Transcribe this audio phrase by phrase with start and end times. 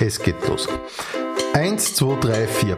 [0.00, 0.68] Es geht los.
[1.52, 2.76] Eins, zwei, drei, vier.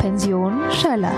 [0.00, 1.12] Pension Schöller.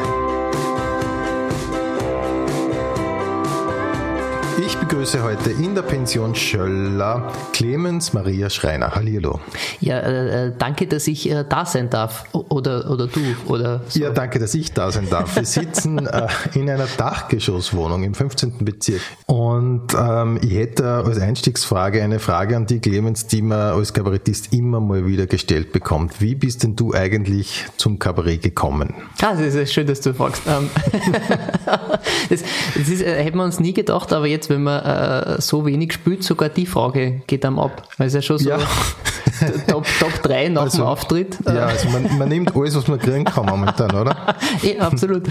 [4.66, 8.95] Ich begrüße heute in der Pension Schöller Clemens Maria Schreiner.
[8.95, 9.41] Hallihallo.
[9.80, 12.24] Ja, äh, äh, danke, dass ich äh, da sein darf.
[12.32, 13.20] Oder, oder du.
[13.46, 14.01] Oder so.
[14.01, 15.37] Ja, danke, dass ich da sein darf.
[15.37, 18.64] Wir sitzen äh, in einer Dachgeschosswohnung im 15.
[18.64, 19.01] Bezirk.
[19.27, 24.52] Und ähm, ich hätte als Einstiegsfrage eine Frage an die Clemens, die man als Kabarettist
[24.52, 26.20] immer mal wieder gestellt bekommt.
[26.20, 28.94] Wie bist denn du eigentlich zum Kabarett gekommen?
[29.22, 30.42] Ah, das ist schön, dass du fragst.
[30.46, 30.70] Ähm,
[32.30, 32.42] das,
[32.77, 35.92] das ist, äh, hätten wir uns nie gedacht, aber jetzt, wenn man äh, so wenig
[35.92, 37.88] spielt, sogar die Frage geht einem ab.
[37.98, 38.58] Weil es ja schon so Ja.
[39.66, 41.38] Top, Top 3 nach Also, dem Auftritt.
[41.46, 44.16] Äh, Ja, also man, man nimmt alles, was man kriegen kann momentan, oder?
[44.62, 45.24] ja, absolut.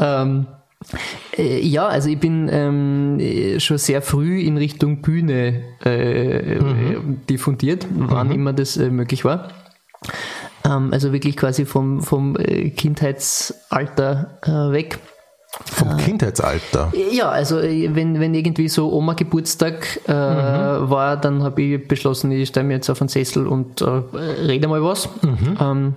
[0.00, 0.46] ähm,
[0.92, 0.96] äh,
[1.36, 7.20] ja, also ich bin ähm, äh, schon sehr früh in Richtung Bühne äh, Mhm.
[7.28, 9.48] diffundiert, wann immer das äh, möglich war.
[10.64, 14.98] Ähm, also wirklich quasi vom, vom äh, Kindheitsalter äh, weg.
[15.66, 16.92] Vom Kindheitsalter.
[17.12, 22.30] Ja, also äh, wenn, wenn irgendwie so Oma Geburtstag äh, war, dann habe ich beschlossen,
[22.32, 25.08] ich stelle mir jetzt auf einen Sessel und äh, rede mal was.
[25.60, 25.94] Ähm,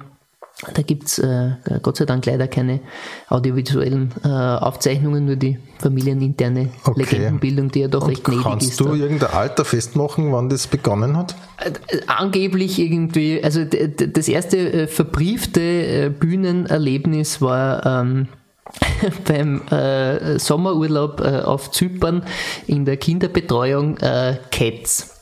[0.73, 2.79] da gibt's äh, Gott sei Dank leider keine
[3.27, 7.01] audiovisuellen äh, Aufzeichnungen, nur die familieninterne Okay.
[7.01, 8.79] Legendenbildung, die ja doch recht gnädig Kannst ist.
[8.79, 8.93] du da.
[8.93, 11.35] irgendein Alter festmachen, wann das begonnen hat?
[11.59, 11.71] Äh,
[12.07, 18.27] angeblich irgendwie, also das erste äh, verbriefte äh, Bühnenerlebnis war ähm,
[19.27, 22.23] beim äh, Sommerurlaub äh, auf Zypern
[22.67, 25.14] in der Kinderbetreuung äh, Cats.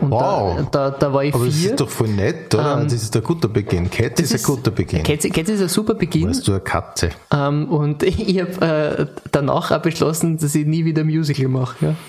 [0.00, 0.68] Und Wow.
[0.70, 1.70] da, da, da war ich Aber das vier.
[1.70, 2.78] ist doch voll nett, oder?
[2.80, 3.90] Ähm, das ist ein guter Beginn.
[3.90, 5.02] Cat ist, ein guter Beginn.
[5.02, 6.28] Cats ist ein super Beginn.
[6.28, 7.10] Weißt du, eine Katze.
[7.32, 11.76] Ähm, und ich habe äh, danach auch beschlossen, dass ich nie wieder Musical mache.
[11.80, 11.94] Ja.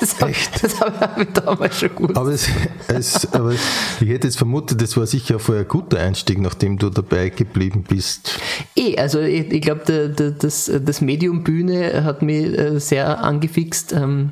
[0.00, 0.64] Das hab, Echt?
[0.64, 2.16] Das habe hab ich damals schon gut.
[2.16, 2.48] Aber, es,
[2.88, 6.90] es, aber ich hätte jetzt vermutet, das war sicher voll ein guter Einstieg, nachdem du
[6.90, 8.36] dabei geblieben bist.
[8.74, 10.08] Eh, also ich, ich glaube,
[10.40, 13.92] das, das Medium Bühne hat mich äh, sehr angefixt.
[13.92, 14.30] Ähm,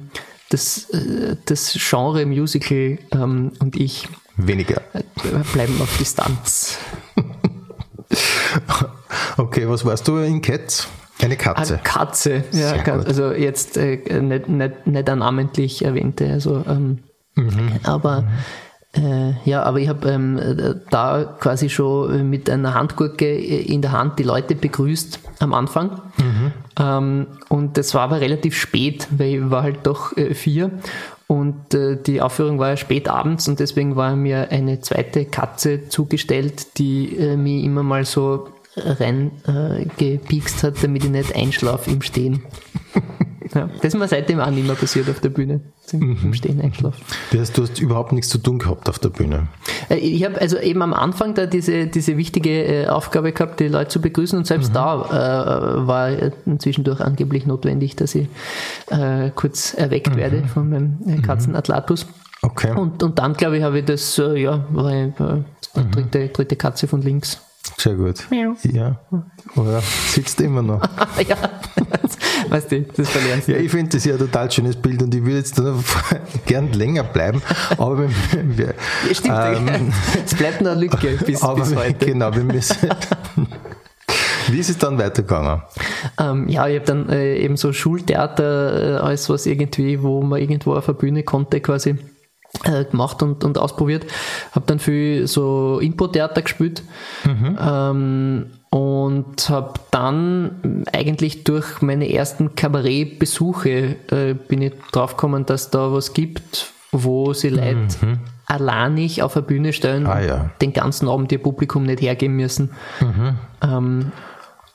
[0.51, 4.07] das, äh, das Genre Musical ähm, und ich
[4.37, 4.81] Weniger.
[4.93, 5.03] äh,
[5.53, 6.79] bleiben auf Distanz.
[9.37, 10.89] Okay, was warst du in Cats?
[11.23, 11.75] Eine Katze.
[11.75, 13.07] Eine Katze, ja, gut.
[13.07, 16.99] also jetzt äh, nicht, nicht, nicht eine namentlich erwähnte, also ähm,
[17.37, 17.79] Mhm.
[17.85, 18.25] aber
[18.93, 23.93] äh, ja, aber ich habe ähm, äh, da quasi schon mit einer Handgurke in der
[23.93, 26.03] Hand die Leute begrüßt am Anfang.
[26.19, 26.53] Mhm.
[26.79, 30.73] Ähm, und das war aber relativ spät, weil ich war halt doch äh, vier
[31.31, 35.89] und äh, die Aufführung war ja spät abends und deswegen war mir eine zweite Katze
[35.89, 40.19] zugestellt, die äh, mich immer mal so rein äh,
[40.63, 42.43] hat, damit ich nicht einschlafe im Stehen.
[43.55, 45.61] ja, das ist mir seitdem auch nicht mehr passiert auf der Bühne,
[45.93, 47.03] im, im Stehen einschlafen.
[47.33, 49.49] Das heißt, du hast überhaupt nichts zu tun gehabt auf der Bühne.
[49.89, 53.69] Äh, Ich habe also eben am Anfang da diese, diese wichtige äh, Aufgabe gehabt, die
[53.69, 56.11] Leute zu begrüßen und selbst da äh, war
[56.59, 58.29] zwischendurch angeblich notwendig, dass ich
[58.89, 62.07] äh, kurz erweckt werde von meinem äh, Katzenatlatus.
[62.43, 62.73] Okay.
[62.75, 65.13] Und, und dann, glaube ich, habe ich das, ja, war ich,
[65.77, 67.41] die dritte, dritte Katze von links.
[67.77, 68.27] Sehr gut.
[68.31, 68.55] Miau.
[68.65, 69.01] Ja.
[69.57, 70.83] Oder sitzt immer noch.
[71.29, 71.37] ja,
[72.49, 73.53] weißt du, das verlernst du.
[73.53, 75.75] Ja, ich finde das ja ein total schönes Bild und ich würde jetzt da
[76.47, 77.43] gern länger bleiben.
[77.79, 78.75] Aber wir,
[79.09, 79.93] Ja, Stimmt, ähm,
[80.25, 82.07] es bleibt noch eine Lücke bis, aber bis heute.
[82.07, 82.77] genau, wir müssen.
[84.49, 85.63] Wie ist es dann weitergegangen?
[86.19, 90.41] Ähm, ja, ich habe dann äh, eben so Schultheater äh, als was irgendwie, wo man
[90.41, 91.97] irgendwo auf der Bühne konnte quasi
[92.65, 94.07] äh, gemacht und, und ausprobiert.
[94.53, 96.83] Habe dann viel so Impro-Theater gespielt
[97.27, 105.93] ähm, und habe dann eigentlich durch meine ersten Kabarettbesuche äh, bin ich draufgekommen, dass da
[105.93, 107.87] was gibt, wo sie Leute
[108.47, 110.51] alleinig auf der Bühne stellen Ah, und ja.
[110.61, 112.71] den ganzen Abend ihr Publikum nicht hergeben müssen.
[113.63, 114.13] Ähm,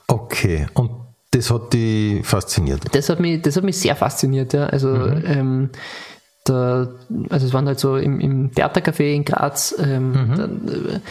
[0.07, 0.91] Okay, und
[1.31, 2.81] das hat dich fasziniert.
[2.93, 4.67] das hat mich, das hat mich sehr fasziniert, ja.
[4.67, 5.71] Also, ähm,
[6.45, 6.87] da,
[7.29, 11.01] also es waren halt so im, im Theatercafé in Graz, ähm, dann,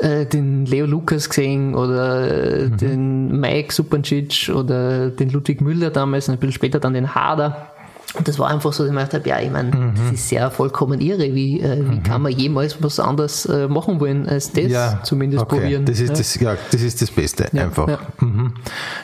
[0.00, 5.90] äh, äh, den Leo Lukas gesehen oder äh, den Mike Supancic oder den Ludwig Müller
[5.90, 7.72] damals und ein bisschen später dann den Hader.
[8.14, 10.30] Und das war einfach so, dass ich mir gedacht habe, ja, ich meine, das ist
[10.30, 11.34] ja vollkommen irre.
[11.34, 15.56] Wie, äh, wie kann man jemals was anderes äh, machen wollen, als das zumindest okay.
[15.56, 15.84] probieren?
[15.84, 16.14] Das ist ja.
[16.14, 17.88] das, ja, das ist das Beste, Ja, einfach.
[17.88, 17.98] ja.
[18.20, 18.54] Mhm.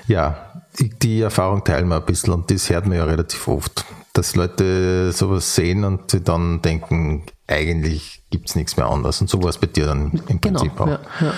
[0.06, 0.62] Ja,
[1.02, 5.12] die Erfahrung teilen wir ein bisschen und das hört man ja relativ oft, dass Leute
[5.12, 9.20] sowas sehen und sie dann denken, eigentlich gibt's nichts mehr anderes.
[9.20, 10.86] Und so war es bei dir dann im Genau, Prinzip auch.
[10.88, 11.34] ja, ja.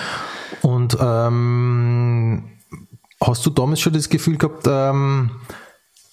[0.61, 2.43] Und ähm,
[3.21, 5.31] hast du damals schon das Gefühl gehabt, ähm,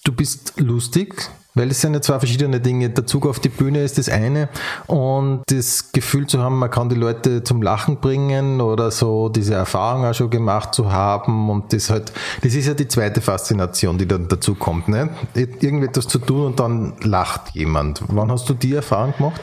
[0.03, 2.89] du bist lustig, Weil es sind ja zwei verschiedene Dinge.
[2.89, 4.49] Der Zug auf die Bühne ist das eine
[4.87, 9.53] und das Gefühl zu haben, man kann die Leute zum Lachen bringen oder so diese
[9.53, 12.11] Erfahrung auch schon gemacht zu haben und das halt,
[12.41, 15.09] das ist ja die zweite Faszination, die dann dazu kommt, ne?
[15.35, 18.01] Irgendetwas zu tun und dann lacht jemand.
[18.07, 19.41] Wann hast du die Erfahrung gemacht?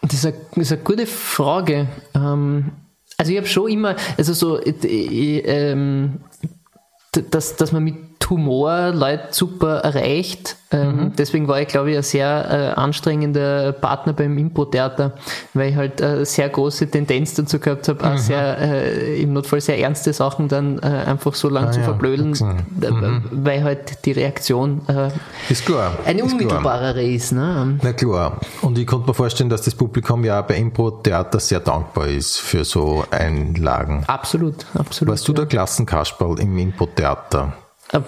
[0.00, 1.88] Das ist eine, das ist eine gute Frage.
[2.14, 2.72] Ähm,
[3.18, 6.20] also ich habe schon immer, also so, ich, ich, ähm,
[7.30, 7.96] dass, dass man mit
[8.30, 10.56] Humor Leute super erreicht.
[10.70, 11.12] Ähm, mhm.
[11.16, 15.14] Deswegen war ich, glaube ich, ein sehr äh, anstrengender Partner beim Impro-Theater,
[15.54, 18.12] weil ich halt eine sehr große Tendenz dazu gehabt habe, mhm.
[18.12, 21.80] auch sehr, äh, im Notfall sehr ernste Sachen dann äh, einfach so lang ah, zu
[21.80, 21.84] ja.
[21.86, 23.22] verblödeln, mhm.
[23.30, 25.08] weil halt die Reaktion äh,
[25.48, 25.92] ist klar.
[26.04, 27.14] eine ist unmittelbarere klar.
[27.14, 27.32] ist.
[27.32, 27.78] Ne?
[27.82, 28.38] Na klar.
[28.60, 32.64] Und ich konnte mir vorstellen, dass das Publikum ja bei Impro-Theater sehr dankbar ist für
[32.64, 34.04] so Einlagen.
[34.06, 35.12] Absolut, absolut.
[35.12, 37.54] Warst du der Klassenkasperl im Impro-Theater?
[37.92, 38.00] Äh,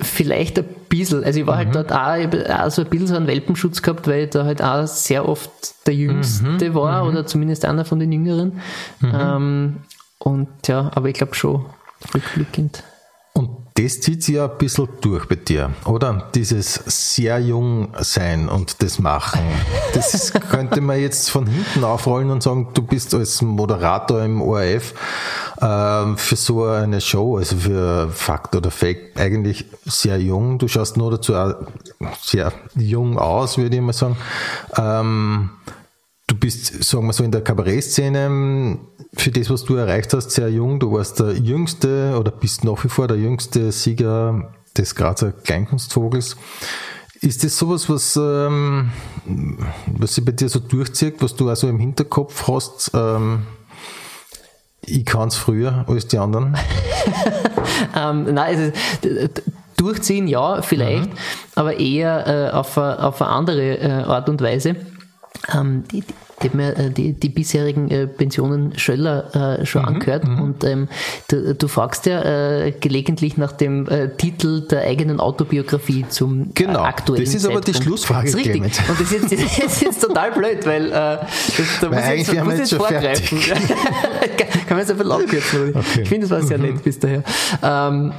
[0.00, 1.22] vielleicht ein bisschen.
[1.22, 1.76] Also ich war halt mhm.
[1.76, 4.62] halt dort auch, auch so ein bisschen so einen Welpenschutz gehabt, weil ich da halt
[4.62, 5.50] auch sehr oft
[5.86, 6.74] der Jüngste mhm.
[6.74, 7.10] war mhm.
[7.10, 8.60] oder zumindest einer von den Jüngeren.
[9.00, 9.12] Mhm.
[9.14, 9.76] Ähm,
[10.18, 11.66] und ja, aber ich glaube schon
[12.12, 12.82] rückblickend.
[13.78, 16.30] Das zieht sich ja ein bisschen durch bei dir, oder?
[16.34, 19.40] Dieses sehr jung sein und das machen.
[19.94, 24.94] Das könnte man jetzt von hinten aufrollen und sagen, du bist als Moderator im ORF
[25.60, 30.58] äh, für so eine Show, also für Fakt oder Fake, eigentlich sehr jung.
[30.58, 31.34] Du schaust nur dazu
[32.20, 34.16] sehr jung aus, würde ich mal sagen.
[34.76, 35.50] Ähm,
[36.28, 38.78] du bist, sagen wir so, in der Kabarettszene
[39.14, 40.78] für das, was du erreicht hast, sehr jung.
[40.78, 46.36] Du warst der jüngste oder bist nach wie vor der jüngste Sieger des Grazer Kleinkunstvogels.
[47.20, 48.92] Ist das sowas, was, ähm,
[49.86, 52.92] was sich bei dir so durchzieht, was du also im Hinterkopf hast?
[52.94, 53.46] Ähm,
[54.82, 56.56] ich kann es früher als die anderen?
[57.96, 58.72] ähm, nein,
[59.02, 59.28] also,
[59.76, 61.18] durchziehen ja, vielleicht, mhm.
[61.56, 64.76] aber eher äh, auf, eine, auf eine andere äh, Art und Weise.
[65.54, 66.04] Ähm, die,
[66.42, 70.40] die, mir äh, die, die bisherigen äh, Pensionen Schöller äh, schon mhm, angehört mhm.
[70.40, 70.88] und ähm,
[71.28, 76.80] du, du, fragst ja äh, gelegentlich nach dem äh, Titel der eigenen Autobiografie zum genau,
[76.80, 77.68] aktuellen Das ist Zeitpunkt.
[77.68, 78.26] aber die Schlussfrage.
[78.26, 78.72] Das ist richtig.
[78.72, 78.82] Clement.
[78.88, 81.26] Und das ist, jetzt, das ist jetzt total blöd, weil äh, das,
[81.80, 83.38] da weil muss jetzt, muss jetzt vorgreifen.
[84.66, 85.68] Kann man jetzt ein bisschen abkürzen.
[85.74, 86.02] Okay.
[86.02, 86.74] Ich finde, das war sehr mhm.
[86.74, 87.22] nett bis daher.
[87.62, 88.12] Ähm,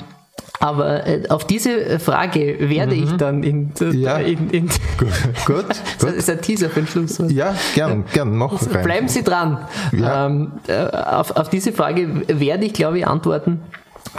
[0.60, 3.04] aber äh, auf diese Frage werde mhm.
[3.04, 4.18] ich dann in, ja.
[4.18, 4.68] in, in
[4.98, 5.08] gut,
[5.46, 5.66] gut,
[6.00, 7.18] Das ist ein Teaser für den Schluss.
[7.30, 8.84] Ja, gern, gern, noch rein.
[8.84, 9.66] Bleiben Sie dran.
[9.94, 10.26] Ja.
[10.26, 13.62] Ähm, äh, auf, auf diese Frage werde ich, glaube ich, antworten.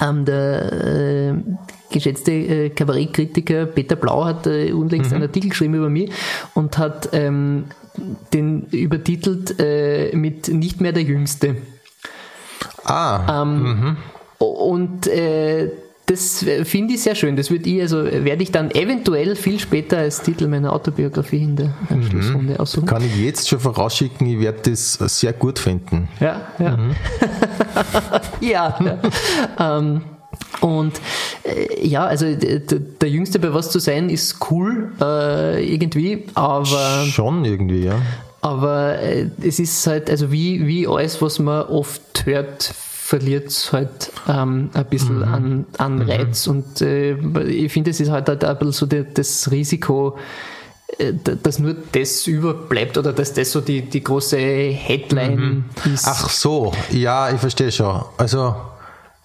[0.01, 1.35] Ähm, der äh,
[1.91, 5.17] geschätzte äh, Kabarettkritiker Peter Blau hat äh, unlängst mhm.
[5.17, 6.11] einen Artikel geschrieben über mich
[6.55, 7.65] und hat ähm,
[8.33, 11.57] den übertitelt äh, mit Nicht mehr der Jüngste.
[12.85, 13.43] Ah.
[13.43, 13.97] Ähm, mhm.
[14.39, 15.71] Und äh,
[16.11, 17.37] das finde ich sehr schön.
[17.37, 21.55] Das würde ich, also werde ich dann eventuell viel später als Titel meiner Autobiografie in
[21.55, 22.03] der mhm.
[22.03, 22.87] Schlussrunde aussuchen.
[22.87, 26.09] Kann ich jetzt schon vorausschicken, ich werde das sehr gut finden.
[26.19, 26.77] Ja, ja.
[26.77, 26.97] Mhm.
[28.41, 29.79] ja, ja.
[29.79, 30.01] ähm,
[30.61, 31.01] und
[31.45, 37.05] äh, ja, also der Jüngste bei was zu sein ist cool äh, irgendwie, aber.
[37.09, 38.03] Schon irgendwie, ja.
[38.41, 42.75] Aber äh, es ist halt, also wie, wie alles, was man oft hört,
[43.11, 45.25] verliert es halt ähm, ein bisschen mhm.
[45.25, 46.03] an, an mhm.
[46.03, 46.47] Reiz.
[46.47, 46.53] Mhm.
[46.53, 50.17] Und äh, ich finde, es ist halt, halt ein bisschen so die, das Risiko,
[50.97, 51.13] äh,
[51.43, 55.93] dass nur das überbleibt oder dass das so die, die große Headline mhm.
[55.93, 56.07] ist.
[56.07, 58.01] Ach so, ja, ich verstehe schon.
[58.17, 58.55] Also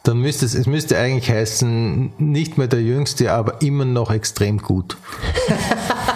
[0.02, 4.58] dann müsste es, es müsste eigentlich heißen, nicht mehr der Jüngste, aber immer noch extrem
[4.58, 4.98] gut.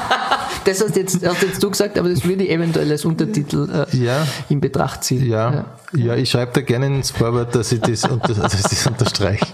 [0.69, 3.97] das hast jetzt, hast jetzt du gesagt, aber das würde ich eventuell als Untertitel äh,
[3.97, 4.27] ja.
[4.49, 5.25] in Betracht ziehen.
[5.25, 5.65] Ja, ja.
[5.93, 9.45] ja ich schreibe da gerne ins Vorwort, dass ich das, unter, dass ich das unterstreiche.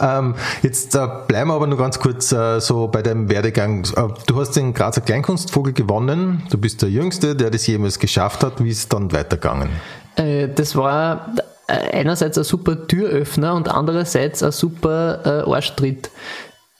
[0.00, 3.84] Ähm, jetzt äh, bleiben wir aber nur ganz kurz äh, so bei deinem Werdegang.
[3.96, 6.46] Äh, du hast den Grazer Kleinkunstvogel gewonnen.
[6.50, 8.62] Du bist der Jüngste, der das jemals geschafft hat.
[8.62, 9.70] Wie ist es dann weitergegangen?
[10.16, 11.34] Äh, das war
[11.66, 16.10] äh, einerseits ein super Türöffner und andererseits ein super äh, Arschtritt.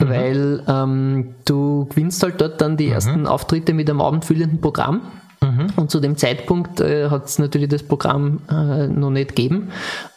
[0.00, 0.08] Mhm.
[0.08, 2.92] Weil ähm, du gewinnst halt dort dann die mhm.
[2.92, 5.02] ersten Auftritte mit einem abendfüllenden Programm.
[5.40, 5.68] Mhm.
[5.76, 9.70] Und zu dem Zeitpunkt äh, hat es natürlich das Programm äh, noch nicht gegeben.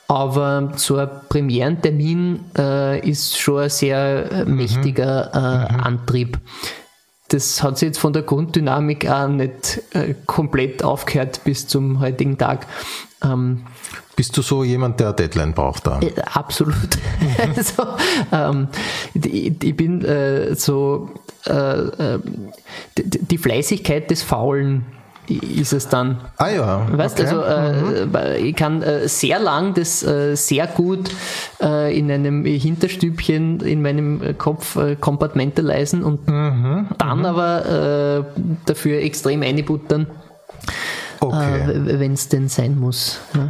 [0.08, 4.58] Aber so ein Premierentermin äh, ist schon ein sehr äh, mhm.
[4.58, 5.80] mächtiger äh, mhm.
[5.80, 6.38] Antrieb.
[7.30, 12.38] Das hat sich jetzt von der Grunddynamik auch nicht äh, komplett aufgehört bis zum heutigen
[12.38, 12.68] Tag.
[13.24, 13.62] Ähm,
[14.16, 16.00] bist du so jemand, der Deadline braucht da?
[16.02, 16.76] Äh, absolut.
[17.56, 17.84] also,
[18.32, 18.68] ähm,
[19.14, 21.10] ich, ich, bin äh, so
[21.48, 22.20] äh, äh
[22.98, 24.86] die, Fleißigkeit des Faulen
[25.28, 26.20] ist es dann.
[26.38, 26.88] Ah ja.
[26.92, 27.30] Weißt okay.
[27.30, 28.46] also, äh, Mhm.
[28.46, 31.10] ich kann äh, sehr lang das äh, sehr gut
[31.62, 36.88] äh, in einem Hinterstübchen in meinem Kopf äh, kompartmentalisieren und Mhm.
[36.98, 40.08] dann aber äh, dafür extrem einbuttern,
[41.22, 41.72] okay.
[41.72, 43.20] äh, wenn es denn sein muss.
[43.36, 43.50] Ja.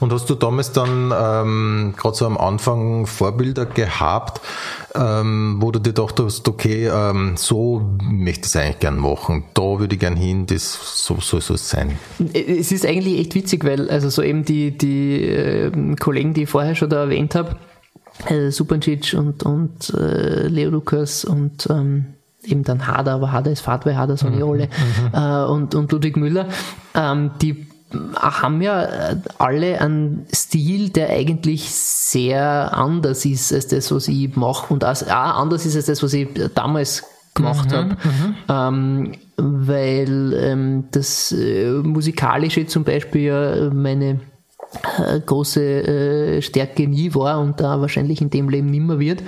[0.00, 4.40] Und hast du damals dann ähm, gerade so am Anfang Vorbilder gehabt,
[4.94, 9.44] ähm, wo du dir gedacht hast, okay, ähm, so möchte ich es eigentlich gern machen,
[9.54, 11.98] da würde ich gern hin, das so soll so sein.
[12.32, 16.48] Es ist eigentlich echt witzig, weil also so eben die, die äh, Kollegen, die ich
[16.48, 17.56] vorher schon da erwähnt habe,
[18.26, 22.06] äh, Supancic und, und äh, Leo Lukas und ähm,
[22.44, 24.68] eben dann Hader, aber Hader ist Fahrt, weil Hader so eine Rolle,
[25.12, 26.46] äh, und, und Ludwig Müller,
[26.94, 27.66] ähm, die
[28.14, 34.36] haben ja äh, alle einen Stil, der eigentlich sehr anders ist als das, was ich
[34.36, 37.04] mache und auch anders ist als das, was ich damals
[37.34, 37.96] gemacht habe.
[38.48, 44.20] Ähm, weil ähm, das äh, Musikalische zum Beispiel ja meine
[44.98, 49.22] äh, große äh, Stärke nie war und da wahrscheinlich in dem Leben nimmer wird.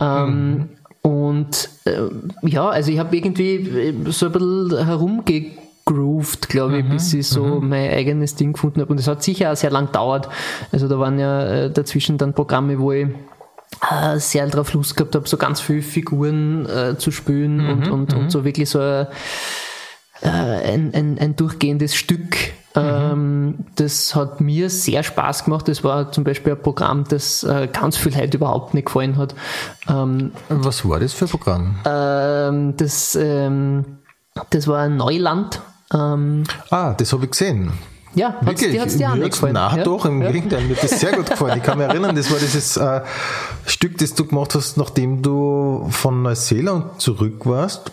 [0.00, 0.70] Ähm,
[1.02, 2.08] Und äh,
[2.42, 7.60] ja, also ich habe irgendwie äh, so ein bisschen herumgegroovt, glaube ich, bis ich so
[7.60, 8.92] mein eigenes Ding gefunden habe.
[8.92, 10.28] Und es hat sicher auch sehr lang gedauert.
[10.72, 13.08] Also da waren ja äh, dazwischen dann Programme, wo ich
[13.90, 18.14] äh, sehr drauf Lust gehabt habe, so ganz viele Figuren äh, zu spielen und, und,
[18.14, 19.06] und so wirklich so ein,
[20.22, 22.36] ein, ein, ein durchgehendes Stück.
[22.76, 25.66] Ähm, das hat mir sehr Spaß gemacht.
[25.68, 29.34] Das war zum Beispiel ein Programm, das äh, ganz viel Leute überhaupt nicht gefallen hat.
[29.88, 31.76] Ähm, Was war das für ein Programm?
[31.84, 33.84] ähm, das, ähm,
[34.50, 35.60] das war Neuland.
[35.92, 37.72] Ah, das habe ich gesehen.
[38.14, 38.70] ja, hat's, Wirklich?
[38.70, 39.54] die hat es dir hat's- gefallen.
[39.54, 39.82] Nein, ja?
[39.82, 40.30] doch, im ja.
[40.30, 41.58] Gegenteil, mir hat das sehr gut gefallen.
[41.58, 43.00] Ich kann mich erinnern, das war dieses äh,
[43.66, 47.90] Stück, das du gemacht hast, nachdem du von Neuseeland zurück warst.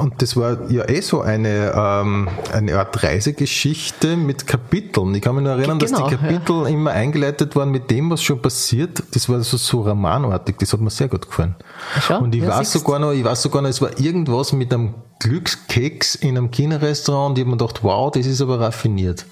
[0.00, 5.14] Und das war ja eh so eine, ähm, eine Art Reisegeschichte mit Kapiteln.
[5.14, 6.18] Ich kann mich nur erinnern, Genau, dass die ja.
[6.18, 9.02] Kapitel immer eingeleitet waren mit dem, was schon passiert.
[9.12, 10.56] Das war so, so romanartig.
[10.58, 11.54] Das hat mir sehr gut gefallen.
[12.00, 14.72] Schau, und ich ja, weiß sogar noch, ich weiß sogar noch, es war irgendwas mit
[14.72, 19.26] einem Glückskeks in einem China-Restaurant und ich habe mir gedacht, wow, das ist aber raffiniert.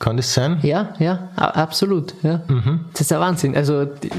[0.00, 0.60] Kann das sein?
[0.62, 2.14] Ja, ja, absolut.
[2.22, 2.40] Ja.
[2.92, 3.56] Das ist der Wahnsinn.
[3.56, 4.10] Also die-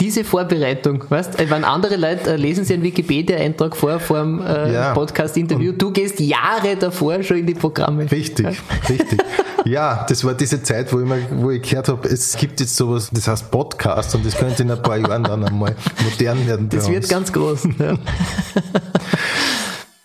[0.00, 4.72] diese Vorbereitung, weißt wenn andere Leute äh, lesen sich einen Wikipedia-Eintrag vor, vor dem äh,
[4.72, 4.94] Ja.
[4.94, 8.10] Podcast-Interview, du gehst Jahre davor schon in die Programme.
[8.10, 8.46] Richtig,
[8.88, 9.18] richtig.
[9.66, 12.76] Ja, das war diese Zeit, wo ich, mal, wo ich gehört habe, es gibt jetzt
[12.76, 16.68] sowas, das heißt Podcast und das könnte in ein paar Jahren dann einmal modern werden.
[16.68, 17.08] Das wird uns.
[17.08, 17.64] ganz groß.
[17.78, 17.94] Ja.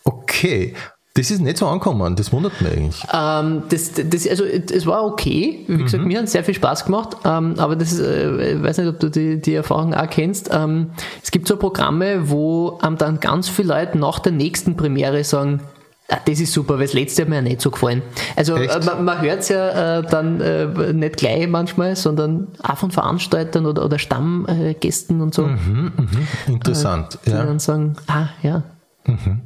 [0.04, 0.74] Okay,
[1.14, 3.04] das ist nicht so angekommen, das wundert mich eigentlich.
[3.14, 5.66] Ähm, das, das, also, es war okay.
[5.68, 7.18] Wie gesagt, mir hat sehr viel Spaß gemacht.
[7.26, 10.50] Ähm, aber das ist, äh, ich weiß nicht, ob du die, die Erfahrung auch kennst.
[10.54, 10.92] Ähm,
[11.22, 15.60] es gibt so Programme, wo ähm, dann ganz viele Leute nach der nächsten Premiere sagen,
[16.08, 18.04] ah, das ist super, weil das letzte hat mir ja nicht so gefallen.
[18.38, 22.78] Also äh, man, man hört es ja äh, dann äh, nicht gleich manchmal, sondern auch
[22.78, 25.50] von Veranstaltern oder, oder Stammgästen und so,
[26.48, 27.44] Interessant, die ja.
[27.44, 28.64] dann sagen, ah ja,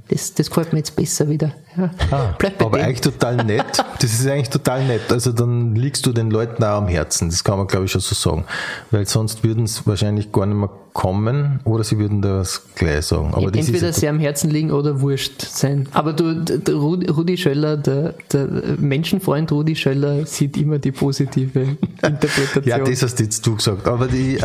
[0.09, 1.53] das, das gefällt mir jetzt besser wieder.
[1.77, 1.89] Ja.
[2.37, 2.85] Bei Aber dem.
[2.85, 3.65] eigentlich total nett.
[3.97, 5.09] Das ist eigentlich total nett.
[5.09, 7.29] Also dann liegst du den Leuten auch am Herzen.
[7.29, 8.43] Das kann man, glaube ich, schon so sagen.
[8.91, 13.33] Weil sonst würden es wahrscheinlich gar nicht mehr kommen oder sie würden das gleich sagen.
[13.33, 15.87] Aber das Entweder sehr am Herzen liegen oder wurscht sein.
[15.93, 18.47] Aber du, der Rudi Rudi Schöller, der, der
[18.77, 21.61] Menschenfreund Rudi Schöller, sieht immer die positive
[22.01, 22.63] Interpretation.
[22.65, 23.87] ja, das hast jetzt du gesagt.
[23.87, 24.37] Aber die,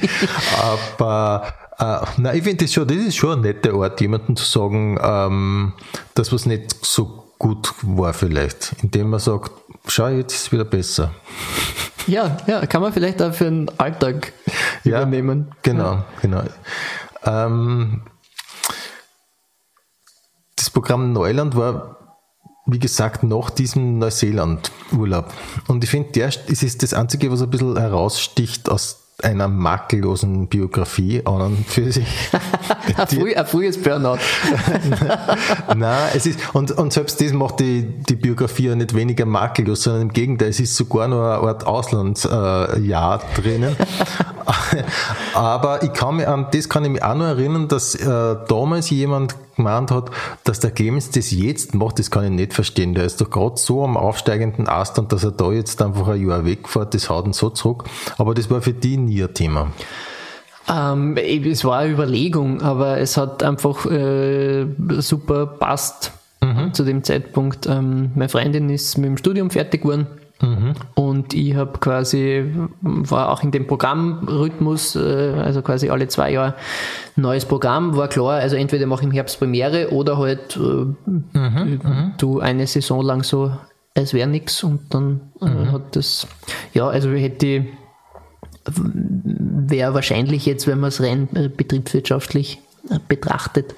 [0.62, 4.44] aber äh, na, ich finde das schon, das ist schon ein netter Ort, jemandem zu
[4.44, 5.72] sagen, ähm,
[6.14, 9.50] das was nicht so gut war vielleicht, indem man sagt,
[9.88, 11.12] schau, jetzt ist es wieder besser.
[12.06, 14.32] ja, ja, kann man vielleicht auch für den Alltag
[14.84, 15.50] Ja, übernehmen.
[15.62, 16.44] Genau, genau.
[17.24, 18.02] Ähm,
[20.54, 21.96] das Programm Neuland war,
[22.66, 25.32] wie gesagt, nach diesem Neuseeland-Urlaub.
[25.66, 31.22] Und ich finde, der ist das Einzige, was ein bisschen heraussticht aus einer makellosen Biografie
[31.24, 32.06] an und für sich.
[32.96, 34.18] Ein, früh, ein frühes Burnout.
[35.76, 39.84] Nein, es ist, und, und selbst das macht die, die Biografie ja nicht weniger makellos,
[39.84, 43.76] sondern im Gegenteil, es ist sogar noch eine Art Auslandsjahr äh, drinnen.
[45.34, 48.90] Aber ich kann mich an, das kann ich mich auch noch erinnern, dass äh, damals
[48.90, 50.10] jemand gemeint hat,
[50.44, 52.94] dass der Clemens das jetzt macht, das kann ich nicht verstehen.
[52.94, 56.26] Der ist doch gerade so am aufsteigenden Ast und dass er da jetzt einfach ein
[56.26, 57.84] Jahr wegfährt, das haut ihn so zurück.
[58.18, 59.72] Aber das war für die nie ein Thema.
[60.68, 64.66] Ähm, es war eine Überlegung, aber es hat einfach äh,
[65.00, 66.74] super passt Mhm.
[66.74, 67.66] zu dem Zeitpunkt.
[67.66, 70.08] Ähm, meine Freundin ist mit dem Studium fertig geworden
[70.96, 72.44] Und ich habe quasi,
[72.80, 76.54] war auch in dem Programmrhythmus, äh, also quasi alle zwei Jahre
[77.14, 81.38] neues Programm, war klar, also entweder mache ich im Herbst Premiere oder halt äh,
[82.18, 83.52] du eine Saison lang so,
[83.94, 86.26] es wäre nix und dann äh, hat das,
[86.74, 87.62] ja, also hätte ich
[88.66, 93.74] wäre wahrscheinlich jetzt, wenn man es rein äh, betriebswirtschaftlich äh, betrachtet,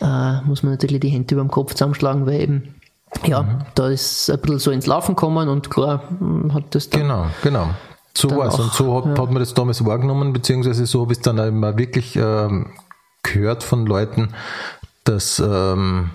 [0.00, 2.74] äh, muss man natürlich die Hände über dem Kopf zusammenschlagen, weil eben,
[3.26, 3.58] ja, Mhm.
[3.74, 7.26] da ist ein bisschen so ins Laufen gekommen und klar mh, hat das dann, Genau,
[7.42, 7.70] genau.
[8.16, 8.58] So war es.
[8.58, 11.50] Und so hat, hat man das damals wahrgenommen, beziehungsweise so habe ich es dann auch
[11.52, 12.72] mal wirklich ähm,
[13.22, 14.34] gehört von Leuten,
[15.04, 16.10] dass ähm,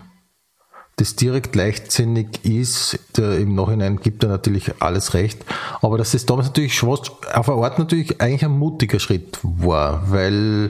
[0.97, 2.99] das direkt leichtsinnig ist.
[3.17, 5.43] Der, Im Nachhinein gibt er natürlich alles recht.
[5.81, 10.11] Aber dass es damals natürlich schon auf eine Art natürlich eigentlich ein mutiger Schritt war,
[10.11, 10.69] weil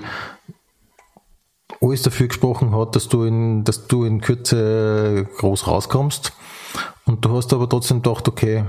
[1.81, 6.31] alles dafür gesprochen hat, dass du in, dass du in Kürze groß rauskommst.
[7.05, 8.63] Und du hast aber trotzdem gedacht, okay,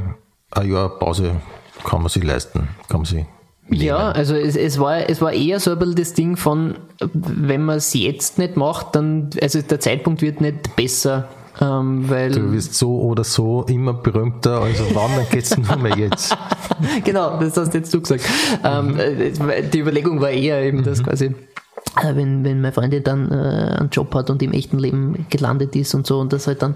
[0.50, 1.40] ein Jahr Pause
[1.84, 3.24] kann man sich leisten, kann man sich
[3.70, 6.76] Ja, also es, es, war, es war eher so ein bisschen das Ding von,
[7.12, 11.28] wenn man es jetzt nicht macht, dann, also der Zeitpunkt wird nicht besser,
[11.60, 15.96] ähm, weil, Du wirst so oder so immer berühmter, also wann, dann geht's nur mehr
[15.96, 16.36] jetzt.
[17.04, 18.24] genau, das hast jetzt du gesagt.
[18.64, 23.30] Ähm, äh, die Überlegung war eher eben, dass quasi, äh, wenn, wenn meine Freundin dann
[23.30, 23.34] äh,
[23.78, 26.74] einen Job hat und im echten Leben gelandet ist und so und das halt dann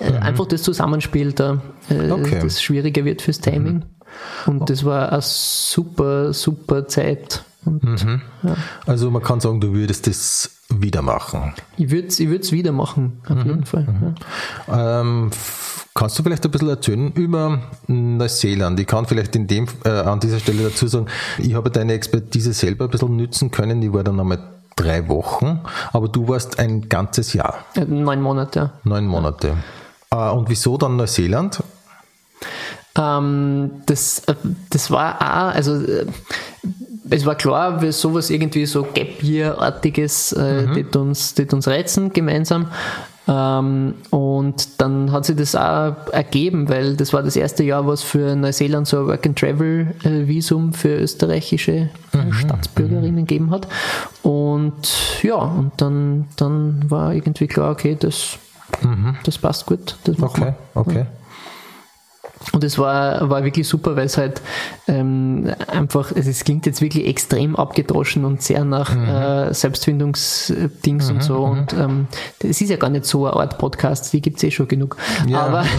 [0.00, 2.38] äh, einfach das Zusammenspiel da äh, Okay.
[2.42, 3.84] das schwieriger wird fürs Timing.
[4.46, 7.42] Und das war eine super, super Zeit.
[7.64, 7.82] Und
[8.86, 11.54] Also man kann sagen, du würdest das wieder machen.
[11.76, 13.86] Ich würde es ich würd's wieder machen, auf jeden Fall.
[14.68, 15.00] Ja.
[15.00, 15.30] Ähm,
[15.94, 18.78] kannst du vielleicht ein bisschen erzählen über Neuseeland?
[18.80, 21.06] Ich kann vielleicht in dem, äh, an dieser Stelle dazu sagen,
[21.38, 23.82] ich habe deine Expertise selber ein bisschen nützen können.
[23.82, 24.38] Ich war dann einmal
[24.76, 25.60] drei Wochen,
[25.92, 28.72] aber du warst ein ganzes Jahr, Äh, Neun Monate.
[28.84, 29.56] neun Monate.
[30.10, 31.62] Äh, und wieso dann Neuseeland?
[32.96, 34.34] Ähm, das, äh,
[34.70, 36.06] das war auch, also äh,
[37.10, 42.12] es war klar, wir sowas irgendwie so Gap Year-artiges, äh, das uns, das uns reizen
[42.12, 42.68] gemeinsam.
[43.26, 48.02] Ähm, und dann hat sich das auch ergeben, weil das war das erste Jahr, was
[48.02, 53.66] für Neuseeland so ein Work-and-Travel-Visum für österreichische äh, Staatsbürgerinnen gegeben hat.
[54.22, 58.38] Und ja, und dann, dann war irgendwie klar, okay, das,
[59.24, 59.96] das passt gut.
[60.04, 60.22] Das.
[60.22, 61.06] Okay, okay.
[62.52, 64.40] Und es war, war wirklich super, weil es halt
[64.86, 71.22] ähm, einfach, also es klingt jetzt wirklich extrem abgedroschen und sehr nach äh, Selbstfindungsdings und
[71.22, 71.44] so.
[71.44, 72.06] Und ähm,
[72.40, 74.96] es ist ja gar nicht so eine Art Podcast, die gibt es eh schon genug.
[75.26, 75.40] Ja.
[75.40, 75.64] Aber,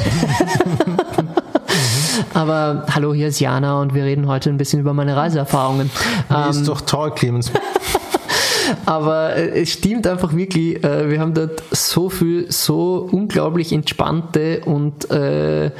[2.33, 5.91] aber hallo, hier ist Jana und wir reden heute ein bisschen über meine Reiseerfahrungen.
[6.29, 7.51] Ähm, ist doch toll, Clemens.
[8.85, 14.61] aber äh, es stimmt einfach wirklich, äh, wir haben dort so viel, so unglaublich entspannte
[14.65, 15.71] und äh,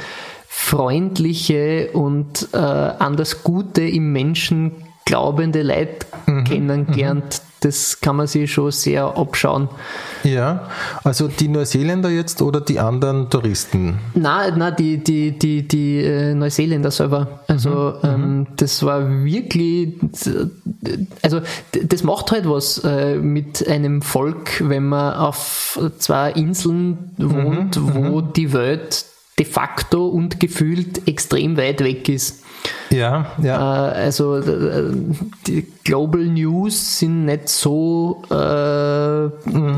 [0.66, 4.72] freundliche und äh, an das Gute im Menschen
[5.04, 6.06] glaubende Leute
[6.44, 7.40] kennengelernt.
[7.60, 9.68] Das kann man sich schon sehr abschauen.
[10.24, 10.68] Ja,
[11.04, 13.98] also die Neuseeländer jetzt oder die anderen Touristen?
[14.14, 17.44] Na, na, die, die, die, die äh, Neuseeländer selber.
[17.46, 19.94] Also ähm, das war wirklich,
[21.22, 27.78] also das macht halt was äh, mit einem Volk, wenn man auf zwei Inseln wohnt,
[27.80, 29.06] wo die Welt
[29.38, 32.42] de facto und gefühlt extrem weit weg ist.
[32.90, 33.58] Ja, Äh, ja.
[33.90, 34.84] also äh,
[35.46, 38.34] die Global News sind nicht so äh,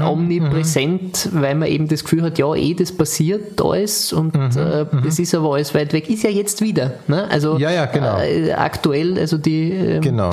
[0.05, 5.18] omnipräsent, weil man eben das Gefühl hat, ja, eh, das passiert alles und äh, das
[5.18, 6.09] ist aber alles weit weg.
[6.09, 6.94] Ist ja jetzt wieder.
[7.09, 7.27] Ne?
[7.31, 8.18] Also Ja, ja, genau.
[8.21, 10.31] äh, aktuell, also die ähm, Genau.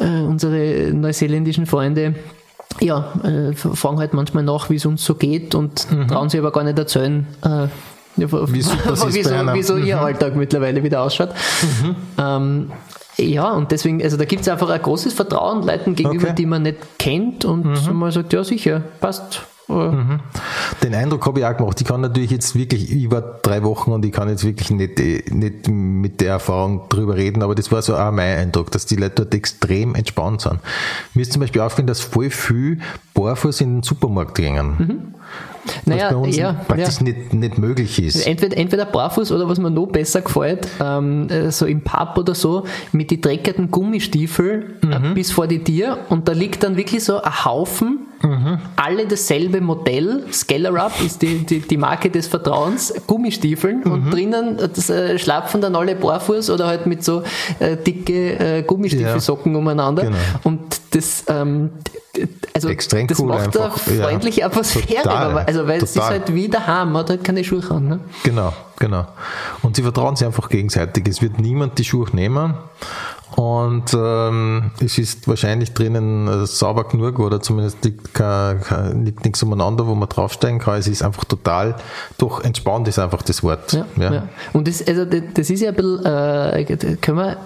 [0.00, 2.14] äh, unsere neuseeländischen Freunde
[2.80, 6.52] ja, äh, fragen halt manchmal nach, wie es uns so geht und trauen sich aber
[6.52, 7.68] gar nicht erzählen, äh,
[8.16, 11.30] ja, Wie super wie, so, wie so ihr Alltag mittlerweile wieder ausschaut.
[12.18, 12.70] Ähm,
[13.18, 16.34] ja, und deswegen, also da gibt es einfach ein großes Vertrauen Leuten gegenüber, Okay.
[16.36, 19.42] die man nicht kennt und man sagt, ja sicher, passt.
[19.68, 19.90] Äh,
[20.82, 21.80] Den Eindruck habe ich auch gemacht.
[21.80, 25.24] Ich kann natürlich jetzt wirklich über drei Wochen und ich kann jetzt wirklich nicht, äh,
[25.30, 28.96] nicht mit der Erfahrung drüber reden, aber das war so auch mein Eindruck, dass die
[28.96, 30.60] Leute dort extrem entspannt sind.
[31.14, 32.78] Mir ist zum Beispiel aufgefallen, dass voll viel
[33.14, 35.14] barfuß in den Supermarkt gingen.
[35.84, 37.02] Naja, was bei uns ja, praktisch ja.
[37.02, 38.26] Nicht, nicht möglich ist.
[38.26, 42.34] Entweder, entweder barfuß oder was mir noch besser gefällt, ähm, äh, so im Pub oder
[42.34, 47.02] so, mit die dreckigen Gummistiefel äh, bis vor die Tür und da liegt dann wirklich
[47.04, 48.00] so ein Haufen,
[48.76, 54.58] alle dasselbe Modell, Scalar Up ist die, die, die Marke des Vertrauens, Gummistiefeln und drinnen
[54.58, 57.22] äh, das, äh, schlapfen dann alle barfuß oder halt mit so
[57.60, 60.16] äh, dicke äh, Gummistiefelsocken umeinander Genau.
[60.44, 61.70] und das, ähm,
[62.54, 63.86] also extrem das cool macht einfach.
[63.86, 66.10] eine Ja, freundliche Atmosphäre, total, also weil es ist total.
[66.10, 67.88] halt wie daheim, man hat halt keine Schuhe an.
[67.88, 68.00] Ne?
[68.22, 69.06] Genau, genau.
[69.62, 71.06] Und sie vertrauen sich einfach gegenseitig.
[71.08, 72.54] Es wird niemand die Schuhe nehmen.
[73.36, 79.24] Und ähm, es ist wahrscheinlich drinnen äh, sauber genug oder zumindest liegt, kein, kein, liegt
[79.24, 80.78] nichts umeinander, wo man draufsteigen kann.
[80.78, 81.76] Es ist einfach total,
[82.16, 83.74] doch entspannt ist einfach das Wort.
[83.74, 84.28] Ja, ja.
[84.54, 87.36] Und das, also das, das ist ja ein bisschen, äh, können wir,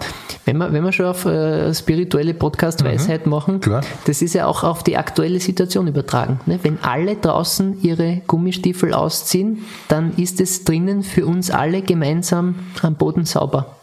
[0.44, 3.60] wenn wir, wenn wir schon auf äh, spirituelle Podcast-Weisheit machen, Mhm.
[3.60, 3.80] klar.
[4.06, 6.38] das ist ja auch auf die aktuelle Situation übertragen.
[6.46, 6.60] Ne?
[6.62, 12.94] Wenn alle draußen ihre Gummistiefel ausziehen, dann ist es drinnen für uns alle gemeinsam am
[12.94, 13.74] Boden sauber.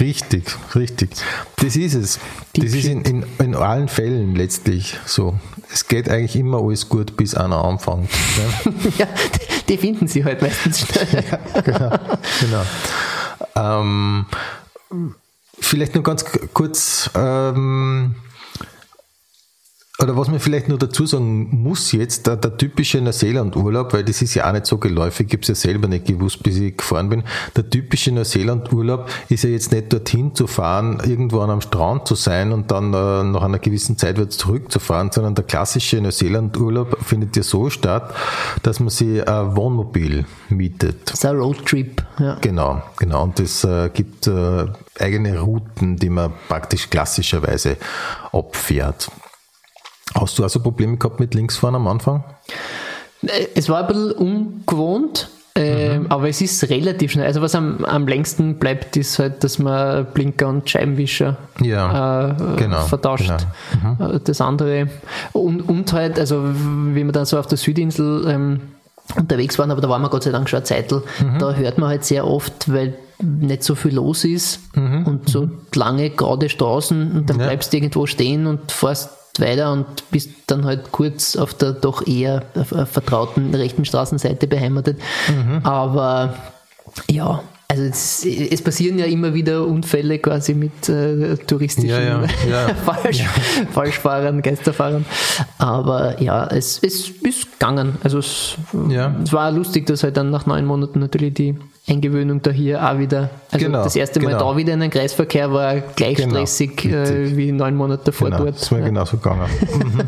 [0.00, 1.10] Richtig, richtig.
[1.56, 2.20] Das ist es.
[2.54, 5.38] Das ist in, in, in allen Fällen letztlich so.
[5.72, 8.10] Es geht eigentlich immer alles gut, bis einer anfängt.
[8.36, 8.72] Ja?
[8.98, 9.06] ja,
[9.68, 11.24] die, finden sie halt meistens schnell.
[11.64, 11.98] genau.
[12.40, 12.64] genau.
[13.56, 14.26] Ähm,
[15.58, 18.14] vielleicht nur ganz kurz, ähm,
[20.00, 24.22] oder was man vielleicht nur dazu sagen muss jetzt, der, der typische Neuseeland-Urlaub, weil das
[24.22, 26.76] ist ja auch nicht so geläufig, ich habe es ja selber nicht gewusst, bis ich
[26.76, 27.24] gefahren bin.
[27.56, 32.14] Der typische Neuseeland-Urlaub ist ja jetzt nicht dorthin zu fahren, irgendwo an einem Strand zu
[32.14, 37.34] sein und dann äh, nach einer gewissen Zeit wieder zurückzufahren, sondern der klassische Neuseeland-Urlaub findet
[37.34, 38.14] ja so statt,
[38.62, 41.10] dass man sich ein Wohnmobil mietet.
[41.10, 42.04] Das ist ein Roadtrip.
[42.20, 42.36] Ja.
[42.40, 43.24] Genau, genau.
[43.24, 44.66] Und es äh, gibt äh,
[45.00, 47.78] eigene Routen, die man praktisch klassischerweise
[48.30, 49.10] abfährt.
[50.14, 52.24] Hast du also Probleme gehabt mit Linksfahren am Anfang?
[53.22, 57.26] Äh, Es war ein bisschen ungewohnt, äh, aber es ist relativ schnell.
[57.26, 62.56] Also was am, am längsten bleibt, ist halt, dass man Blinker und Scheibenwischer Ja, äh,
[62.56, 63.30] genau, vertauscht.
[63.30, 64.88] Äh, Das andere.
[65.32, 68.60] Und, und halt, also wie wir dann so auf der Südinsel ähm,
[69.16, 71.02] unterwegs waren, aber da waren wir Gott sei Dank schon eine Zeitl,
[71.38, 76.10] da hört man halt sehr oft, weil nicht so viel los ist und so lange
[76.10, 77.46] gerade Straßen und dann Ja.
[77.46, 82.06] bleibst du irgendwo stehen und fährst weiter und bist dann halt kurz auf der doch
[82.06, 82.42] eher
[82.90, 84.98] vertrauten rechten Straßenseite beheimatet.
[85.62, 86.34] Aber
[87.10, 92.22] ja, also es, es passieren ja immer wieder Unfälle quasi mit äh, touristischen Ja, ja,
[92.48, 92.74] ja.
[92.84, 93.22] Falsch,
[93.72, 95.04] Falschfahrern, Geisterfahrern.
[95.58, 97.98] Aber ja, es, es ist gegangen.
[98.02, 98.56] Also es,
[99.22, 101.56] es war lustig, dass halt dann nach neun Monaten natürlich die
[101.88, 104.52] Eingewöhnung da hier auch wieder, also Genau, das erste Mal genau.
[104.52, 108.44] da wieder in den Kreisverkehr war gleich Genau, stressig äh, wie neun Monate davor Genau,
[108.44, 108.56] dort.
[108.56, 109.46] das ist mir genauso gegangen.
[109.78, 110.00] Mhm.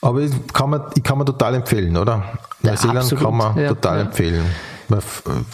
[0.00, 2.22] Aber ich kann, man, ich kann man total empfehlen, oder?
[2.62, 4.04] Ja, Neuseeland kann man ja, total ja.
[4.04, 4.44] empfehlen.
[4.88, 5.00] Weil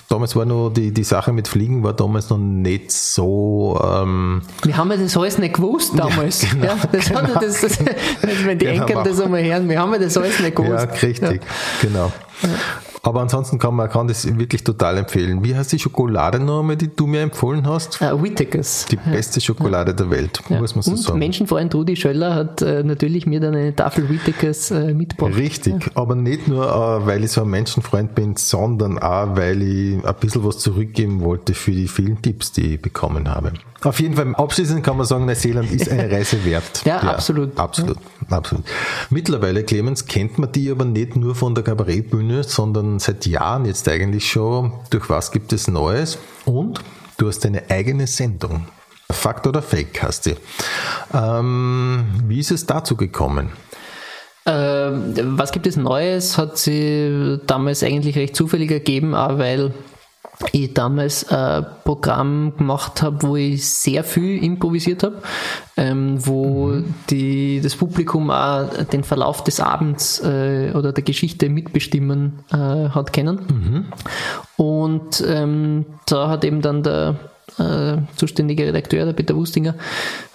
[0.08, 4.76] damals war nur die, die Sache mit Fliegen war damals noch nicht so ähm, Wir
[4.76, 6.42] haben ja das alles nicht gewusst damals.
[6.42, 7.78] Ja, genau, das hat ja das, das,
[8.44, 8.86] wenn die Genau.
[8.86, 10.88] Enkel das einmal hören, wir haben ja das alles nicht gewusst.
[11.00, 11.40] Ja, richtig,
[11.80, 12.10] genau.
[13.02, 15.42] Aber ansonsten kann man kann das wirklich total empfehlen.
[15.42, 17.98] Wie heißt die Schokolade noch einmal, die du mir empfohlen hast?
[18.00, 18.12] Ja.
[18.12, 18.86] Äh, Whittakers.
[18.90, 20.60] Die beste Schokolade der Welt, Ja.
[20.60, 21.18] muss man so Und sagen.
[21.18, 25.34] Menschenfreund Rudi Schöller hat äh, natürlich mir dann eine Tafel Whittakers äh, mitgebracht.
[25.36, 30.04] Richtig, aber nicht nur, äh, weil ich so ein Menschenfreund bin, sondern auch, weil ich
[30.04, 33.52] ein bisschen was zurückgeben wollte für die vielen Tipps, die ich bekommen habe.
[33.82, 36.82] Auf jeden Fall, abschließend kann man sagen, Neuseeland ist eine Reise wert.
[36.84, 37.58] Ja, absolut.
[37.58, 37.96] Absolut,
[38.28, 38.64] absolut.
[39.08, 43.88] Mittlerweile, Clemens, kennt man die aber nicht nur von der Kabarettbühne, sondern seit Jahren jetzt
[43.88, 44.72] eigentlich schon.
[44.90, 46.18] Durch was gibt es Neues?
[46.44, 46.80] Und
[47.18, 48.66] du hast eine eigene Sendung.
[49.10, 50.32] Fakt oder Fake hast du.
[51.12, 53.50] Ähm, wie ist es dazu gekommen?
[54.46, 56.38] Ähm, was gibt es Neues?
[56.38, 59.74] Hat sie damals eigentlich recht zufällig ergeben, auch weil
[60.52, 65.16] ich damals ein Programm gemacht habe, wo ich sehr viel improvisiert habe,
[65.76, 72.40] ähm, wo die, das Publikum auch den Verlauf des Abends äh, oder der Geschichte mitbestimmen
[72.52, 73.92] äh, hat können.
[74.56, 77.18] Und ähm, da hat eben dann der
[77.60, 79.74] äh, zuständige Redakteur, der Peter Wustinger,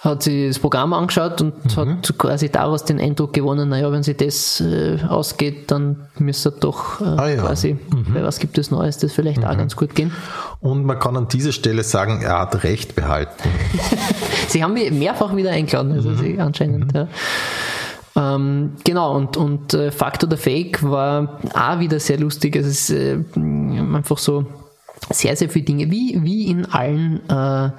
[0.00, 4.16] hat sich das Programm angeschaut und hat quasi daraus den Eindruck gewonnen, naja, wenn sich
[4.16, 7.42] das äh, ausgeht, dann müsste doch äh, Ah ja.
[7.42, 7.78] quasi,
[8.12, 10.12] bei was gibt es Neues, das vielleicht auch ganz gut gehen.
[10.60, 13.48] Und man kann an dieser Stelle sagen, er hat Recht behalten.
[14.48, 17.08] Sie haben mich mehrfach wieder eingeladen, also sie anscheinend, ja.
[18.16, 22.56] Ähm, genau, und, und äh, Fakt oder Fake war auch wieder sehr lustig.
[22.56, 24.46] Also es ist äh, einfach so
[25.10, 27.70] sehr, sehr viele Dinge, wie, wie in allen äh,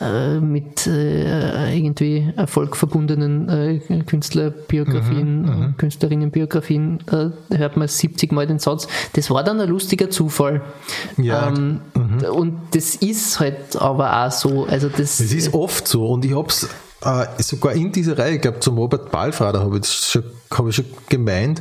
[0.00, 8.46] äh, mit äh, irgendwie Erfolg verbundenen äh, Künstlerbiografien, äh, Künstlerinnenbiografien, äh, hört man 70 Mal
[8.46, 8.88] den Satz.
[9.12, 10.62] Das war dann ein lustiger Zufall.
[11.18, 11.80] Ja, Ähm,
[12.32, 14.64] Und das ist halt aber auch so.
[14.64, 16.68] Also das, Es ist oft so und ich habe es
[17.04, 20.76] äh, sogar in dieser Reihe, ich glaube zum Robert Balfrader habe ich, schon- hab ich
[20.76, 21.60] schon gemeint,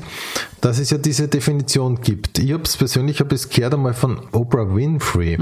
[0.62, 2.40] dass es ja diese Definition gibt.
[2.40, 5.38] Ich habe es persönlich hab es gehört einmal von Oprah Winfrey.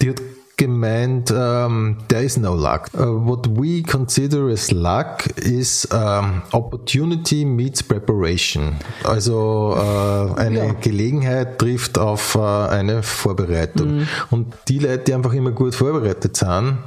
[0.00, 0.20] Die hat
[0.62, 2.88] gemeint, um, there is no luck.
[2.94, 8.76] Uh, what we consider as luck is um, opportunity meets preparation.
[9.02, 10.72] Also uh, eine ja.
[10.80, 13.96] Gelegenheit trifft auf uh, eine Vorbereitung.
[13.96, 14.08] Mhm.
[14.30, 16.78] Und die Leute, die einfach immer gut vorbereitet sind,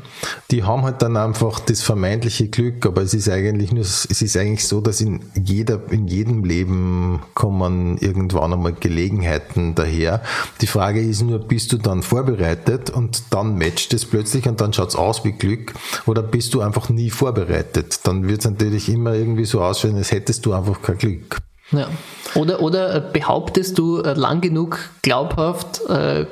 [0.52, 4.38] die haben halt dann einfach das vermeintliche Glück, aber es ist eigentlich nur, es ist
[4.38, 10.22] eigentlich so, dass in jeder, in jedem Leben kommen irgendwann einmal Gelegenheiten daher.
[10.62, 14.74] Die Frage ist nur, bist du dann vorbereitet und dann matcht es plötzlich und dann
[14.74, 15.74] schaut es aus wie Glück
[16.06, 18.00] oder bist du einfach nie vorbereitet?
[18.04, 21.38] Dann wird es natürlich immer irgendwie so ausschauen, als hättest du einfach kein Glück.
[21.72, 21.88] Ja.
[22.36, 26.26] Oder, oder behauptest du äh, lang genug glaubhaft, äh,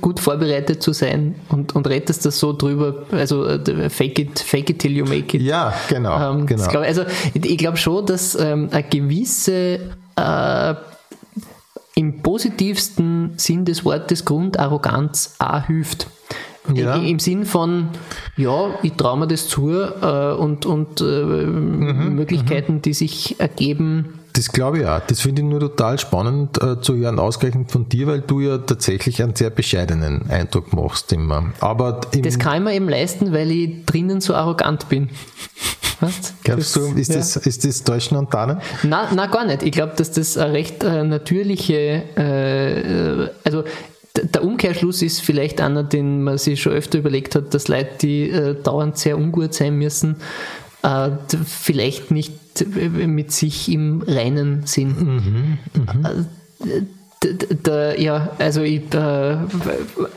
[0.00, 4.70] gut vorbereitet zu sein und, und rettest das so drüber, also äh, fake it, fake
[4.70, 5.42] it till you make it.
[5.42, 6.32] Ja, genau.
[6.32, 6.68] Ähm, genau.
[6.68, 9.80] Glaub, also ich, ich glaube schon, dass ähm, eine gewisse
[10.16, 10.74] äh,
[11.94, 16.06] im positivsten Sinn des Wortes Grundarroganz auch hilft.
[16.72, 16.96] Ja.
[16.96, 17.88] Im Sinn von,
[18.36, 22.82] ja, ich traue mir das zu äh, und, und äh, mhm, Möglichkeiten, mhm.
[22.82, 25.00] die sich ergeben, das glaube ich auch.
[25.00, 28.58] Das finde ich nur total spannend äh, zu hören, ausgerechnet von dir, weil du ja
[28.58, 31.52] tatsächlich einen sehr bescheidenen Eindruck machst immer.
[31.60, 35.10] Aber das kann ich mir eben leisten, weil ich drinnen so arrogant bin.
[36.00, 36.34] Was?
[36.42, 37.16] Glaubst das, du, ist, ja.
[37.16, 38.58] das, ist das Täuschen und Tarnen?
[38.82, 39.62] Nein, na, gar nicht.
[39.62, 43.62] Ich glaube, dass das eine recht äh, natürliche, äh, also
[44.16, 48.28] der Umkehrschluss ist vielleicht einer, den man sich schon öfter überlegt hat, dass Leute, die
[48.28, 50.16] äh, dauernd sehr ungut sein müssen,
[50.82, 51.10] äh,
[51.46, 52.32] vielleicht nicht
[52.90, 55.00] mit sich im Reinen sind.
[55.00, 56.26] Mhm, mh.
[57.62, 59.36] Da, ja, also ich, äh,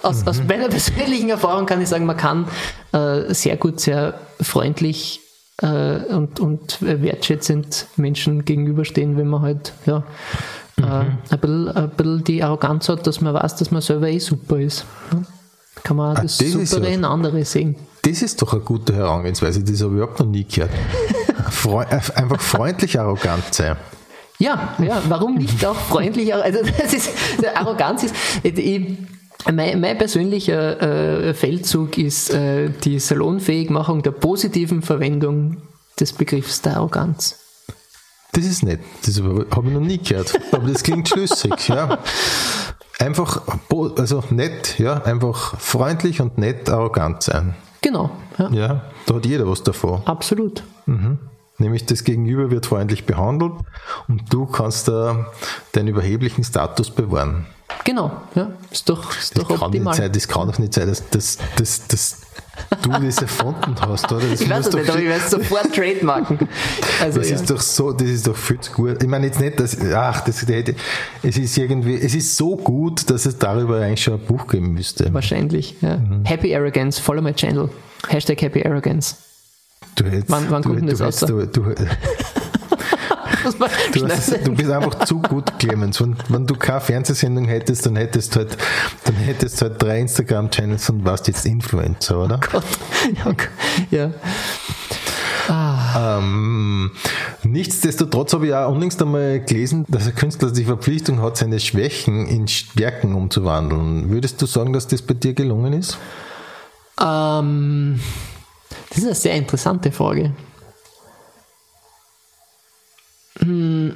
[0.02, 0.28] aus, mhm.
[0.28, 2.48] aus, meiner persönlichen Erfahrung kann ich sagen, man kann
[2.94, 5.22] äh, sehr gut, sehr freundlich
[5.62, 10.04] äh, und, und wertschätzend Menschen gegenüberstehen, wenn man halt ja,
[10.78, 11.18] äh, mhm.
[11.30, 14.60] ein, bisschen, ein bisschen die Arroganz hat, dass man weiß, dass man selber eh super
[14.60, 14.86] ist.
[15.84, 17.76] Kann man ah, das, das super in andere sehen.
[18.02, 20.72] Das ist doch eine gute Herangehensweise, das habe ich überhaupt noch nie gehört.
[21.50, 23.78] Freu einfach freundlich arrogant sein.
[24.38, 26.34] Ja, ja, warum nicht auch freundlich?
[26.34, 27.12] Also das ist,
[27.56, 28.98] Arroganz ist, ich,
[29.52, 35.58] mein, mein, persönlicher äh, Feldzug ist äh, die Salonfähigmachung der positiven Verwendung
[36.00, 37.45] des Begriffs der Arroganz.
[38.36, 42.00] Das ist nett, das habe ich noch nie gehört, aber das klingt schlüssig, ja.
[43.00, 43.42] Einfach,
[43.98, 47.56] also nett, ja, einfach freundlich und nett arrogant sein.
[47.82, 48.12] Genau.
[48.38, 50.02] Ja, ja da hat jeder was davon.
[50.06, 50.64] Absolut.
[50.86, 51.20] Mhm.
[51.58, 53.54] Nämlich das Gegenüber wird freundlich behandelt
[54.10, 55.32] und du kannst da
[55.72, 57.46] deinen überheblichen Status bewahren.
[57.84, 58.52] Genau, ja.
[58.72, 59.92] Ist doch, ist das doch kann optimal.
[59.94, 62.22] Nicht sein, das kann doch nicht sein, dass, dass, dass, dass
[62.82, 64.28] du das erfunden hast, oder?
[64.28, 66.50] Das ich weiß es nicht, aber ich werde es sofort trademarken.
[67.02, 67.36] Also, das ja.
[67.36, 69.02] ist doch so, das ist doch viel zu gut.
[69.02, 73.26] Ich meine jetzt nicht, dass, ach, das, es ist irgendwie, es ist so gut, dass
[73.26, 75.14] es darüber eigentlich schon ein Buch geben müsste.
[75.14, 75.98] Wahrscheinlich, ja.
[75.98, 76.26] Mhm.
[76.26, 77.70] Happy Arrogance, follow my channel.
[78.08, 79.16] Hashtag Happy Arrogance.
[79.96, 81.20] Du hättest, wann, wann kommt du, das raus?
[81.22, 81.76] Du, du,
[83.94, 86.02] du, hast, du, bist einfach zu gut, Clemens.
[86.02, 88.58] Wenn, wenn, du keine Fernsehsendung hättest, dann hättest du halt,
[89.06, 92.40] dann hättest halt drei Instagram-Channels und warst jetzt Influencer, oder?
[92.54, 93.50] Oh Gott.
[93.92, 94.12] Ja.
[95.48, 96.18] Ah.
[96.18, 96.92] Ähm,
[97.44, 102.26] nichtsdestotrotz habe ich auch unlängst einmal gelesen, dass ein Künstler die Verpflichtung hat, seine Schwächen
[102.28, 104.10] in Stärken umzuwandeln.
[104.10, 105.98] Würdest du sagen, dass das bei dir gelungen ist?
[107.00, 108.00] Ähm,
[108.90, 110.32] das ist eine sehr interessante Frage.
[113.40, 113.96] Hm.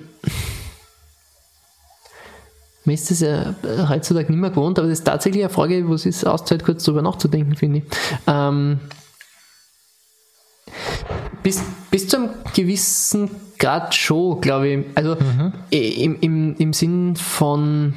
[2.86, 3.54] Mir ist das ja
[3.88, 6.84] heutzutage nicht mehr gewohnt, aber das ist tatsächlich eine Frage, wo es ist auszeit, kurz
[6.84, 7.84] darüber nachzudenken, finde ich.
[8.26, 8.80] Ähm,
[11.44, 14.86] bis, bis zu einem gewissen Grad schon, glaube ich.
[14.96, 15.54] Also mhm.
[15.70, 17.94] im, im, im Sinn von,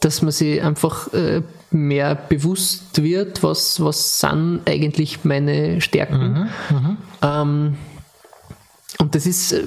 [0.00, 6.50] dass man sich einfach äh, mehr bewusst wird, was, was sind eigentlich meine Stärken.
[6.70, 6.76] Mhm.
[6.76, 6.96] Mhm.
[7.22, 7.78] Ähm,
[8.98, 9.64] und das ist äh,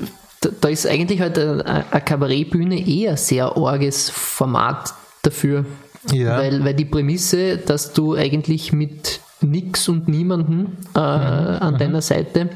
[0.62, 5.65] da ist eigentlich halt eine, Kabarettbühne eher ein sehr orges Format dafür.
[6.12, 6.38] Ja.
[6.38, 11.01] Weil, weil die Prämisse, dass du eigentlich mit nix und niemanden äh, mhm.
[11.01, 11.77] an mhm.
[11.77, 12.49] deiner Seite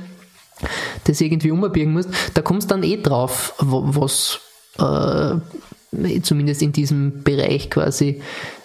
[1.05, 4.39] das irgendwie umbiegen musst, da kommst du dann eh drauf, was
[4.77, 8.21] äh, zumindest in diesem Bereich quasi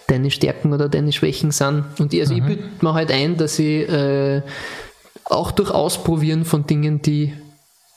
[0.07, 1.85] deine Stärken oder deine Schwächen sind.
[1.99, 2.39] Und ich, also mhm.
[2.39, 4.41] ich bilde mir halt ein, dass ich äh,
[5.25, 7.33] auch durch Ausprobieren von Dingen, die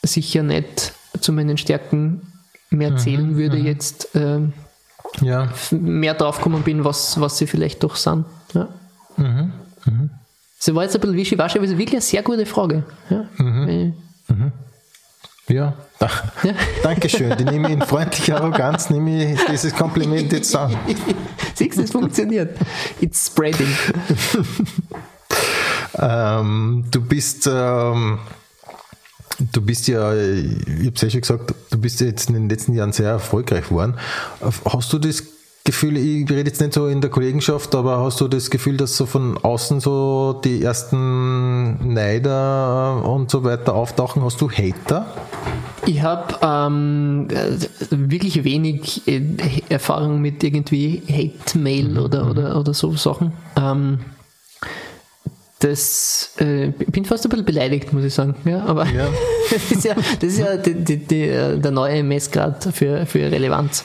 [0.02, 2.22] sicher nicht zu meinen Stärken
[2.70, 3.66] mehr mhm, zählen würde, mhm.
[3.66, 4.40] jetzt äh,
[5.20, 5.48] ja.
[5.70, 8.24] mehr draufgekommen bin, was, was sie vielleicht doch sind.
[8.54, 8.68] Ja.
[9.16, 9.52] Mhm.
[9.84, 10.10] Mhm.
[10.74, 12.84] war jetzt ein bisschen wischiwaschi, aber es ist wirklich eine sehr gute Frage.
[13.10, 13.24] Ja.
[13.36, 13.94] Mhm.
[14.28, 14.52] Mhm.
[15.48, 16.10] Ja, da,
[16.42, 16.52] ja.
[16.82, 17.36] Dankeschön.
[17.38, 20.76] Die nehme ich in freundlicher Arroganz, nehme ich dieses Kompliment jetzt an.
[21.54, 22.56] Siehst du, es funktioniert.
[23.00, 23.66] It's spreading.
[25.98, 28.18] ähm, du bist, ähm,
[29.38, 32.74] du bist ja, ich habe es ja schon gesagt, du bist jetzt in den letzten
[32.74, 33.94] Jahren sehr erfolgreich geworden.
[34.64, 35.22] Hast du das
[35.64, 38.96] Gefühl, ich rede jetzt nicht so in der Kollegenschaft, aber hast du das Gefühl, dass
[38.96, 44.24] so von außen so die ersten Neider und so weiter auftauchen?
[44.24, 45.07] Hast du Hater?
[45.85, 47.29] Ich habe ähm,
[47.90, 49.20] wirklich wenig äh,
[49.68, 51.98] Erfahrung mit irgendwie Hate-Mail mhm.
[51.98, 53.33] oder, oder, oder so Sachen.
[53.57, 53.98] Ähm,
[55.60, 58.36] das äh, bin fast ein bisschen beleidigt, muss ich sagen.
[58.44, 59.08] Ja, aber ja.
[59.50, 63.30] das ist ja, das ist ja die, die, die, äh, der neue Messgrad für, für
[63.30, 63.84] Relevanz.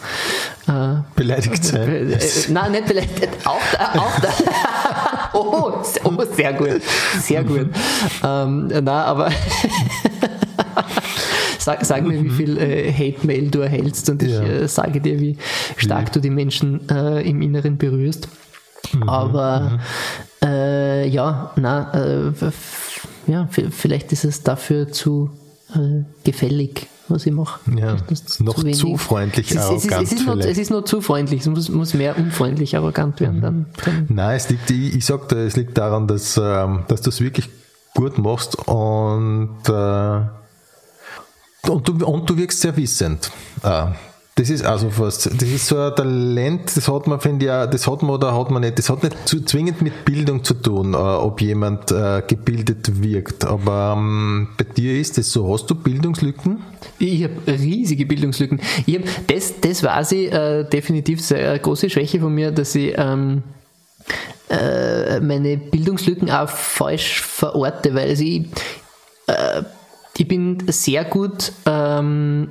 [0.67, 2.12] Äh, beleidigt sein.
[2.12, 2.17] Äh,
[2.49, 3.29] nein, nicht beleidigt.
[3.45, 4.29] Auch da, auch da.
[5.33, 6.81] oh, oh, sehr gut.
[7.19, 7.69] Sehr gut.
[8.23, 9.31] ähm, nein, aber
[11.57, 14.43] sag, sag mir, wie viel äh, Hate-Mail du erhältst und ja.
[14.43, 15.38] ich äh, sage dir, wie
[15.77, 18.27] stark du die Menschen äh, im Inneren berührst.
[18.93, 19.09] Mhm.
[19.09, 19.79] Aber mhm.
[20.43, 22.32] Äh, ja, na, äh,
[23.27, 25.29] ja, vielleicht ist es dafür zu
[25.73, 27.60] äh, gefällig, was ich mache.
[27.77, 27.95] Ja,
[28.39, 29.86] noch zu, zu, freundlich es, arrogant.
[29.86, 32.75] Es ist, es, ist nur, es ist nur zu freundlich, es muss, muss mehr unfreundlich
[32.75, 33.41] arrogant werden.
[33.41, 34.08] Dann, dann.
[34.10, 37.49] Nein, es liegt, ich, ich sag es liegt daran, dass, ähm, dass du es wirklich
[37.95, 40.21] gut machst und, äh,
[41.69, 43.32] und, du, und du wirkst sehr wissend.
[43.63, 43.86] Äh,
[44.36, 47.67] das ist also fast, das ist so ein Talent, das hat man, finde ich, auch,
[47.67, 50.56] das hat man oder hat man nicht, das hat nicht zu, zwingend mit Bildung zu
[50.56, 53.46] tun, äh, ob jemand äh, gebildet wirkt.
[53.46, 55.54] Aber ähm, bei dir ist das so.
[55.54, 56.63] Hast du Bildungslücken?
[56.98, 58.60] Ich habe riesige Bildungslücken.
[58.88, 62.96] Ich hab, das, das war sie äh, definitiv eine große Schwäche von mir, dass ich
[62.98, 63.43] ähm,
[64.50, 68.48] äh, meine Bildungslücken auch falsch verorte, weil also ich,
[69.28, 69.62] äh,
[70.17, 72.50] ich bin sehr gut ähm,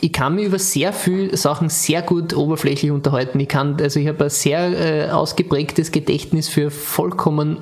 [0.00, 3.40] ich kann mich über sehr viele Sachen sehr gut oberflächlich unterhalten.
[3.40, 7.58] Ich kann, also ich habe ein sehr äh, ausgeprägtes Gedächtnis für vollkommen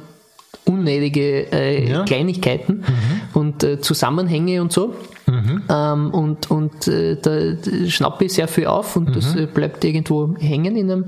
[0.65, 2.05] unnötige äh, ja.
[2.05, 3.21] Kleinigkeiten mhm.
[3.35, 4.95] und äh, Zusammenhänge und so.
[5.27, 5.63] Mhm.
[5.69, 9.13] Ähm, und und äh, da schnappe ich sehr viel auf und mhm.
[9.13, 11.05] das äh, bleibt irgendwo hängen in einem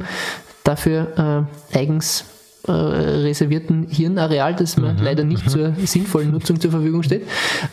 [0.65, 2.25] dafür äh, eigens
[2.69, 5.03] äh, reservierten Hirnareal, das mir mhm.
[5.03, 5.51] leider nicht mhm.
[5.51, 7.27] zur sinnvollen Nutzung zur Verfügung steht.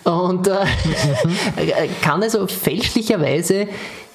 [0.03, 1.91] Und äh, mhm.
[2.01, 3.67] kann also fälschlicherweise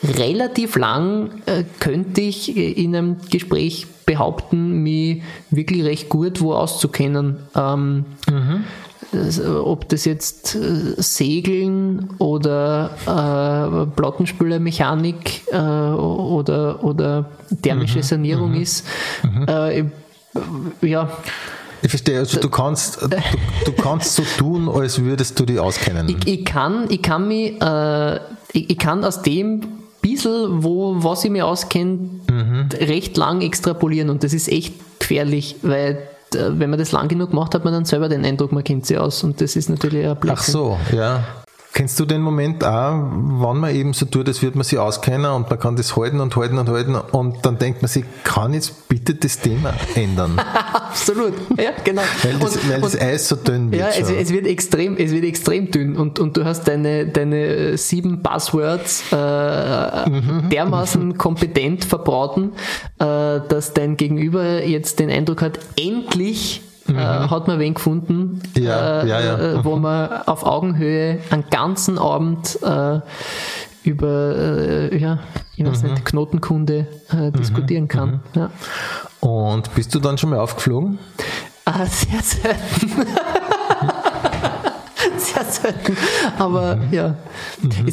[0.03, 7.37] relativ lang äh, könnte ich in einem Gespräch behaupten, mich wirklich recht gut wo auszukennen.
[7.55, 8.64] Ähm, mhm.
[9.64, 17.27] ob das jetzt äh, Segeln oder äh, Plattenspülermechanik äh, oder, oder
[17.62, 18.03] thermische mhm.
[18.03, 18.62] Sanierung mhm.
[18.62, 18.87] ist.
[19.23, 19.49] Mhm.
[19.49, 19.85] Äh,
[20.83, 21.09] ja.
[21.83, 23.09] Ich verstehe, also du kannst, du,
[23.64, 26.09] du, kannst so tun, als würdest du dich auskennen.
[26.09, 28.16] Ich, ich kann, ich kann mich, äh,
[28.53, 29.62] ich, ich, kann aus dem
[30.03, 31.99] bisschen, wo, was ich mir auskenne,
[32.31, 32.69] mhm.
[32.79, 36.03] recht lang extrapolieren und das ist echt gefährlich, weil
[36.35, 38.87] äh, wenn man das lang genug macht, hat man dann selber den Eindruck, man kennt
[38.87, 40.38] sie aus und das ist natürlich ein Blödsinn.
[40.38, 41.25] Ach so, ja.
[41.72, 45.30] Kennst du den Moment auch, wann man eben so tut, als würde man sich auskennen
[45.30, 48.52] und man kann das halten und halten und halten und dann denkt man sich, kann
[48.54, 50.37] jetzt bitte das Thema ändern?
[50.72, 52.02] Absolut, ja, genau.
[52.24, 53.80] Weil das, und, weil das Eis so dünn wird.
[53.80, 57.78] Ja, es, es, wird extrem, es wird extrem dünn und, und du hast deine, deine
[57.78, 60.48] sieben Buzzwords äh, mhm.
[60.50, 62.52] dermaßen kompetent verbraten,
[62.98, 63.04] äh,
[63.48, 66.98] dass dein Gegenüber jetzt den Eindruck hat, endlich mhm.
[66.98, 69.38] äh, hat man wen gefunden, ja, äh, ja, ja.
[69.38, 73.00] Äh, wo man auf Augenhöhe einen ganzen Abend äh,
[73.83, 75.20] über äh, ja,
[75.57, 75.90] ich weiß mhm.
[75.90, 77.33] nicht, Knotenkunde äh, mhm.
[77.33, 78.20] diskutieren kann.
[78.35, 78.40] Mhm.
[78.40, 78.50] Ja.
[79.20, 80.98] Und bist du dann schon mal aufgeflogen?
[81.64, 83.07] Ah, sehr selten.
[85.18, 85.96] sehr selten.
[86.38, 86.92] Aber mhm.
[86.92, 87.14] ja,
[87.61, 87.87] mhm.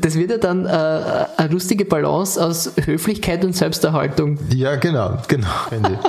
[0.00, 4.38] das wird ja dann äh, eine lustige Balance aus Höflichkeit und Selbsterhaltung.
[4.50, 5.48] Ja, genau, genau.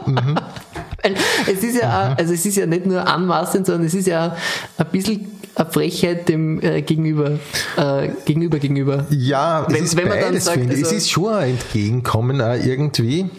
[0.06, 0.36] mhm.
[1.48, 4.36] es ist ja, also es ist ja nicht nur anmaßend, sondern es ist ja
[4.78, 7.40] ein bisschen eine Frechheit dem äh, gegenüber,
[7.78, 9.06] äh, gegenüber, gegenüber.
[9.10, 12.56] Ja, wenn, es ist wenn man beides, sagt, also, es ist schon ein Entgegenkommen auch
[12.56, 13.30] irgendwie,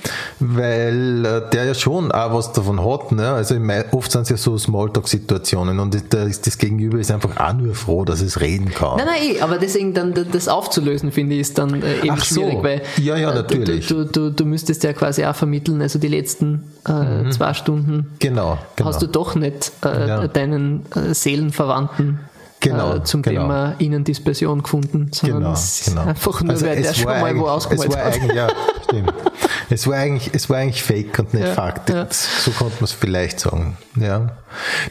[0.41, 3.13] weil äh, der ja schon auch was davon hat.
[3.13, 3.29] Ne?
[3.29, 3.57] Also
[3.93, 8.05] oft sind es ja so Smalltalk-Situationen und das, das, Gegenüber ist einfach auch nur froh,
[8.05, 8.97] dass es reden kann.
[8.97, 12.25] Nein, nein, eh, aber deswegen dann das aufzulösen, finde ich, ist dann äh, eben Ach
[12.25, 12.63] schwierig, so.
[12.63, 13.89] weil ja, ja, natürlich.
[13.89, 17.33] Du, du, du, müsstest ja quasi auch vermitteln, also die letzten äh, mhm.
[17.33, 18.89] zwei Stunden genau, genau.
[18.89, 20.29] hast du doch nicht äh, ja.
[20.29, 22.21] deinen äh, Seelenverwandten
[22.61, 23.43] genau, äh, zum genau.
[23.43, 26.03] Thema Innendispersion gefunden, sondern genau, es genau.
[26.03, 28.35] einfach nur, also weil der schon mal wo ausgemalt hat.
[28.35, 28.49] Ja,
[28.85, 29.13] stimmt.
[29.69, 31.91] Es war eigentlich, es war eigentlich fake und nicht ja, Fakt.
[31.91, 32.07] Ja.
[32.11, 33.77] So konnte man es vielleicht sagen.
[33.97, 34.31] Ja.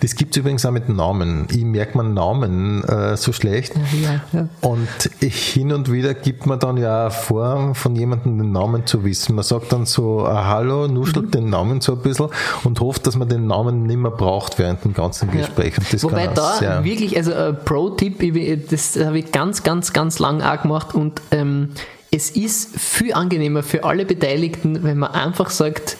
[0.02, 1.48] Das gibt es übrigens auch mit Namen.
[1.52, 3.74] Ich merke mir Namen äh, so schlecht.
[4.02, 4.48] Ja, ja.
[4.62, 4.88] Und
[5.20, 9.36] ich, hin und wieder gibt man dann ja vor, von jemandem den Namen zu wissen.
[9.36, 12.30] Man sagt dann so, ah, hallo, nuschelt den Namen so ein bisschen
[12.64, 15.76] und hofft, dass man den Namen nicht mehr braucht während dem ganzen Gespräch.
[15.92, 20.42] Das Wobei da sehr, wirklich, also äh, Pro-Tipp, das habe ich ganz, ganz, ganz lang
[20.42, 21.72] auch gemacht und ähm,
[22.12, 25.98] es ist viel angenehmer für alle Beteiligten, wenn man einfach sagt,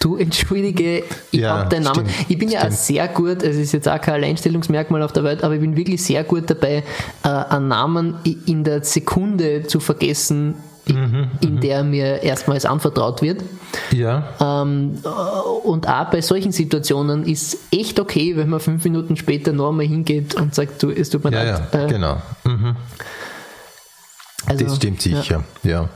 [0.00, 2.08] du entschuldige, ich Ja, habe deinen Namen.
[2.08, 2.78] stimmt, ich bin ja auch stimmt.
[2.78, 6.02] sehr gut, es ist jetzt auch kein Alleinstellungsmerkmal auf der Welt, aber ich bin wirklich
[6.02, 6.84] sehr gut dabei,
[7.24, 8.14] äh, einen Namen
[8.46, 10.54] in der Sekunde zu vergessen,
[10.90, 13.42] Mhm, in der mir erstmals anvertraut wird.
[13.90, 15.08] ja, Ähm, äh,
[15.68, 19.84] und auch bei solchen Situationen ist echt okay, wenn man fünf Minuten später noch einmal
[19.84, 21.62] hingeht und sagt, du, es tut mir ja, leid.
[21.74, 22.22] ja, Äh, genau.
[22.44, 22.76] Mhm.
[24.46, 25.16] also, Das stimmt ja.
[25.20, 25.80] sicher, ja.
[25.80, 25.88] Also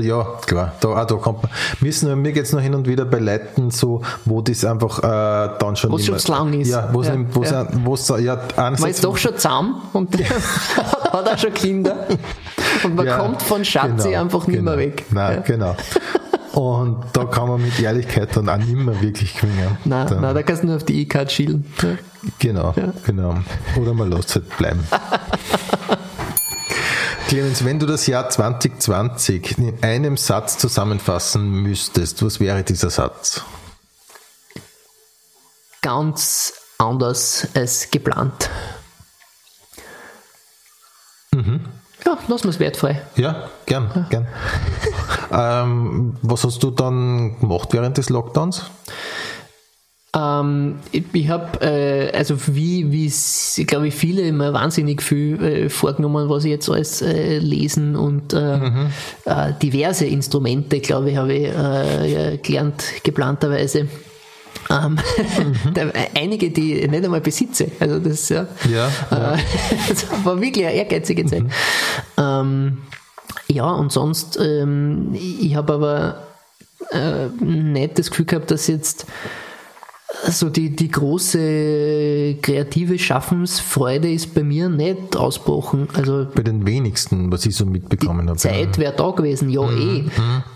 [0.00, 1.52] ja, klar, da, auch da kommt man.
[1.80, 4.98] Müssen wir, mir geht es noch hin und wieder bei Leuten so, wo das einfach
[5.00, 5.90] äh, dann schon.
[5.90, 6.68] Wo's nicht schon zu lang ist.
[6.70, 7.66] Ja, wo es Ja, nicht- wo's ja.
[7.84, 10.16] wo's ja, Man ist doch schon zahm und
[11.12, 11.96] hat auch schon Kinder.
[12.84, 14.72] Und man Ja, kommt von Schatzi genau, einfach nicht genau.
[14.72, 15.04] mehr weg.
[15.10, 15.40] Nein, ja.
[15.42, 15.76] genau.
[16.52, 19.76] Und da kann man mit Ehrlichkeit dann auch nicht mehr wirklich gewinnen.
[19.84, 21.64] Nein, Dann- nein, da kannst du nur auf die E-Card schielen.
[21.82, 21.88] Ja.
[22.38, 23.34] Genau, genau.
[23.80, 24.80] Oder man lässt es halt bleiben.
[27.28, 33.42] Clemens, wenn du das Jahr 2020 in einem Satz zusammenfassen müsstest, was wäre dieser Satz?
[35.80, 38.50] Ganz anders als geplant.
[41.32, 41.60] Mhm.
[42.04, 43.02] Ja, lassen wir es wertfrei.
[43.16, 44.28] Ja, gern, gern.
[45.30, 48.70] ähm, was hast du dann gemacht während des Lockdowns?
[50.16, 50.76] Ähm,
[51.12, 56.44] ich habe, äh, also wie, wie glaube ich, viele immer wahnsinnig viel äh, vorgenommen, was
[56.44, 58.56] ich jetzt alles äh, lesen und äh,
[59.24, 63.88] äh, diverse Instrumente, glaube ich, habe ich äh, gelernt, geplanterweise.
[64.70, 64.98] Ähm,
[65.74, 67.66] da- einige, die ich nicht einmal besitze.
[67.80, 69.34] Also das ja, Ja, ja.
[69.34, 69.38] Äh,
[69.88, 71.44] das war wirklich eine ehrgeizige Zeit.
[72.16, 72.78] Ähm,
[73.48, 76.22] ja, und sonst, ähm, ich habe aber
[76.92, 79.06] äh, nicht das Gefühl gehabt, dass jetzt
[80.28, 85.88] so die, die große kreative Schaffensfreude ist bei mir nicht ausgebrochen.
[85.94, 88.38] Also Bei den wenigsten, was ich so mitbekommen habe.
[88.38, 90.04] Zeit wäre da gewesen, ja eh.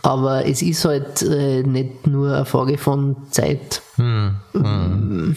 [0.02, 3.82] Aber es ist halt äh, nicht nur eine Frage von Zeit.
[3.98, 5.36] Ähm,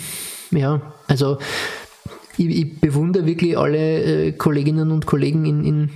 [0.52, 1.38] Ja, also
[2.38, 5.90] ich, ich bewundere wirklich alle äh, Kolleginnen und Kollegen in, in,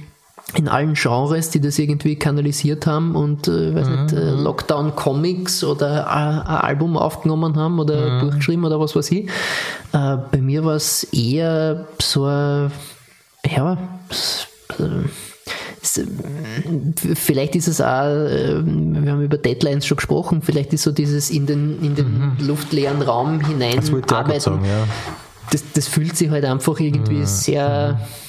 [0.53, 5.63] in allen Genres, die das irgendwie kanalisiert haben und äh, weiß nicht, äh, Lockdown Comics
[5.63, 9.27] oder ein, ein Album aufgenommen haben oder durchgeschrieben oder was weiß ich.
[9.91, 12.69] Äh, bei mir war es eher so ja,
[14.79, 15.03] äh, äh,
[17.15, 21.29] Vielleicht ist es auch, äh, wir haben über Deadlines schon gesprochen, vielleicht ist so dieses
[21.29, 24.87] in den, in den luftleeren Raum hinein Das arbeiten, sagen, ja.
[25.51, 28.24] das, das fühlt sich halt einfach irgendwie sehr, das fühlt-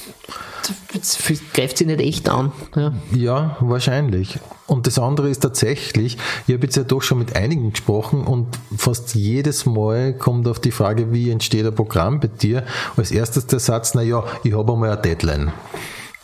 [1.53, 2.53] greift sich nicht echt an.
[2.75, 2.93] Ja.
[3.13, 4.39] Ja, wahrscheinlich.
[4.67, 8.49] Und das andere ist tatsächlich, ich habe jetzt ja doch schon mit einigen gesprochen und
[8.77, 12.65] fast jedes Mal kommt auf die Frage, wie entsteht ein Programm bei dir,
[12.97, 15.53] als erstes der Satz, na ja, ich habe einmal eine Deadline.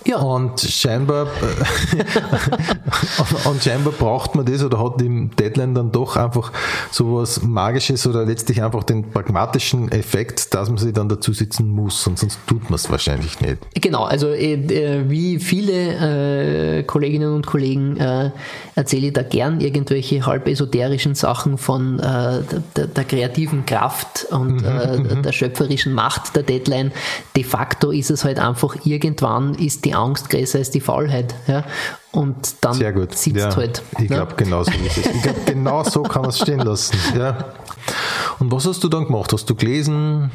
[0.06, 0.18] Ja.
[0.18, 1.26] Und scheinbar,
[3.18, 6.52] und, und scheinbar braucht man das oder hat die Deadline dann doch einfach
[6.90, 12.06] sowas Magisches oder letztlich einfach den pragmatischen Effekt, dass man sich dann dazu sitzen muss
[12.06, 13.58] und sonst tut man es wahrscheinlich nicht.
[13.80, 18.30] Genau, also äh, äh, wie viele äh, Kolleginnen und Kollegen äh,
[18.74, 22.42] erzähle ich da gern irgendwelche halb esoterischen Sachen von äh,
[22.76, 26.92] der, der kreativen Kraft und äh, der schöpferischen Macht der Deadline.
[27.36, 31.34] De facto ist es halt einfach, irgendwann ist die Angst größer als die Faulheit.
[31.46, 31.64] Ja?
[32.12, 33.82] Und dann sitzt ja, halt.
[33.94, 34.16] Ich ne?
[34.16, 35.06] glaube, genau so ist es.
[35.06, 36.96] Ich glaube, genau so kann man es stehen lassen.
[37.16, 37.54] Ja.
[38.38, 39.32] Und was hast du dann gemacht?
[39.32, 40.30] Hast du gelesen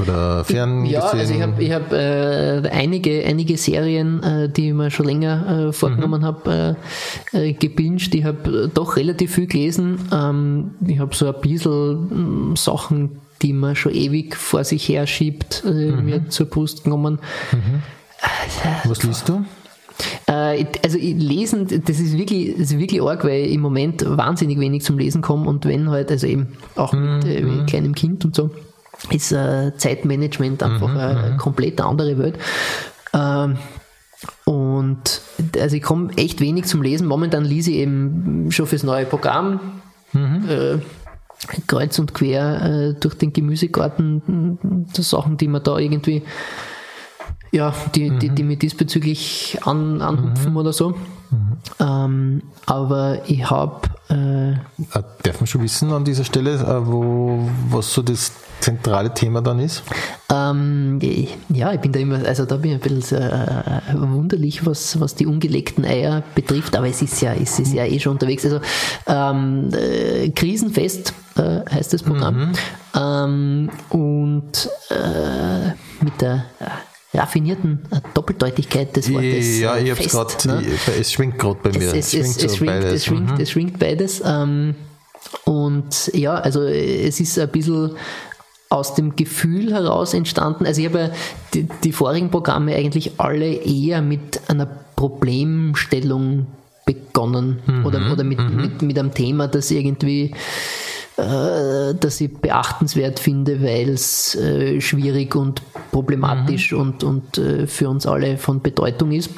[0.00, 4.74] oder fern Ja, also ich habe ich hab, äh, einige, einige Serien, äh, die ich
[4.74, 6.76] mir schon länger äh, vorgenommen habe,
[7.32, 8.14] äh, äh, gebinged.
[8.14, 10.08] Ich habe äh, doch relativ viel gelesen.
[10.12, 15.06] Ähm, ich habe so ein bisschen mh, Sachen, die man schon ewig vor sich her
[15.06, 17.18] schiebt, äh, mir zur Brust genommen.
[18.84, 19.44] Was liest du?
[20.26, 24.58] Äh, also lesen, das ist wirklich, das ist wirklich arg, weil ich im Moment wahnsinnig
[24.58, 28.34] wenig zum Lesen komme und wenn halt, also eben auch mit äh, kleinem Kind und
[28.34, 28.50] so,
[29.10, 32.38] ist äh, Zeitmanagement einfach eine komplett andere Welt.
[33.12, 33.58] Ähm,
[34.44, 35.20] und
[35.58, 37.06] also ich komme echt wenig zum Lesen.
[37.06, 39.60] Momentan lese ich eben schon fürs neue Programm.
[40.48, 40.78] Äh,
[41.68, 46.22] kreuz und quer äh, durch den Gemüsegarten, Sachen, die man da irgendwie
[47.52, 50.94] ja, die, die, die mich diesbezüglich an, anhupfen oder so.
[51.78, 57.48] Ähm, aber ich habe, äh, Äh, Darf man schon wissen an dieser Stelle, äh, wo,
[57.70, 59.82] was so das zentrale Thema dann ist?
[60.32, 60.98] Ähm,
[61.48, 65.14] ja, ich bin da immer, also da bin ich ein bisschen äh, wunderlich, was, was
[65.14, 68.44] die ungelegten Eier betrifft, aber es ist ja, es ist ja eh schon unterwegs.
[68.44, 68.60] Also
[69.06, 72.36] ähm, äh, Krisenfest äh, heißt das Programm.
[72.38, 72.52] Mhm.
[72.96, 75.68] Ähm, und äh,
[76.02, 76.64] mit der äh,
[77.14, 77.80] raffinierten
[78.14, 79.58] Doppeldeutigkeit des Wortes.
[79.60, 80.64] Ja, ich hab's gerade, ne?
[80.98, 81.94] es schwingt gerade bei mir.
[81.94, 82.92] Es, es, es, schwingt, es, schwingt, beides.
[82.92, 83.40] Es, schwingt, mhm.
[83.40, 84.22] es schwingt beides.
[84.24, 84.74] Ähm,
[85.44, 87.96] und ja, also es ist ein bisschen
[88.70, 90.66] aus dem Gefühl heraus entstanden.
[90.66, 91.12] Also ich habe
[91.54, 96.46] die, die vorigen Programme eigentlich alle eher mit einer Problemstellung
[96.84, 97.86] begonnen mhm.
[97.86, 98.56] oder, oder mit, mhm.
[98.56, 100.34] mit, mit einem Thema, das irgendwie
[101.18, 106.80] äh, das ich beachtenswert finde, weil es äh, schwierig und problematisch mhm.
[106.80, 109.30] und, und äh, für uns alle von Bedeutung ist.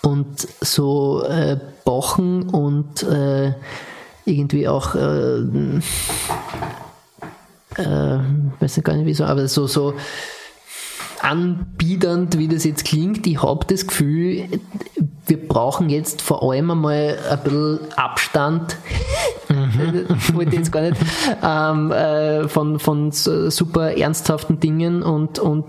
[0.00, 3.52] Und so äh, Bochen und äh,
[4.24, 5.40] irgendwie auch äh,
[7.76, 8.18] äh,
[8.60, 9.94] weiß gar nicht wieso, aber so, so
[11.20, 14.48] anbiedernd, wie das jetzt klingt, ich habe das Gefühl,
[15.26, 18.76] wir brauchen jetzt vor allem einmal ein bisschen Abstand,
[19.76, 20.34] mhm.
[20.34, 20.96] wollte jetzt gar nicht,
[21.42, 25.66] ähm, äh, von, von super ernsthaften Dingen und, und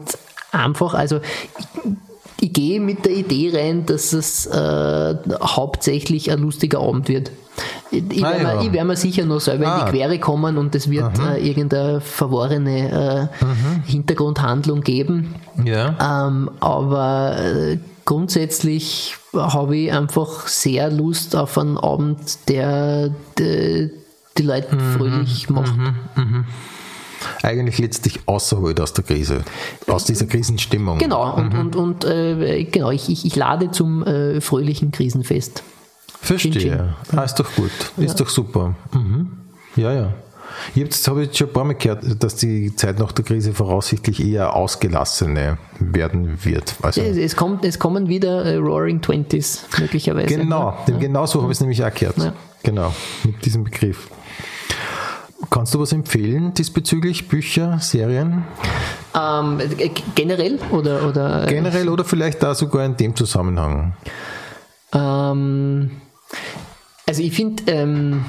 [0.51, 1.19] einfach, also
[1.57, 1.89] ich,
[2.39, 7.31] ich gehe mit der Idee rein, dass es äh, hauptsächlich ein lustiger Abend wird.
[7.89, 8.71] Ich, ich ah, werde ja.
[8.71, 9.73] mir, werd sicher noch selber ah.
[9.73, 9.91] in die ah.
[9.91, 13.83] Quere kommen und es wird äh, irgendeine verworrene äh, mhm.
[13.85, 15.35] Hintergrundhandlung geben.
[15.63, 16.27] Ja.
[16.27, 17.77] Ähm, aber äh,
[18.07, 23.89] grundsätzlich habe ich einfach sehr Lust auf einen Abend, der, der
[24.37, 24.97] die Leute mhm.
[24.97, 25.77] fröhlich macht.
[25.77, 25.95] Mhm.
[26.15, 26.45] mhm.
[27.41, 29.43] Eigentlich letztlich außerholt aus der Krise,
[29.87, 30.99] aus dieser Krisenstimmung.
[30.99, 31.59] Genau, und, mhm.
[31.59, 35.63] und, und äh, genau, ich, ich, ich lade zum äh, fröhlichen Krisenfest.
[36.21, 36.95] Verstehe.
[37.15, 37.71] Ah, ist doch gut.
[37.97, 38.25] Ist ja.
[38.25, 38.75] doch super.
[38.93, 39.31] Mhm.
[39.75, 40.13] Ja, ja.
[40.75, 44.23] Jetzt habe ich schon ein paar Mal gehört, dass die Zeit nach der Krise voraussichtlich
[44.23, 46.75] eher ausgelassene werden wird.
[46.81, 50.27] Also es, es, kommt, es kommen wieder äh, Roaring Twenties möglicherweise.
[50.27, 50.97] Genau, ja.
[50.97, 52.17] genau so habe ich es nämlich auch gehört.
[52.17, 52.33] Ja.
[52.63, 52.93] Genau,
[53.23, 54.09] mit diesem Begriff.
[55.49, 57.27] Kannst du was empfehlen diesbezüglich?
[57.27, 58.43] Bücher, Serien?
[59.15, 59.59] Ähm,
[60.15, 61.45] generell oder, oder?
[61.45, 63.93] Generell oder vielleicht da sogar in dem Zusammenhang?
[64.93, 65.91] Ähm,
[67.05, 68.25] also ich finde, ähm,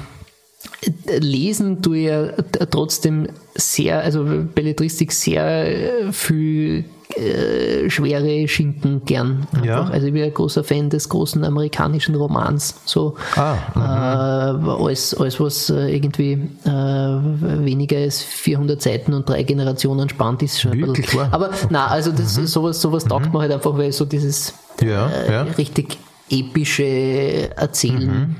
[1.19, 2.31] lesen tue ja
[2.69, 9.47] trotzdem sehr, also Belletristik sehr viel äh, schwere Schinken gern.
[9.63, 9.85] Ja.
[9.85, 12.75] Also ich bin ein großer Fan des großen amerikanischen Romans.
[12.85, 16.33] So ah, äh, alles, alles, was äh, irgendwie
[16.65, 21.49] äh, weniger als 400 Seiten und drei Generationen spannt, ist schon Wirklich, ein bisschen, Aber
[21.71, 22.45] na, also das, mhm.
[22.45, 23.33] sowas, sowas taugt mhm.
[23.33, 25.41] man halt einfach, weil so dieses ja, äh, ja.
[25.57, 25.97] richtig
[26.29, 28.07] epische Erzählen.
[28.07, 28.35] Mhm.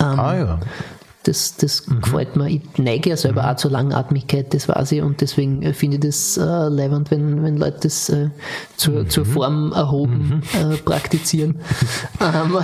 [0.00, 0.60] Ähm, ah ja.
[1.24, 2.00] Das, das mhm.
[2.00, 2.48] gefällt mir.
[2.48, 3.48] Ich neige ja selber mhm.
[3.48, 7.42] auch zur Langatmigkeit, das weiß ich, und deswegen äh, finde ich das äh, leibend, wenn,
[7.44, 8.30] wenn Leute das äh,
[8.76, 9.10] zur, mhm.
[9.10, 10.72] zur Form erhoben mhm.
[10.72, 11.60] äh, praktizieren.
[12.20, 12.58] ähm,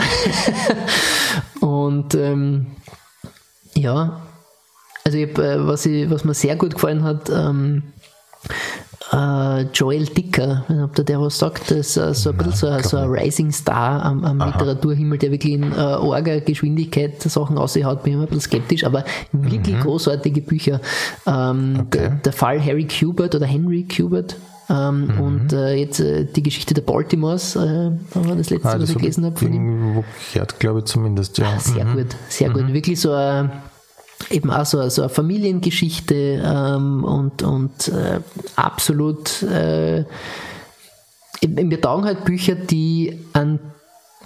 [1.60, 2.66] und ähm,
[3.74, 4.22] ja,
[5.04, 7.84] also ich hab, äh, was, ich, was mir sehr gut gefallen hat, ähm,
[9.10, 12.88] Uh, Joel Dicker, ob der, der was sagt, das ist uh, so ein bisschen so,
[12.90, 18.02] so, ein Rising Star am, am Literaturhimmel, der wirklich in uh, orger Geschwindigkeit Sachen aushaut,
[18.02, 19.80] bin ich immer ein bisschen skeptisch, aber wirklich mhm.
[19.80, 20.82] großartige Bücher.
[21.26, 21.98] Ähm, okay.
[21.98, 24.36] der, der, Fall Harry Kubert oder Henry Kubert,
[24.70, 25.20] ähm, mhm.
[25.20, 29.24] Und uh, jetzt uh, die Geschichte der Baltimores, war das letzte, ah, was ich gelesen
[29.24, 29.36] habe.
[29.38, 30.04] Von ihm.
[30.34, 31.54] Gehört, glaube ich zumindest, ja.
[31.56, 31.96] Ah, sehr mhm.
[31.96, 32.52] gut, sehr mhm.
[32.52, 32.72] gut.
[32.74, 33.50] Wirklich so ein
[34.30, 38.20] eben auch so, so eine Familiengeschichte ähm, und, und äh,
[38.56, 40.04] absolut äh,
[41.46, 43.60] mir taugen halt Bücher, die an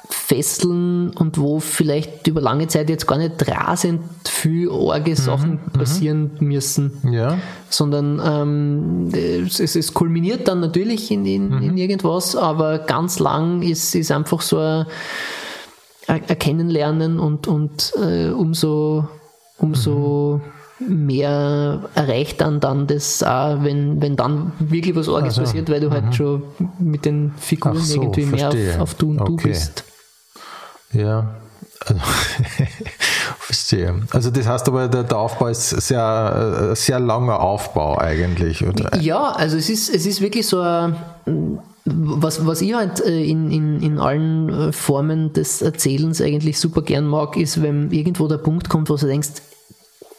[0.08, 5.50] fesseln und wo vielleicht über lange Zeit jetzt gar nicht rasend viel arge mhm, Sachen
[5.52, 7.38] mhm, passieren müssen, ja.
[7.70, 9.08] sondern ähm,
[9.46, 11.62] es, es, kulminiert dann natürlich in, in, mhm.
[11.62, 14.86] in, irgendwas, aber ganz lang ist, ist einfach so ein,
[16.06, 19.08] ein Kennenlernen und, und äh, umso
[19.58, 20.40] umso
[20.88, 25.80] mehr erreicht dann, dann das auch, wenn, wenn dann wirklich was Orges also, passiert, weil
[25.80, 26.12] du halt mhm.
[26.12, 26.42] schon
[26.78, 28.64] mit den Figuren so, irgendwie verstehe.
[28.64, 29.30] mehr auf, auf Du und okay.
[29.30, 29.84] Du bist.
[30.92, 31.34] Ja,
[31.86, 32.00] also,
[33.38, 33.94] verstehe.
[34.10, 38.96] Also das heißt aber, der, der Aufbau ist sehr, äh, sehr langer Aufbau eigentlich, oder?
[39.00, 40.96] Ja, also es ist, es ist wirklich so ein,
[41.84, 46.82] was, was ich halt äh, in, in, in allen äh, Formen des Erzählens eigentlich super
[46.82, 49.42] gern mag, ist, wenn irgendwo der Punkt kommt, wo du denkst,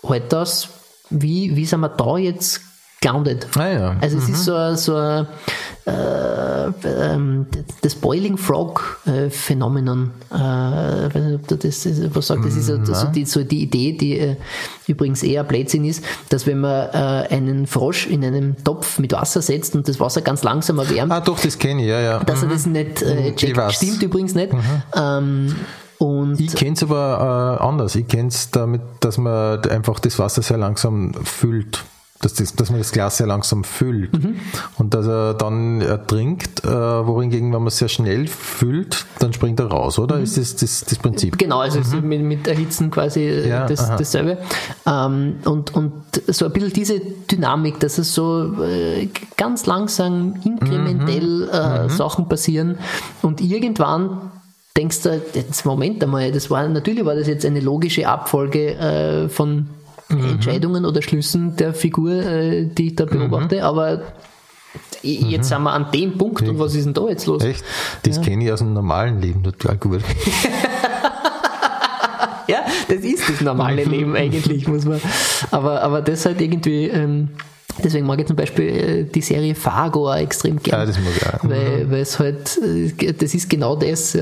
[0.03, 0.69] halt das,
[1.09, 2.61] wie, wie sind wir da jetzt
[3.03, 3.45] grounded.
[3.57, 3.95] Ah ja.
[4.01, 5.27] Also es ist so, ein- so ein,
[5.85, 7.45] äh, ähm,
[7.81, 10.11] das Boiling Frog äh, Phänomenon.
[10.31, 11.85] Äh, du das
[12.15, 12.45] was sagt.
[12.45, 14.35] Das ist so, so, die, so die Idee, die äh,
[14.87, 19.41] übrigens eher Blödsinn ist, dass wenn man äh, einen Frosch in einen Topf mit Wasser
[19.41, 22.23] setzt und das Wasser ganz langsam erwärmt, Ah, doch, das kenne ich, ja, ja.
[22.23, 23.73] dass er das nicht äh, Ich checkt.
[23.73, 24.53] Stimmt übrigens nicht.
[24.95, 25.53] Ähm,
[25.99, 27.95] und Ich kenne es aber äh, anders.
[27.95, 31.83] Ich kenne es damit, dass man einfach das Wasser sehr langsam füllt.
[32.23, 34.13] Dass, das, dass man das Glas sehr langsam füllt.
[34.13, 34.35] Mhm.
[34.77, 39.59] Und dass er dann ertrinkt, äh, wohingegen, wenn man es sehr schnell füllt, dann springt
[39.59, 40.17] er raus, oder?
[40.17, 40.23] Mhm.
[40.23, 41.37] Ist das das, das Prinzip?
[41.37, 44.37] Genau, also ist mit, mit Erhitzen quasi äh, Ja, das, dasselbe.
[44.85, 45.93] Ähm, und, und
[46.27, 52.77] so ein bisschen diese Dynamik, dass es so äh, ganz langsam inkrementell äh, Sachen passieren
[53.21, 54.31] und irgendwann
[54.77, 59.29] denkst du, jetzt Moment einmal, das war natürlich war das jetzt eine logische Abfolge äh,
[59.29, 59.67] von
[60.19, 64.01] Entscheidungen oder Schlüssen der Figur, äh, die ich da beobachte, aber
[65.01, 67.43] jetzt sind wir an dem Punkt und was ist denn da jetzt los?
[67.43, 67.63] Echt?
[68.03, 70.01] Das kenne ich aus dem normalen Leben total gut.
[72.47, 72.57] Ja,
[72.89, 74.99] das ist das normale Leben eigentlich, muss man.
[75.51, 77.29] Aber, aber das halt irgendwie, ähm,
[77.81, 80.85] deswegen mag ich zum Beispiel äh, die Serie Fargo auch extrem Ja, gerne.
[80.87, 81.49] das mag ich auch.
[81.49, 84.21] Weil, weil es halt, äh, das ist genau das, äh,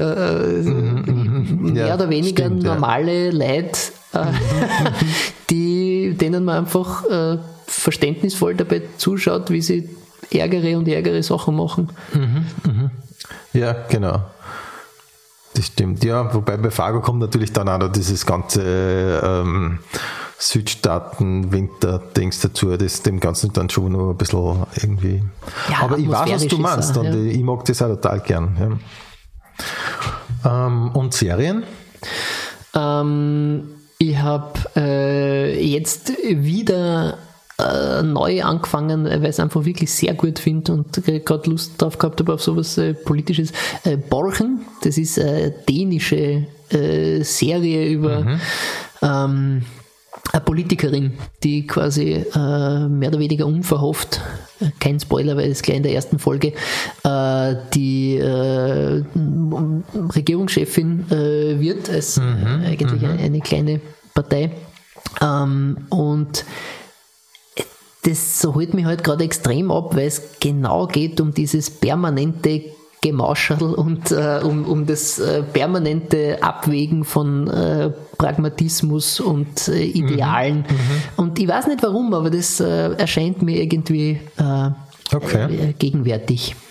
[0.61, 2.73] mehr Ja, oder weniger stimmt, ja.
[2.75, 4.00] normale Leute, äh,
[5.49, 9.89] die, denen man einfach äh, verständnisvoll dabei zuschaut, wie sie
[10.31, 11.89] ärgere und ärgere Sachen machen.
[13.53, 14.21] Ja, genau.
[15.53, 16.03] Das stimmt.
[16.03, 19.79] Ja, wobei bei Fargo kommt natürlich dann auch noch dieses ganze ähm,
[20.37, 25.23] Südstaaten-Winter-Dings dazu, das dem Ganzen dann schon noch ein bisschen irgendwie.
[25.69, 27.31] Ja, Aber ich weiß, was du meinst ist er, und ja.
[27.31, 28.79] ich mag das auch total gern.
[30.43, 30.67] Ja.
[30.67, 31.63] Ähm, und Serien?
[32.73, 37.19] Ähm, ich habe äh, jetzt wieder
[37.59, 41.99] äh, neu angefangen, weil ich es einfach wirklich sehr gut finde und gerade Lust drauf
[41.99, 43.51] gehabt habe auf sowas äh, Politisches.
[43.83, 48.39] Äh, Borchen, das ist eine dänische äh, Serie über
[49.03, 49.65] ähm,
[50.31, 51.13] eine Politikerin,
[51.43, 54.21] die quasi äh, mehr oder weniger unverhofft,
[54.59, 56.53] äh, kein Spoiler, weil es gleich in der ersten Folge,
[57.03, 59.03] äh, die äh,
[60.15, 63.81] Regierungschefin äh, wird, als äh, eigentlich eine, eine kleine
[64.13, 64.51] Partei.
[65.21, 66.45] Ähm, und
[68.03, 72.63] das holt mich halt gerade extrem ab, weil es genau geht um dieses permanente
[73.01, 80.65] Gemauschel und äh, um, um das äh, permanente Abwägen von äh, Pragmatismus und äh, Idealen.
[81.17, 84.69] Und ich weiß nicht warum, aber das äh, erscheint mir irgendwie äh,
[85.13, 85.73] Okay.
[85.77, 86.55] gegenwärtig.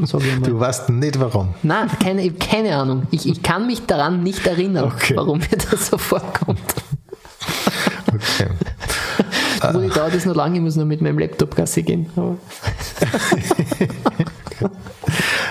[0.00, 0.12] Ich.
[0.44, 1.54] Du weißt nicht warum.
[1.64, 3.08] Nein, keine, ich keine Ahnung.
[3.10, 5.16] Ich, ich kann mich daran nicht erinnern, Okay.
[5.16, 6.60] warum mir das so vorkommt.
[8.06, 8.50] Okay.
[9.62, 12.06] Obwohl, dauert es noch lange, ich muss noch mit meinem Laptop Gasse gehen.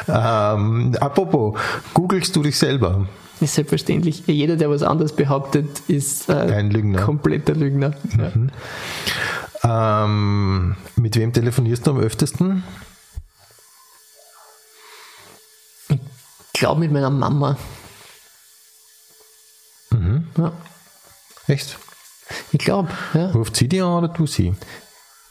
[0.08, 1.58] Ähm, apropos,
[1.94, 3.08] googelst du dich selber?
[3.40, 4.24] ist selbstverständlich.
[4.26, 7.02] Jeder, der was anderes behauptet, ist äh, Ein Lügner.
[7.02, 7.94] kompletter Lügner.
[8.18, 8.32] Ja.
[10.06, 12.64] Ähm, mit wem telefonierst du am öftesten?
[15.90, 17.58] Ich glaube mit meiner Mama.
[19.92, 20.28] Mhm.
[20.38, 20.54] Ja,
[21.48, 21.78] Echt?
[22.52, 23.32] ich glaube, ja.
[23.32, 24.54] Ruft sie dir an oder du sie?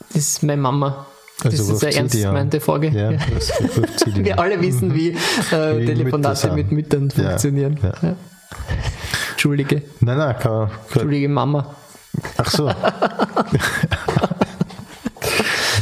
[0.09, 1.07] Das ist meine Mama.
[1.43, 2.89] Das Also ist ruft eine ernst gemeinte Frage.
[2.91, 3.53] Ja, das
[4.15, 5.17] Wir alle wissen, wie, äh, Wie
[5.81, 7.79] Mütter Telefonate mit Müttern funktionieren.
[7.83, 7.93] ja.
[8.03, 8.17] Ja.
[9.33, 9.83] Entschuldige.
[10.01, 11.75] Nein, nein, kann, kann, Entschuldige Mama.
[12.37, 12.69] Ach so.
[12.69, 12.77] An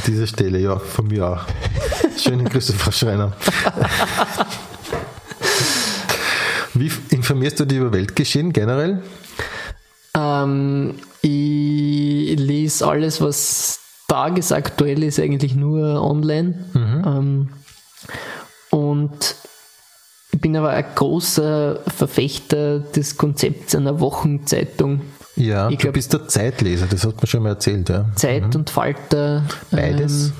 [0.07, 1.41] dieser Stelle, ja, von mir auch.
[2.17, 3.33] Schöne Grüße, Frau Schreiner.
[6.75, 9.03] Wie informierst du dich über Weltgeschehen generell?
[10.17, 13.80] Ähm, ich lese alles, was
[14.11, 16.55] tagesaktuell ist, eigentlich nur online.
[16.75, 17.49] Ähm,
[18.71, 19.35] und
[20.33, 25.01] ich bin aber ein großer Verfechter des Konzepts einer Wochenzeitung.
[25.37, 28.07] Ja, Ich du glaub- bist der Zeitleser, das hat man schon mal erzählt, ja.
[28.17, 29.45] Zeit und Falter.
[29.71, 30.27] Beides?
[30.29, 30.33] Ähm,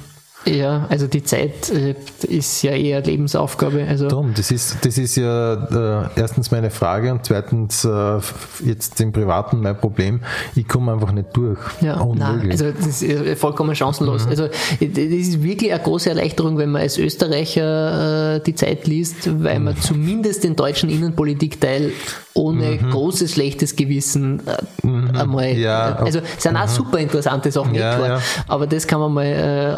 [0.47, 1.95] ja, also die Zeit äh,
[2.27, 3.85] ist ja eher Lebensaufgabe.
[3.87, 8.19] Also Darum, das ist, das ist ja äh, erstens meine Frage und zweitens äh,
[8.65, 10.21] jetzt im Privaten mein Problem.
[10.57, 11.59] Ich komme einfach nicht durch.
[11.83, 12.53] Ja, nein, Unmöglich.
[12.53, 14.27] also das ist äh, vollkommen chancenlos.
[14.27, 18.87] Also äh, das ist wirklich eine große Erleichterung, wenn man als Österreicher äh, die Zeit
[18.87, 21.93] liest, weil man zumindest den deutschen Innenpolitikteil
[22.33, 25.53] ohne großes schlechtes Gewissen äh, einmal.
[25.53, 28.21] Ja, also es sind auch super interessante Sachen, Ja, klar, ja.
[28.49, 29.75] aber das kann man mal äh,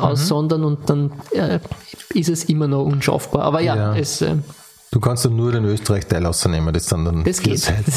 [0.53, 1.59] aussondern und dann äh,
[2.15, 3.43] ist es immer noch unschaffbar.
[3.43, 3.97] Aber ja, Ja.
[3.97, 4.37] es äh,
[4.91, 7.61] du kannst dann nur den Österreich-Teil ausnehmen, das sind dann das vier geht.
[7.61, 7.93] Seiten.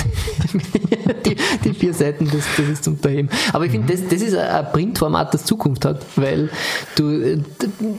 [1.26, 3.30] die, die vier Seiten, das, das ist zum Beheben.
[3.52, 6.50] Aber ich finde, das, das ist ein Printformat, das Zukunft hat, weil
[6.96, 7.38] du, äh,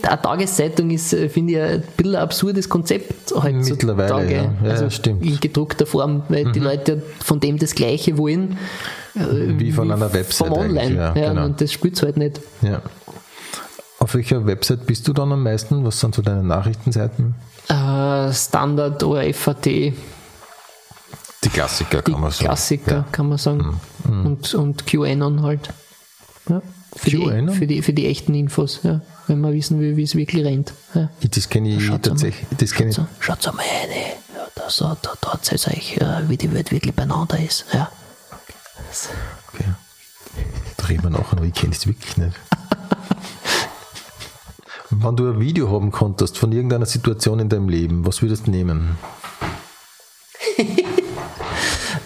[0.02, 3.54] eine Tageszeitung ist, äh, finde ich, ein bisschen ein absurdes Konzept heutzutage.
[3.56, 4.42] Mittlerweile, ja.
[4.64, 5.22] Ja, also stimmt.
[5.24, 8.56] in gedruckter Form, weil die Leute von dem das Gleiche wollen.
[9.14, 9.20] äh,
[9.58, 10.94] Wie von einer Website Vom Online.
[10.94, 11.44] ja, Ja, genau.
[11.44, 12.40] Und das spielt halt nicht.
[12.62, 12.80] Ja.
[13.98, 15.84] Auf welcher Website bist du dann am meisten?
[15.84, 17.34] Was sind so deine Nachrichtenseiten?
[17.68, 19.94] Äh, Standard oder FAT, die
[21.42, 22.44] Die Klassiker, kann man sagen.
[22.44, 23.00] Klassiker, Ja.
[23.00, 23.12] Mhm.
[23.12, 23.80] kann man sagen.
[24.04, 25.70] Und, und QAnon halt.
[26.48, 26.62] Ja.
[26.94, 27.46] Für, QAnon?
[27.48, 29.00] Die, für, die, für die echten Infos, ja.
[29.26, 30.72] wenn wir wissen, wie wie es wirklich rennt.
[30.94, 31.08] Ja.
[31.20, 32.46] Ich- Das kenne ich Schaut's tatsächlich.
[32.58, 32.96] Das kenne ich.
[33.20, 33.90] Schaut mal rein,
[34.34, 37.64] ja, da, da, da zeigt euch, äh, wie die Welt wirklich beieinander ist.
[37.72, 37.90] Ja.
[39.52, 39.64] Okay.
[40.76, 42.36] Da reden wir nachher noch, ich kenne das wirklich nicht.
[45.06, 48.50] Wenn du ein Video haben konntest von irgendeiner Situation in deinem Leben, was würdest du
[48.50, 48.98] nehmen?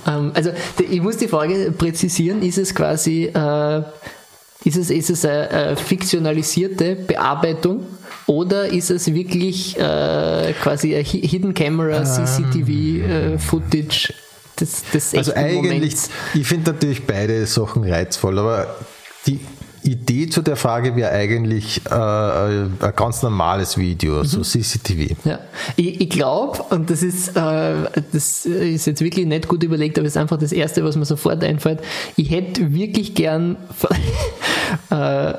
[0.06, 3.82] Ähm, also ich muss die Frage präzisieren, ist es quasi, äh,
[4.64, 7.84] ist es, ist es eine, eine fiktionalisierte Bearbeitung
[8.26, 14.14] oder ist es wirklich äh, quasi ein Hi- Hidden Camera CCTV äh, Footage
[14.58, 16.10] des, des Also eigentlich, Moments?
[16.32, 18.76] ich finde natürlich beide Sachen reizvoll, aber
[19.26, 19.38] die
[19.82, 25.16] Idee zu der Frage wäre eigentlich äh, ein ganz normales Video, so CCTV.
[25.24, 25.38] Ja,
[25.76, 27.74] ich, ich glaube, und das ist, äh,
[28.12, 31.04] das ist jetzt wirklich nicht gut überlegt, aber es ist einfach das Erste, was mir
[31.04, 31.80] sofort einfällt.
[32.16, 33.96] Ich hätte wirklich gern von,
[34.98, 35.34] äh,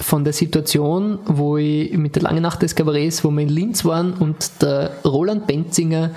[0.00, 3.84] von der Situation, wo ich mit der langen Nacht des Kabarets, wo wir in Linz
[3.84, 6.10] waren und der Roland Benzinger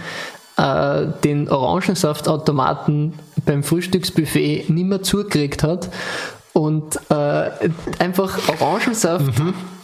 [0.58, 3.14] äh, den Orangensaftautomaten
[3.46, 5.90] beim Frühstücksbuffet nicht mehr zugekriegt hat
[6.56, 7.50] und äh,
[8.00, 9.34] einfach Orangensaft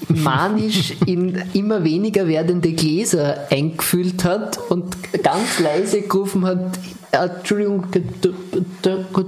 [0.07, 6.79] manisch in immer weniger werdende Gläser eingefüllt hat und ganz leise gerufen hat,
[7.13, 8.31] "Ja, Entschuldigung, d- d-
[8.85, 9.27] d- gut."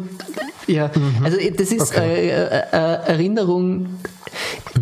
[0.68, 0.90] ja,
[1.22, 3.88] also das ist äh, äh, äh, Erinnerung,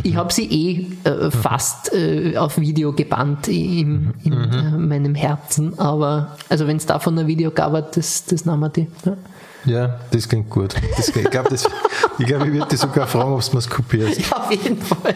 [0.03, 5.80] ich habe sie eh äh, fast äh, auf Video gebannt in, in äh, meinem Herzen,
[5.80, 8.88] aber also wenn es davon ein Video gab, das, das nahmen wir die.
[9.03, 9.18] Ja.
[9.66, 10.76] Ja, das klingt gut.
[10.97, 14.20] Das, ich glaube, ich, glaub, ich würde dich sogar fragen, ob du es kopierst.
[14.20, 15.16] Ja, auf jeden Fall.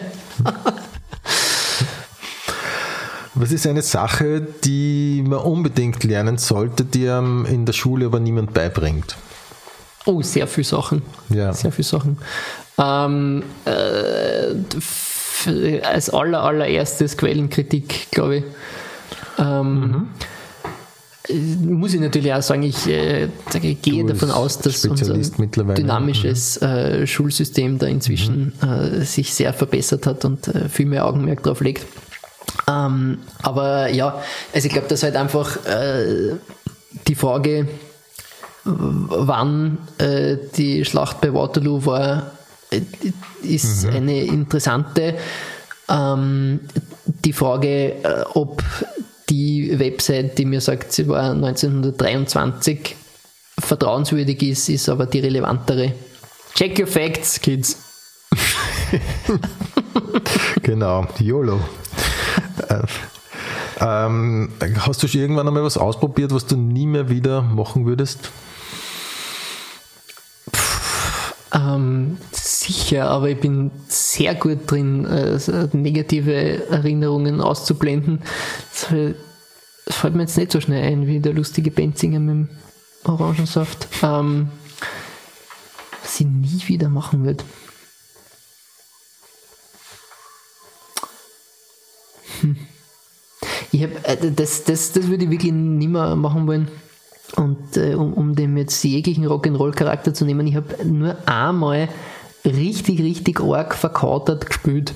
[3.34, 8.18] Was ist eine Sache, die man unbedingt lernen sollte, die einem in der Schule aber
[8.18, 9.16] niemand beibringt?
[10.06, 11.02] Oh, sehr viele Sachen.
[11.28, 11.52] Ja.
[11.52, 12.18] Sehr viele Sachen.
[12.78, 14.54] Ähm, äh,
[15.82, 18.44] als aller, allererstes Quellenkritik, glaube ich.
[19.38, 20.35] Ähm, äh,
[21.60, 23.24] Muss ich natürlich auch sagen, ich, äh,
[23.62, 25.38] ich gehe Du davon aus, dass unser Spezialist.
[25.38, 25.74] Mhm.
[25.74, 31.42] dynamisches äh, Schulsystem da inzwischen äh, sich sehr verbessert hat und äh, viel mehr Augenmerk
[31.42, 31.84] drauf legt.
[32.68, 34.22] Ähm, aber ja,
[34.54, 36.34] also ich glaube, dass halt einfach äh,
[37.08, 37.68] die Frage,
[38.64, 42.32] wann äh, die Schlacht bei Waterloo war,
[43.42, 43.90] ist Mhm.
[43.96, 45.14] eine interessante.
[45.88, 46.60] Ähm,
[47.24, 47.94] die Frage,
[48.34, 48.62] ob
[49.28, 52.94] die Website, die mir sagt, sie war 1923,
[53.58, 55.92] vertrauenswürdig ist, ist aber die relevantere.
[56.54, 57.82] Check your facts, Kids.
[60.62, 61.60] Genau, YOLO.
[62.68, 62.82] Äh,
[63.80, 64.50] ähm,
[64.80, 68.30] hast du schon irgendwann einmal was ausprobiert, was du nie mehr wieder machen würdest?
[71.54, 78.22] Ähm, sicher, aber ich bin sehr gut drin, äh, so negative Erinnerungen auszublenden.
[78.76, 82.48] Das fällt, mir jetzt nicht so schnell ein wie der lustige Benzinger mit dem
[83.04, 83.88] Orangensaft.
[84.02, 84.50] Ähm,
[86.02, 87.44] was ich nie wieder machen würde.
[92.40, 92.56] Hm.
[93.72, 96.68] Ich hab, äh, das, das, das würde ich wirklich nie mehr machen wollen.
[97.36, 101.88] Und äh, um, um dem jetzt jeglichen Rock'n'Roll-Charakter zu nehmen, ich habe nur einmal
[102.44, 104.94] richtig, richtig arg verkautert gespielt.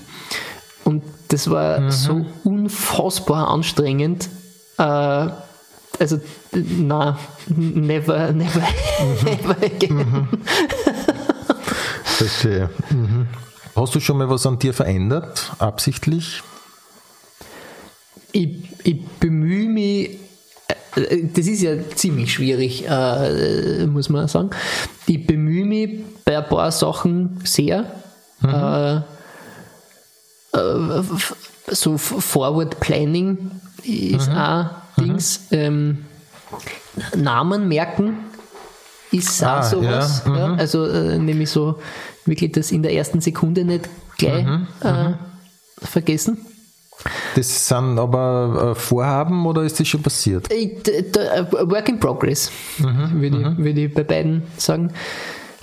[0.85, 4.28] Und das war so unfassbar anstrengend.
[4.78, 5.28] Äh,
[5.99, 6.18] also,
[6.53, 8.62] na, never, never,
[9.24, 10.28] never again.
[12.05, 12.70] Verstehe.
[12.91, 13.28] Mhm.
[13.76, 16.43] Hast du schon mal was an dir verändert, absichtlich?
[18.33, 20.18] Ich, ich bemühe mich,
[20.97, 24.51] äh, das ist ja ziemlich schwierig, äh, muss man sagen.
[25.07, 27.93] Ich bemühe mich bei ein paar Sachen sehr.
[28.43, 29.01] Äh,
[30.53, 31.03] äh,
[31.68, 33.51] so Forward Planning
[33.84, 34.66] ist auch
[34.98, 35.40] Dings.
[35.51, 36.05] Ähm,
[37.16, 38.16] Namen merken
[39.12, 40.22] ist Ah, auch sowas.
[40.26, 41.78] ja, Ja, also äh, nämlich so
[42.26, 43.88] wirklich das in der ersten Sekunde nicht
[44.18, 44.44] gleich
[44.82, 45.12] äh,
[45.82, 46.38] vergessen.
[47.34, 50.51] Das sind aber äh, Vorhaben oder ist das schon passiert?
[50.53, 50.76] Äh,
[51.53, 54.92] Work in progress, würde ich, würd ich bei beiden sagen,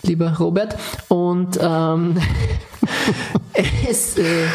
[0.07, 0.75] lieber Robert.
[1.07, 2.17] Und, ähm,
[3.89, 4.47] es, äh,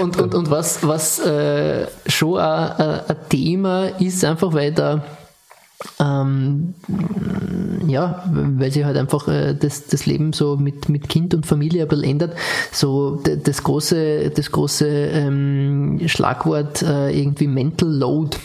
[0.00, 5.04] und, und, und was, was äh, schon ein, Thema ist, einfach weil da
[6.00, 6.74] ähm,
[7.86, 11.82] ja, weil sich halt einfach äh, das, das Leben so mit, mit Kind und Familie
[11.82, 12.36] ein bisschen ändert.
[12.72, 18.36] So das große, das große ähm, Schlagwort äh, irgendwie Mental Load.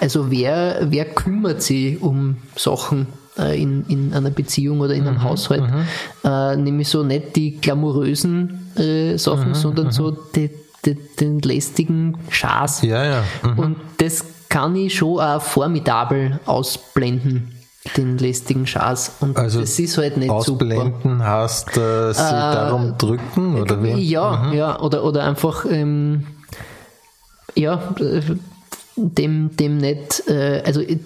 [0.00, 3.06] Also wer, wer kümmert sich um Sachen
[3.40, 5.64] äh, in, in einer Beziehung oder in einem Haushalt?
[6.24, 10.50] Äh, nämlich so nicht die glamourösen äh, Sachen, sondern so die,
[10.84, 12.82] die, den lästigen Schaß.
[12.82, 13.24] Ja, ja.
[13.42, 13.58] Mhm.
[13.58, 17.52] Und das kann ich schon auch formidabel ausblenden,
[17.96, 19.12] den lästigen Schaß.
[19.20, 20.64] Und Also das ist halt nicht super.
[20.64, 23.92] Ausblenden heißt, äh, sie darum drücken oder wie?
[24.02, 26.26] Ja, ja, oder, oder einfach, ähm,
[27.54, 28.20] ja, äh,
[29.08, 30.98] dem, dem nicht, äh, also äh,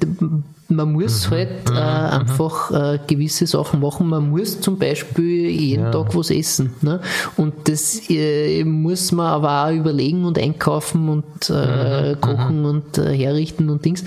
[0.69, 1.35] man muss Mhm.
[1.35, 4.09] halt äh, einfach äh, gewisse Sachen machen.
[4.09, 6.73] Man muss zum Beispiel jeden Tag was essen.
[6.81, 7.01] Ne?
[7.37, 11.55] Und das äh, muss man aber auch überlegen und einkaufen und Mhm.
[11.55, 14.05] äh, kochen und äh, herrichten und Dings.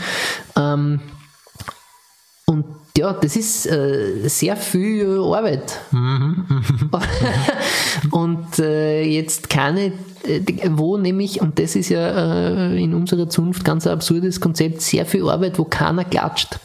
[0.56, 1.00] Ähm,
[2.48, 2.66] und
[2.98, 5.80] ja, das ist äh, sehr viel Arbeit.
[8.12, 9.92] und äh, jetzt keine, äh,
[10.72, 12.08] wo nämlich, und das ist ja
[12.72, 16.60] äh, in unserer Zunft ganz ein absurdes Konzept, sehr viel Arbeit, wo keiner klatscht.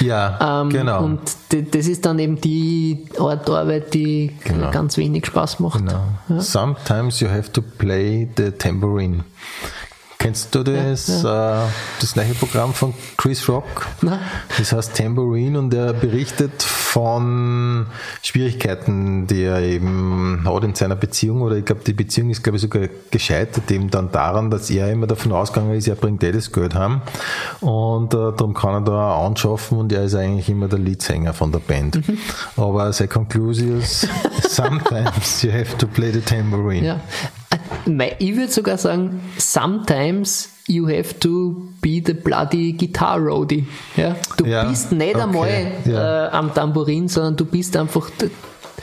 [0.00, 1.04] Ja, Ähm, genau.
[1.04, 1.20] Und
[1.50, 4.70] das ist dann eben die Art Arbeit, die Genau.
[4.70, 5.78] ganz wenig Spaß macht.
[5.78, 6.40] genau.
[6.40, 9.24] Sometimes you have to play the tambourine.
[10.24, 11.26] Kennst du das, Äh,
[12.00, 13.88] das neue Programm von Chris Rock?
[14.00, 14.20] Na?
[14.56, 17.84] Das heißt Tambourine und er berichtet von
[18.22, 22.56] Schwierigkeiten, die er eben hat in seiner Beziehung oder ich glaube, die Beziehung ist glaube
[22.56, 26.32] ich sogar gescheitert eben dann daran, dass er immer davon ausgegangen ist, er bringt eh
[26.32, 27.02] das Geld heim
[27.60, 31.34] und äh, darum kann er da auch anschaffen und er ist eigentlich immer der Leadsänger
[31.34, 32.00] von der Band.
[32.56, 34.08] Aber sein Conclusion ist,
[34.48, 36.86] sometimes you have to play the tambourine.
[36.86, 37.00] Ja.
[37.86, 43.66] Äh, Ich würde sogar sagen, sometimes you have to be the bloody guitar roadie.
[43.96, 44.16] Ja?
[44.36, 46.26] Du Ja, bist nicht okay, einmal ja.
[46.26, 48.10] äh, am Tambourin, sondern du bist einfach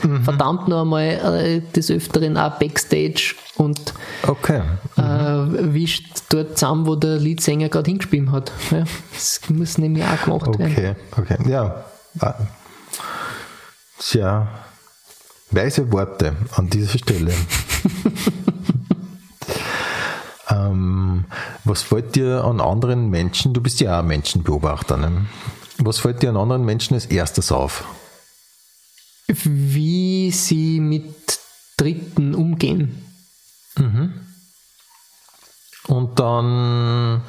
[0.04, 0.24] Mhm.
[0.24, 3.78] verdammt noch einmal äh, des Öfteren auch Backstage und
[4.26, 4.60] Okay.
[4.96, 5.02] äh,
[5.74, 8.50] wischt dort zusammen, wo der Leadsänger gerade hingespielt hat.
[8.72, 8.84] Ja?
[9.12, 10.72] Das muss nämlich auch gemacht werden.
[10.72, 10.94] Okay,
[11.36, 11.48] okay.
[11.50, 11.84] Ja.
[12.20, 12.34] Ah.
[13.98, 14.48] Tja,
[15.52, 17.32] weise Worte an dieser Stelle.
[20.52, 21.24] ähm,
[21.64, 25.26] was fällt dir an anderen Menschen, du bist ja auch ein Menschenbeobachter, ne?
[25.78, 27.84] was fällt dir an anderen Menschen als erstes auf?
[29.26, 31.40] Wie sie mit
[31.76, 33.02] Dritten umgehen.
[35.88, 37.22] Und dann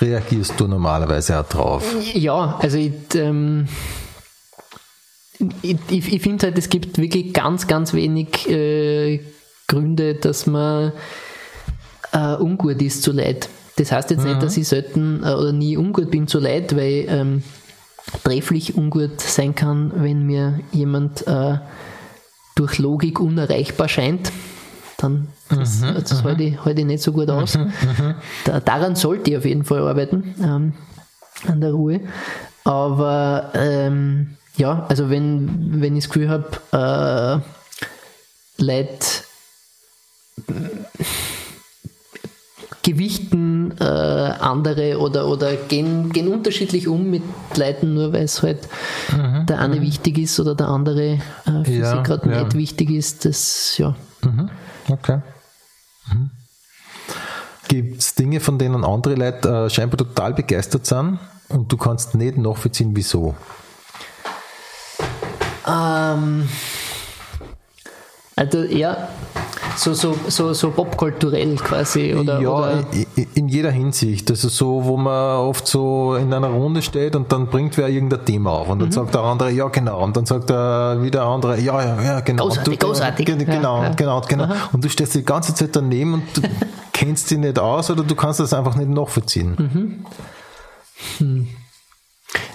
[0.00, 1.84] reagierst du normalerweise auch drauf.
[2.14, 3.66] Ja, also ich, ähm,
[5.62, 9.20] ich, ich, ich finde halt, es gibt wirklich ganz, ganz wenig äh,
[9.66, 10.92] Gründe, dass man
[12.12, 13.48] äh, ungut ist zu Leid.
[13.76, 17.06] Das heißt jetzt nicht, dass ich selten äh, oder nie ungut bin zu Leid, weil
[17.08, 17.42] ähm,
[18.24, 21.58] trefflich ungut sein kann, wenn mir jemand äh,
[22.56, 24.32] durch Logik unerreichbar scheint.
[24.96, 27.56] Dann das, das halte ich, halte ich nicht so gut aus.
[28.44, 30.72] Da, daran sollte ich auf jeden Fall arbeiten, ähm,
[31.46, 32.00] an der Ruhe.
[32.64, 37.42] Aber ähm, ja, also wenn, wenn ich das Gefühl habe,
[38.58, 39.06] äh, Leute
[42.88, 47.22] gewichten äh, andere oder, oder gehen, gehen unterschiedlich um mit
[47.54, 48.66] Leuten, nur weil es halt
[49.46, 52.44] der eine wichtig ist oder der andere äh, für Ja, sie gerade ja.
[52.44, 53.26] nicht wichtig ist.
[53.26, 53.94] Das, ja.
[54.88, 55.20] Okay.
[56.06, 56.30] Mhm.
[57.68, 61.18] Gibt es Dinge, von denen andere Leute äh, scheinbar total begeistert sind
[61.50, 63.34] und du kannst nicht nachvollziehen, wieso?
[65.66, 66.48] Ähm,
[68.38, 69.08] also ja,
[69.76, 72.84] so, so, so, so popkulturell quasi oder, ja, oder
[73.34, 74.30] in jeder Hinsicht.
[74.30, 78.24] Also so, wo man oft so in einer Runde steht und dann bringt wer irgendein
[78.24, 78.72] Thema auf Mhm.
[78.72, 82.02] und dann sagt der andere, ja genau, und dann sagt der wieder andere, ja, ja,
[82.02, 82.44] ja, genau.
[82.44, 83.26] Großartig, und du, großartig.
[83.26, 84.48] Ge- Genau, Ja, genau, genau.
[84.72, 86.42] Und du stehst die ganze Zeit daneben und du
[86.92, 90.04] kennst dich nicht aus oder du kannst das einfach nicht nachvollziehen.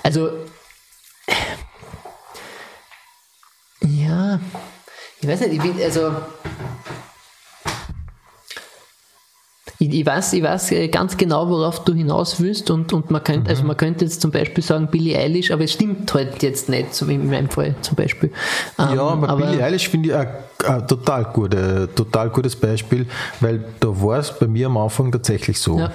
[0.04, 0.30] Also,
[5.24, 6.12] ich weiß nicht, ich bin, also,
[9.80, 13.22] Ich, ich, weiß, ich weiß äh, ganz genau, worauf du hinaus willst und, und man
[13.22, 16.70] könnte, also man könnte jetzt zum Beispiel sagen Billie Eilish, aber es stimmt halt jetzt
[16.70, 18.32] nicht, so wie in meinem Fall zum Beispiel.
[18.78, 20.28] Ja, aber, aber Billie Eilish finde ich ein,
[20.66, 23.08] ein total, gute, total gutes Beispiel,
[23.42, 25.80] weil da war es bei mir am Anfang tatsächlich so.
[25.80, 25.92] Ja.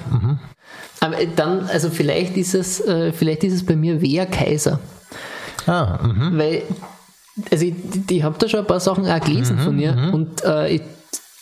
[1.00, 4.80] Aber dann, also vielleicht ist es, äh, vielleicht ist es bei mir Wea Kaiser.
[5.66, 6.36] Ah, mhm.
[6.36, 6.62] Weil,
[7.50, 7.74] also ich,
[8.10, 10.82] ich habe da schon ein paar Sachen auch gelesen von ihr und äh, ich,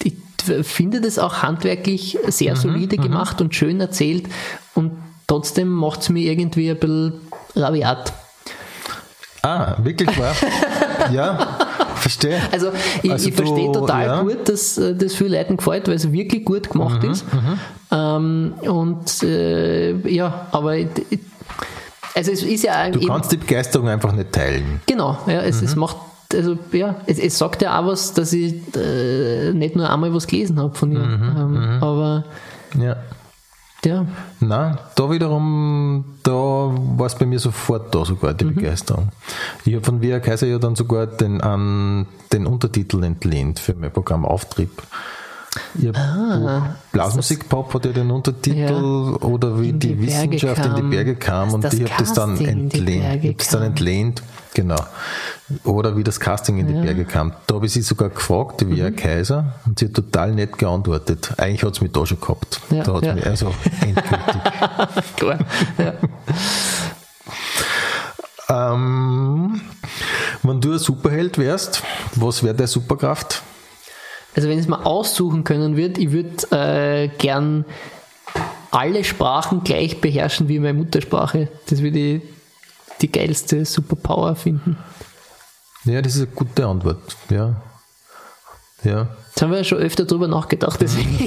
[0.03, 0.15] ich
[0.63, 4.27] finde das auch handwerklich sehr solide gemacht und schön erzählt
[4.75, 4.93] und
[5.27, 7.15] trotzdem macht es mir irgendwie ein bisschen
[7.57, 8.13] rabiat.
[9.43, 10.35] ah, wirklich wahr?
[11.13, 11.57] ja,
[11.97, 12.41] verstehe.
[12.53, 12.71] Also
[13.03, 14.21] ich, Also ich verstehe total ja.
[14.23, 17.25] gut, dass äh, das vielen Leuten gefällt, weil es wirklich gut gemacht Mhm, ist.
[17.91, 20.89] Ähm, und äh, ja, aber ich-
[22.17, 24.81] also es ist ja Du kannst die Begeisterung einfach nicht teilen.
[24.87, 25.67] genau, ja, es, Mhm.
[25.69, 25.97] es macht
[26.35, 30.27] also ja, es, es sagt ja auch was, dass ich äh, nicht nur einmal was
[30.27, 30.99] gelesen habe von ihr.
[30.99, 32.25] Mhm, ähm, aber
[32.77, 32.97] Ja.
[33.85, 34.07] ja,
[34.41, 38.55] Na, da wiederum, da war es bei mir sofort da sogar die Mhm.
[38.57, 39.11] Begeisterung.
[39.65, 43.93] Ich habe von Via Kaiser ja dann sogar den, an, den Untertitel entlehnt für mein
[43.93, 44.83] Programm Auftrieb.
[45.87, 49.27] Hab Ah, Blasmusikpop hat ja den Untertitel Ja.
[49.27, 50.77] oder wie In die, die Wissenschaft in kam.
[50.77, 53.25] die Berge kam und ich habe das dann in entlehnt.
[53.25, 54.23] Ich das dann entlehnt,
[54.55, 54.77] genau.
[55.65, 57.33] Oder wie das Casting in die Berge kam.
[57.47, 58.97] Da habe ich sie sogar gefragt, die Mhm.
[58.97, 61.33] Kaiser, und sie hat total nett geantwortet.
[61.39, 62.61] Eigentlich hat es mich da schon gehabt.
[62.71, 63.15] Ja, da hat's ja.
[63.15, 64.43] mich also endgültig.
[65.17, 65.39] klar.
[65.79, 65.93] ja.
[68.49, 69.61] Ähm,
[70.43, 71.83] wenn du ein Superheld wärst,
[72.15, 73.43] was wäre deine Superkraft?
[74.37, 77.65] Also wenn ich es mal aussuchen können würde, ich würde äh, gern
[78.71, 81.49] alle Sprachen gleich beherrschen wie meine Muttersprache.
[81.69, 82.23] Das würde ich
[83.01, 84.77] die geilste Superpower finden.
[85.85, 87.17] Ja, das ist eine gute Antwort.
[87.31, 87.57] Ja.
[88.85, 89.09] Ja.
[89.29, 91.19] Jetzt haben wir ja schon öfter drüber nachgedacht, deswegen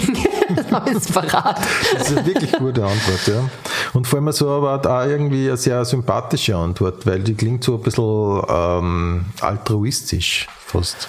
[0.71, 1.63] habe ich es verraten.
[1.93, 3.49] Das ist eine wirklich gute Antwort, ja.
[3.93, 7.75] Und vor allem so aber auch irgendwie eine sehr sympathische Antwort, weil die klingt so
[7.75, 11.07] ein bisschen ähm, altruistisch fast.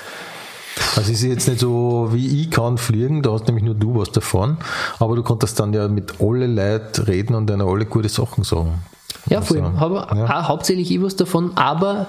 [0.97, 3.95] Also es ist jetzt nicht so, wie ich kann fliegen, da hast nämlich nur du
[3.95, 4.57] was davon,
[4.99, 8.83] aber du konntest dann ja mit alle Leuten reden und denen alle gute Sachen sagen.
[9.27, 9.61] Ja, voll.
[9.61, 10.25] Also, Habe ja.
[10.25, 12.07] auch hauptsächlich ich was davon, aber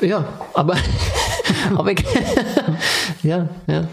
[0.00, 0.24] ja,
[0.54, 0.76] aber,
[1.76, 1.92] aber
[3.22, 3.84] ja, ja.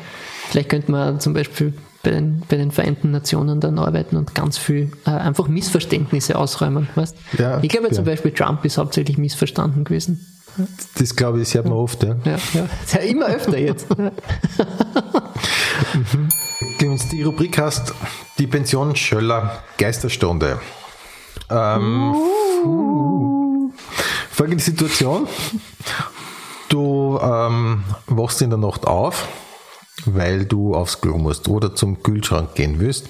[0.50, 4.58] Vielleicht könnte man zum Beispiel bei den, bei den Vereinten Nationen dann arbeiten und ganz
[4.58, 6.88] viel äh, einfach Missverständnisse ausräumen.
[6.96, 7.16] Weißt?
[7.38, 7.94] Ja, ich glaube ja.
[7.94, 10.26] zum Beispiel Trump ist hauptsächlich missverstanden gewesen.
[10.98, 12.16] Das glaube ich, das hört man oft, ja.
[12.26, 12.68] Ja, ja.
[12.84, 13.88] Ist ja immer öfter jetzt.
[16.78, 17.94] Clemens, die Rubrik hast
[18.38, 20.60] die Pension Schöller Geisterstunde.
[21.50, 22.16] Ähm,
[22.64, 23.72] puh.
[24.32, 25.28] folgende Situation.
[26.70, 29.28] Du ähm, wachst in der Nacht auf,
[30.06, 33.08] weil du aufs Klo musst oder zum Kühlschrank gehen willst.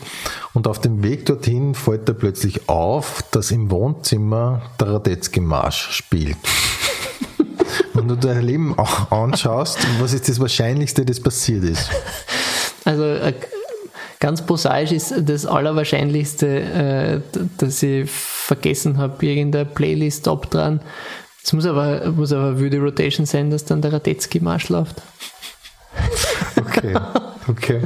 [0.54, 6.38] Und auf dem Weg dorthin fällt dir plötzlich auf, dass im Wohnzimmer der Radetzky-Marsch spielt.
[8.10, 11.91] Du dein Leben auch anschaust, was ist das Wahrscheinlichste, das passiert ist?
[12.84, 13.36] Also äh,
[14.20, 20.82] ganz prosaisch ist das Allerwahrscheinlichste, äh, dass ich vergessen habe, irgendeine Playlist abdran.
[21.43, 25.03] Es muss aber, muss aber eine wilde Rotation sein, dass dann der Radetzky-Marsch läuft.
[26.57, 26.95] Okay,
[27.47, 27.82] okay.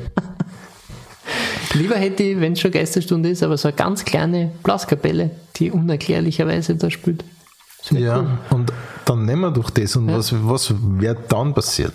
[1.74, 5.70] Lieber hätte ich, wenn es schon Geisterstunde ist, aber so eine ganz kleine Blaskapelle, die
[5.70, 7.26] unerklärlicherweise da spielt.
[7.92, 8.28] Ja, cool.
[8.52, 8.74] und
[9.06, 11.94] dann nehmen wir doch das und was, was wäre dann passiert?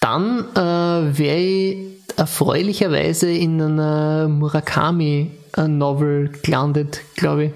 [0.00, 1.76] Dann äh, wäre ich
[2.16, 7.52] erfreulicherweise in einer Murakami-Novel gelandet, glaube ich.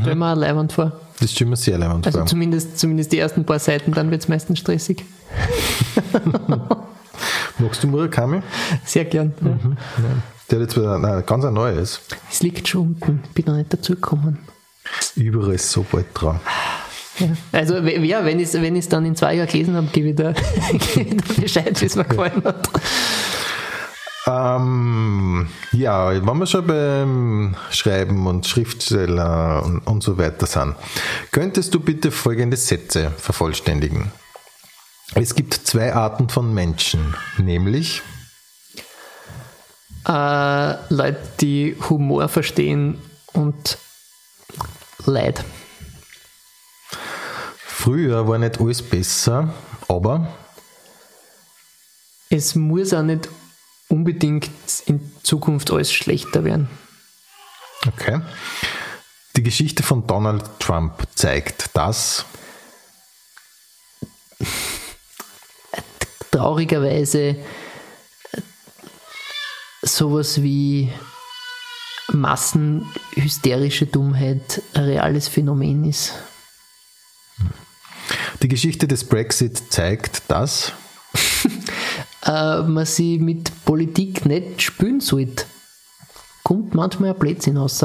[0.00, 0.92] Stell mir Leibwand vor.
[1.20, 2.26] Das stimmt mir sehr leibend Also vor.
[2.26, 5.04] zumindest, zumindest die ersten paar Seiten, dann wird es meistens stressig.
[7.58, 8.40] Magst du Murakami?
[8.84, 9.32] Sehr gern.
[9.42, 9.58] Ja.
[10.50, 12.00] Der hat jetzt wieder nein, ganz ein neues.
[12.30, 14.38] Es liegt schon unten, bin noch nicht dazugekommen.
[15.16, 16.40] Überall ist so bald dran.
[17.18, 17.28] Ja.
[17.52, 20.16] Also ja, wenn ich es wenn ich's dann in zwei Jahren gelesen habe, gebe ich
[20.16, 20.32] da,
[20.94, 22.68] gebe ich da Bescheid, wie es mir gefallen hat.
[24.26, 30.76] Ähm, ja, wenn wir schon beim Schreiben und Schriftsteller und, und so weiter sind,
[31.32, 34.12] könntest du bitte folgende Sätze vervollständigen?
[35.14, 38.02] Es gibt zwei Arten von Menschen, nämlich
[40.08, 42.98] Äh, Leute, die Humor verstehen
[43.32, 43.78] und
[45.06, 45.44] Leid.
[47.66, 49.54] früher war nicht alles besser,
[49.88, 50.28] aber
[52.28, 53.28] Es muss auch nicht
[53.88, 54.50] unbedingt
[54.86, 56.68] in Zukunft alles schlechter werden.
[57.86, 58.20] Okay.
[59.36, 62.24] Die Geschichte von Donald Trump zeigt, dass
[66.30, 67.36] Traurigerweise
[69.82, 70.92] sowas wie
[72.12, 76.14] massenhysterische Dummheit ein reales Phänomen ist.
[78.42, 80.72] Die Geschichte des Brexit zeigt, dass
[82.24, 85.44] äh, man sie mit Politik nicht spülen sollte.
[86.42, 87.84] Kommt manchmal ein Blödsinn raus.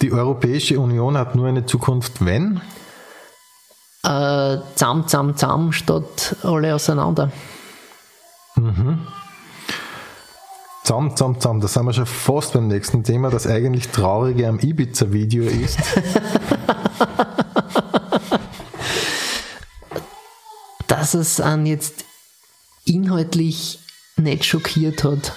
[0.00, 2.60] Die Europäische Union hat nur eine Zukunft, wenn?
[4.02, 7.30] Äh, zam, zam, zam statt alle auseinander.
[8.56, 9.06] Mhm.
[10.90, 14.58] Zam, zam, zam, da sind wir schon fast beim nächsten Thema, das eigentlich Traurige am
[14.58, 15.78] Ibiza-Video ist.
[20.88, 22.04] Dass es an jetzt
[22.84, 23.78] inhaltlich
[24.16, 25.32] nicht schockiert hat.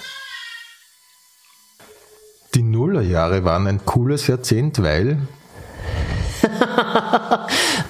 [2.56, 5.28] Die Nullerjahre waren ein cooles Jahrzehnt, weil.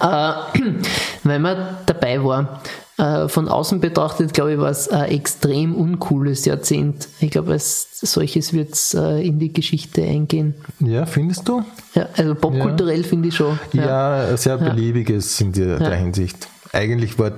[0.02, 0.34] äh,
[1.22, 2.60] weil man dabei war.
[2.96, 7.08] Äh, von außen betrachtet, glaube ich, war es ein extrem uncooles Jahrzehnt.
[7.18, 10.54] Ich glaube, als solches wird es äh, in die Geschichte eingehen.
[10.78, 11.64] Ja, findest du?
[11.94, 13.06] Ja, also popkulturell ja.
[13.06, 13.58] finde ich schon.
[13.72, 16.46] Ja, ja sehr beliebiges in der, der Hinsicht.
[16.72, 17.32] Eigentlich war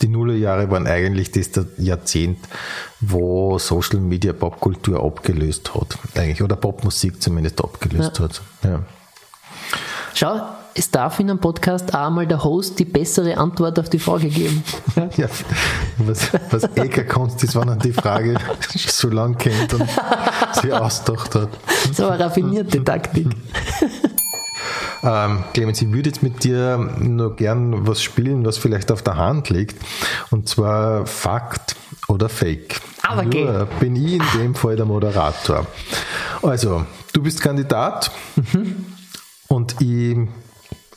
[0.00, 1.48] die Nullerjahre waren eigentlich das
[1.78, 2.38] Jahrzehnt,
[3.00, 5.96] wo Social Media Popkultur abgelöst hat.
[6.14, 8.24] Eigentlich, oder Popmusik zumindest abgelöst ja.
[8.24, 8.42] hat.
[8.64, 8.82] Ja.
[10.14, 10.40] Schau,
[10.74, 14.28] es darf in einem Podcast auch mal der Host die bessere Antwort auf die Frage
[14.28, 14.62] geben.
[15.16, 15.26] Ja,
[15.98, 18.36] was, was eh keine Kunst ist, wenn er die Frage
[18.74, 19.88] so lang kennt und
[20.60, 21.48] sie ausgedacht hat.
[21.92, 23.28] So eine raffinierte Taktik.
[25.04, 29.16] Ähm, Clemens, ich würde jetzt mit dir nur gern was spielen, was vielleicht auf der
[29.16, 29.74] Hand liegt.
[30.30, 31.74] Und zwar Fakt
[32.06, 32.80] oder Fake.
[33.02, 33.44] Aber okay.
[33.44, 35.66] Nur bin ich in dem Fall der Moderator.
[36.40, 38.86] Also, du bist Kandidat mhm.
[39.48, 40.16] und ich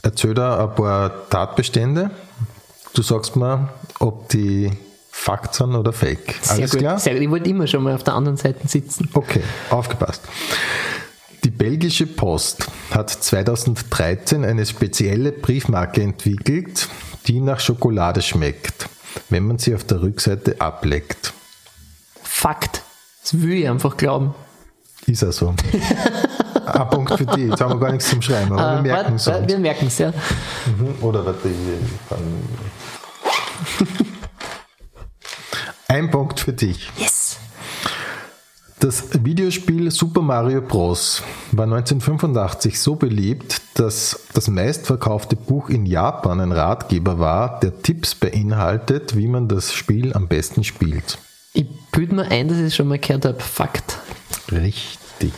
[0.06, 2.12] erzähle dir ein paar Tatbestände.
[2.94, 4.72] Du sagst mir, ob die
[5.12, 6.36] Fakt sind oder Fake.
[6.48, 6.80] Alles Sehr gut.
[6.80, 7.00] klar?
[7.00, 7.20] Sehr.
[7.20, 9.10] Ich wollte immer schon mal auf der anderen Seite sitzen.
[9.14, 10.22] Okay, aufgepasst.
[11.44, 16.88] Die belgische Post hat 2013 eine spezielle Briefmarke entwickelt,
[17.28, 18.88] die nach Schokolade schmeckt,
[19.30, 21.34] wenn man sie auf der Rückseite ableckt.
[22.24, 22.84] Fakt.
[23.22, 24.36] Das will ich einfach glauben.
[25.08, 25.56] Ist er so.
[26.76, 27.50] Ein Punkt für dich.
[27.50, 29.26] Jetzt haben wir gar nichts zum Schreiben, aber wir merken es.
[29.26, 30.10] Wir merken es, ja.
[30.10, 30.96] Mhm.
[31.02, 31.50] Oder warte,
[35.88, 36.92] Ein Punkt für dich.
[36.98, 37.38] Yes.
[38.80, 41.24] Das Videospiel Super Mario Bros.
[41.54, 48.14] war 1985 so beliebt, dass das meistverkaufte Buch in Japan ein Ratgeber war, der Tipps
[48.16, 51.18] beinhaltet, wie man das Spiel am besten spielt.
[51.54, 53.40] Ich bilde mir ein, dass ich es schon mal gehört habe.
[53.40, 53.98] Fakt.
[54.52, 55.34] Richtig.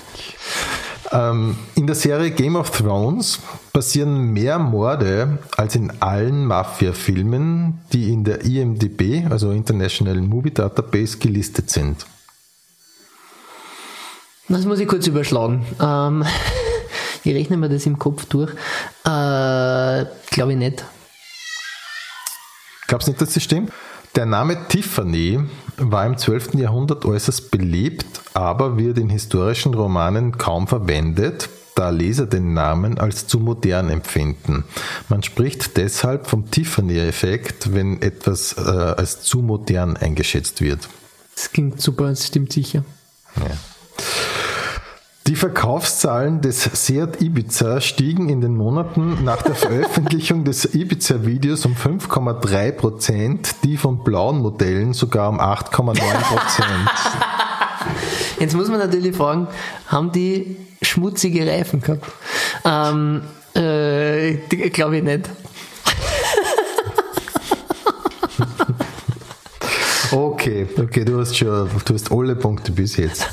[1.11, 3.39] Ähm, in der Serie Game of Thrones
[3.71, 11.17] passieren mehr Morde als in allen Mafia-Filmen, die in der IMDB, also International Movie Database,
[11.17, 12.05] gelistet sind.
[14.49, 15.65] Das muss ich kurz überschlagen.
[15.81, 16.25] Ähm,
[17.23, 18.51] ich rechne mir das im Kopf durch.
[19.05, 20.85] Äh, Glaube ich nicht.
[22.87, 23.71] Glaubst du nicht, dass das stimmt?
[24.15, 25.39] Der Name Tiffany
[25.77, 26.55] war im 12.
[26.55, 33.27] Jahrhundert äußerst beliebt, aber wird in historischen Romanen kaum verwendet, da Leser den Namen als
[33.27, 34.63] zu modern empfinden.
[35.09, 40.89] Man spricht deshalb vom Tiffany-Effekt, wenn etwas äh, als zu modern eingeschätzt wird.
[41.35, 42.83] Das klingt super, das stimmt sicher.
[43.35, 43.45] Ja.
[45.27, 51.75] Die Verkaufszahlen des Seat Ibiza stiegen in den Monaten nach der Veröffentlichung des Ibiza-Videos um
[51.75, 56.89] 5,3 Prozent, die von blauen Modellen sogar um 8,9 Prozent.
[58.39, 59.49] Jetzt muss man natürlich fragen,
[59.87, 62.05] haben die schmutzige Reifen gehabt?
[62.63, 63.23] Ähm,
[63.53, 64.35] äh,
[64.69, 65.29] Glaube ich nicht.
[70.09, 73.27] Okay, okay, du hast schon, du hast alle Punkte bis jetzt.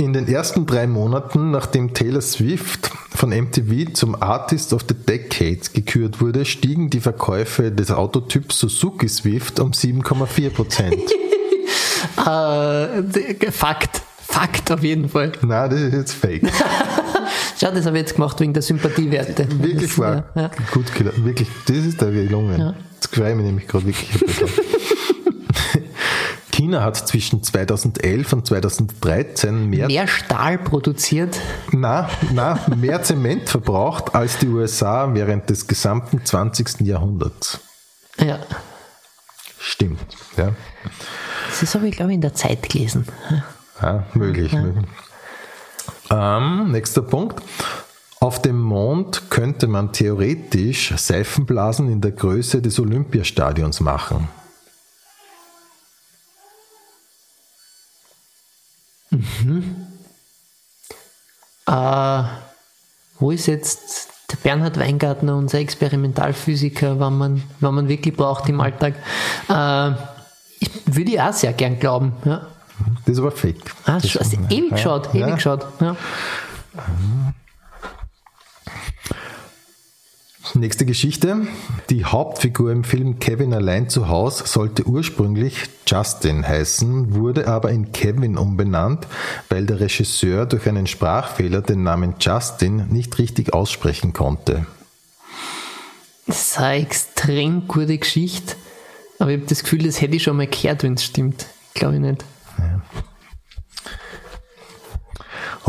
[0.00, 5.60] In den ersten drei Monaten, nachdem Taylor Swift von MTV zum Artist of the Decade
[5.74, 10.94] gekürt wurde, stiegen die Verkäufe des Autotyps Suzuki Swift um 7,4 Prozent.
[12.16, 14.00] uh, Fakt.
[14.22, 15.32] Fakt auf jeden Fall.
[15.42, 16.50] Nein, das ist jetzt fake.
[17.60, 19.48] Schau, das habe ich jetzt gemacht wegen der Sympathiewerte.
[19.62, 20.24] Wirklich wahr.
[20.34, 20.50] Ja.
[20.72, 20.86] Gut,
[21.22, 22.58] wirklich, das ist der gelungen.
[22.58, 22.74] Ja.
[22.94, 24.48] Jetzt freue ich mich nämlich gerade wirklich ein bisschen.
[26.70, 31.36] China hat zwischen 2011 und 2013 mehr, mehr Stahl produziert.
[31.72, 36.82] Na, na, mehr Zement verbraucht als die USA während des gesamten 20.
[36.82, 37.58] Jahrhunderts.
[38.18, 38.38] Ja.
[39.58, 40.00] Stimmt,
[40.36, 40.52] ja.
[41.60, 43.06] Das habe ich, glaube ich, in der Zeit gelesen.
[43.82, 44.52] Ja, möglich.
[44.52, 44.62] Ja.
[44.62, 44.86] möglich.
[46.10, 47.42] Ähm, nächster Punkt.
[48.20, 54.28] Auf dem Mond könnte man theoretisch Seifenblasen in der Größe des Olympiastadions machen.
[61.66, 62.22] Äh,
[63.18, 68.60] wo ist jetzt der Bernhard Weingartner, unser Experimentalphysiker, wenn man, wenn man wirklich braucht im
[68.60, 68.94] Alltag?
[69.48, 69.90] Äh,
[70.60, 72.12] ich würde ich auch sehr gern glauben.
[72.24, 72.46] Ja.
[73.04, 73.74] Das ist aber fake.
[73.84, 74.76] Ah, das schon, also ist- ewig ja.
[74.76, 75.34] geschaut, ewig Ja.
[75.34, 75.66] geschaut.
[75.80, 75.96] Ja.
[80.54, 81.46] Nächste Geschichte.
[81.90, 87.92] Die Hauptfigur im Film Kevin allein zu Haus sollte ursprünglich Justin heißen, wurde aber in
[87.92, 89.06] Kevin umbenannt,
[89.48, 94.66] weil der Regisseur durch einen Sprachfehler den Namen Justin nicht richtig aussprechen konnte.
[96.26, 98.56] Das ist eine extrem gute Geschichte,
[99.18, 101.46] aber ich habe das Gefühl, das hätte ich schon mal gehört, wenn es stimmt.
[101.74, 102.24] Glaube ich nicht.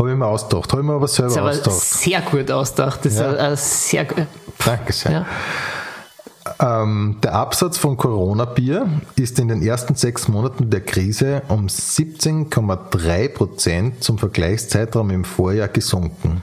[0.02, 1.80] Habe ich mir ausgedacht, habe ich mir aber Das selber aber ausgedacht.
[1.80, 3.00] sehr gut ausgedacht.
[3.04, 3.30] Das Ja.
[3.48, 4.26] ist sehr gu-
[4.64, 5.12] Danke sehr.
[5.12, 5.26] ja.
[6.82, 13.28] Ähm, der Absatz von Corona-Bier ist in den ersten sechs Monaten der Krise um 17,3
[13.28, 16.42] Prozent zum Vergleichszeitraum im Vorjahr gesunken.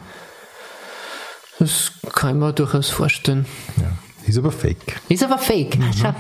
[1.60, 3.46] Das kann ich mir durchaus vorstellen.
[3.78, 3.92] Ja.
[4.26, 5.02] Ist aber fake.
[5.10, 5.78] Ist aber fake.
[6.02, 6.14] Schau.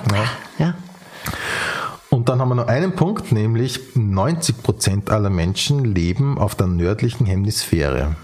[0.58, 0.68] Ja.
[0.68, 0.76] Und
[2.30, 7.26] dann haben wir noch einen Punkt, nämlich 90 Prozent aller Menschen leben auf der nördlichen
[7.26, 8.16] Hemisphäre.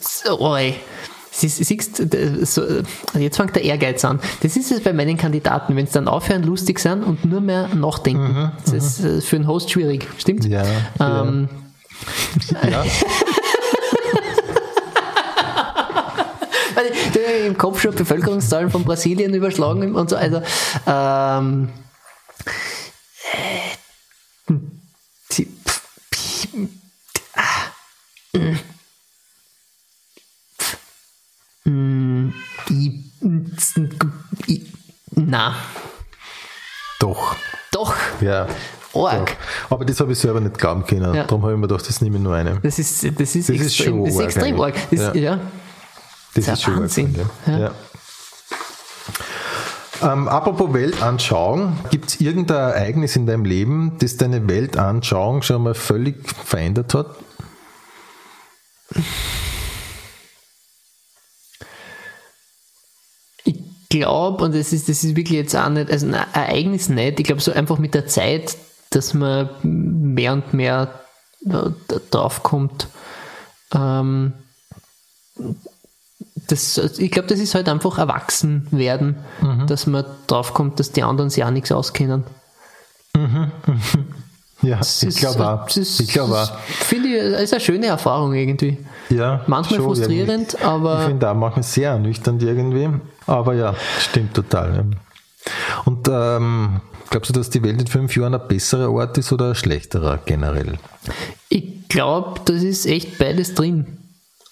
[0.00, 0.74] So, oi.
[1.38, 2.82] Sie- Siehst, äh,
[3.18, 4.20] jetzt fängt der Ehrgeiz an.
[4.42, 7.68] Das ist es bei meinen Kandidaten, wenn sie dann aufhören, lustig sind und nur mehr
[7.74, 8.52] nachdenken.
[8.64, 10.46] das ist äh, für einen Host schwierig, stimmt?
[10.46, 10.64] Ja,
[10.98, 11.48] Ähm,
[12.70, 12.84] ja.
[17.46, 20.16] Im Kopf schon Bevölkerungszahlen von Brasilien überschlagen und so.
[20.16, 20.42] Also,
[20.86, 21.68] ähm,
[23.32, 24.54] äh,
[25.32, 26.68] die- pf-
[27.36, 28.58] ah, mm,
[31.70, 32.32] mm,
[35.14, 35.54] Na,
[37.00, 37.36] Doch.
[37.72, 38.46] doch, Ja.
[38.94, 39.26] arg.
[39.26, 39.70] Doch.
[39.70, 41.14] Aber das habe ich selber nicht glauben können.
[41.14, 41.24] Ja.
[41.24, 42.58] Darum habe ich mir gedacht, das nehme ich nur eine.
[42.62, 44.74] Das ist, das ist, Das ist extrem, das ist arg extrem arg.
[44.90, 45.14] Das, Ja.
[45.14, 45.40] ja.
[46.34, 47.14] Das ist ist schon Wahnsinn.
[47.46, 47.58] Ja.
[47.58, 47.70] ja.
[50.02, 55.74] Ähm, apropos Weltanschauung, gibt es irgendein Ereignis in deinem Leben, das deine Weltanschauung schon mal
[55.74, 57.06] völlig verändert hat?
[63.44, 63.54] Ich
[63.88, 67.26] glaube, und das ist, das ist wirklich jetzt auch nicht, also ein Ereignis nicht, ich
[67.26, 68.56] glaube so einfach mit der Zeit,
[68.90, 71.00] dass man mehr und mehr
[71.44, 71.70] äh,
[72.10, 72.88] drauf kommt.
[73.74, 74.32] Ähm,
[76.48, 79.16] das, ich glaube, das ist halt einfach erwachsen werden,
[79.66, 82.24] dass man drauf kommt, dass die anderen sich auch nichts auskennen.
[84.62, 85.66] Ja, Das ich glaube auch.
[85.66, 86.58] das ist- Ich glaube das auch.
[86.60, 88.78] Finde ich, das ist eine schöne Erfahrung irgendwie.
[89.08, 90.66] Ja, Manchmal schon frustrierend, irgendwie.
[90.66, 92.88] aber- Ich finde auch manchmal sehr ernüchternd irgendwie.
[93.26, 94.74] Aber ja, stimmt total.
[94.74, 94.84] Ja.
[95.84, 96.80] Und ähm,
[97.10, 100.18] glaubst du, dass die Welt in fünf Jahren ein besserer Ort ist oder ein schlechterer
[100.24, 100.78] generell?
[101.48, 103.86] Ich glaube, das ist echt beides drin.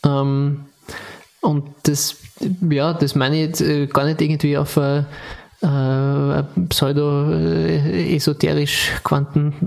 [0.05, 0.66] Ähm,
[1.40, 2.16] und das,
[2.70, 4.98] ja, das meine ich jetzt äh, gar nicht irgendwie auf äh,
[5.62, 8.93] äh, pseudo-esoterisch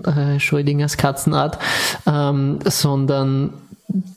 [0.06, 1.58] äh, Schrödingers Katzenart,
[2.06, 3.54] ähm, sondern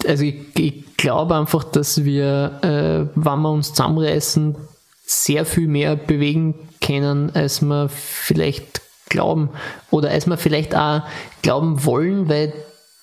[0.07, 4.57] also ich, ich glaube einfach, dass wir, äh, wenn wir uns zusammenreißen,
[5.05, 9.51] sehr viel mehr bewegen können, als wir vielleicht glauben.
[9.91, 11.03] Oder als wir vielleicht auch
[11.43, 12.53] glauben wollen, weil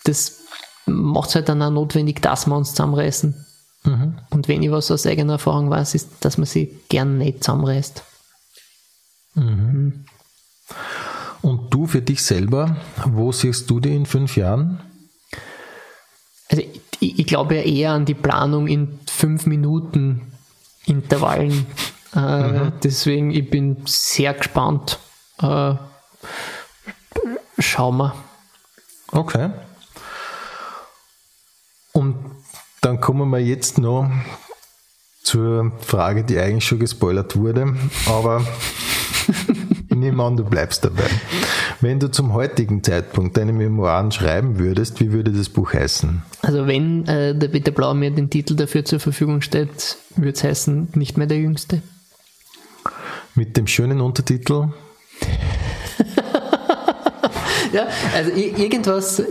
[0.05, 0.39] das
[0.85, 3.45] macht es halt dann auch notwendig, dass wir uns zusammenreißen.
[4.29, 8.03] Und wenn ich was aus eigener Erfahrung weiß, ist, dass man sich gern nicht zusammenreißt.
[11.41, 14.79] Und du für dich selber, wo siehst du dich in fünf Jahren?
[16.49, 16.63] Also
[16.99, 20.21] ich, ich glaube ja eher an die Planung in fünf Minuten
[20.85, 21.65] Intervallen.
[22.15, 24.99] Äh, Deswegen, ich bin sehr gespannt.
[25.41, 25.75] Äh,
[27.59, 28.15] schauen wir.
[29.11, 29.51] Okay.
[31.91, 32.15] Und
[32.81, 34.09] dann kommen wir jetzt noch
[35.23, 37.75] zur Frage, die eigentlich schon gespoilert wurde,
[38.05, 38.45] aber
[39.89, 41.09] ich nehme an, du bleibst dabei.
[41.79, 46.23] Wenn du zum heutigen Zeitpunkt deine Memoiren schreiben würdest, wie würde das Buch heißen?
[46.41, 50.43] Also wenn äh, der Peter Blau mir den Titel dafür zur Verfügung stellt, würde es
[50.43, 51.81] heißen, nicht mehr der Jüngste.
[53.35, 54.69] Mit dem schönen Untertitel
[57.73, 57.85] Ja,
[58.15, 59.21] also irgendwas.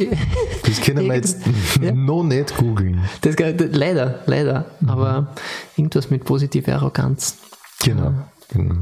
[0.67, 1.39] Das können wir jetzt
[1.81, 1.93] Ja.
[1.93, 3.01] noch nicht googeln.
[3.23, 4.67] Das, kann- leider, leider.
[4.87, 5.35] Aber
[5.77, 7.39] irgendwas mit positiver Arroganz.
[7.83, 8.13] Genau.
[8.53, 8.75] genau.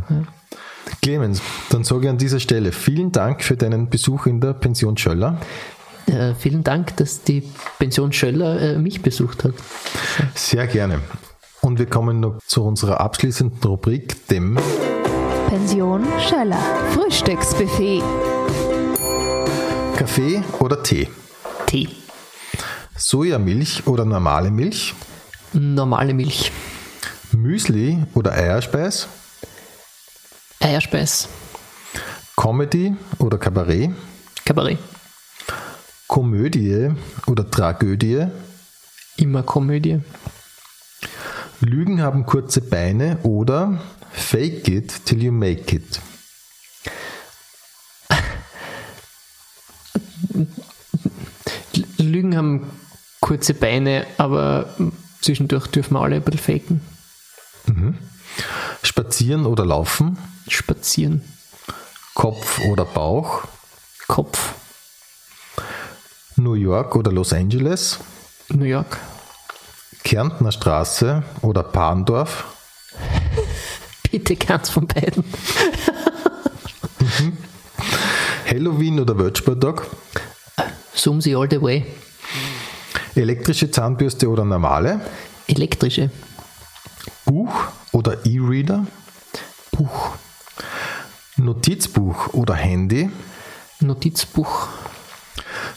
[1.02, 4.96] Clemens, dann sage ich an dieser Stelle vielen Dank für deinen Besuch in der Pension
[4.96, 5.38] Schöller.
[6.06, 7.42] äh, vielen Dank, dass die
[7.78, 9.54] Pension Schöller äh, mich besucht hat.
[10.34, 11.00] Sehr gerne.
[11.60, 14.58] Und wir kommen noch zu unserer abschließenden Rubrik, dem
[15.48, 16.58] Pension Schöller.
[16.92, 18.02] Frühstücksbuffet.
[19.96, 21.08] Kaffee oder Tee.
[21.66, 21.88] Tee.
[22.96, 24.94] Sojamilch oder normale Milch.
[25.52, 26.50] Normale Milch.
[27.32, 29.08] Müsli oder Eierspeis.
[30.64, 31.28] Eierspeis.
[32.36, 33.90] Comedy oder Kabarett.
[34.46, 34.78] Kabarett.
[36.06, 36.90] Komödie
[37.26, 38.28] oder Tragödie.
[39.18, 40.00] Immer Komödie.
[41.60, 43.78] Lügen haben kurze Beine oder
[44.10, 46.00] Fake it till you make it.
[51.98, 52.70] Lügen haben
[53.20, 54.74] kurze Beine, aber
[55.20, 56.80] zwischendurch dürfen wir alle ein bisschen faken.
[58.82, 60.18] Spazieren oder laufen.
[60.48, 61.22] Spazieren.
[62.14, 63.42] Kopf oder Bauch.
[64.06, 64.54] Kopf.
[66.36, 67.98] New York oder Los Angeles.
[68.50, 68.98] New York.
[70.04, 72.44] Kärntner Straße oder Parndorf.
[74.10, 75.24] Bitte keins von beiden.
[78.46, 79.86] Halloween oder Wölzburg.
[80.92, 81.84] Sumsi all the way.
[83.14, 85.00] Elektrische Zahnbürste oder normale.
[85.46, 86.10] Elektrische.
[87.24, 87.52] Buch
[88.04, 88.86] oder E-Reader.
[89.72, 90.16] Buch.
[91.36, 93.10] Notizbuch oder Handy.
[93.80, 94.68] Notizbuch.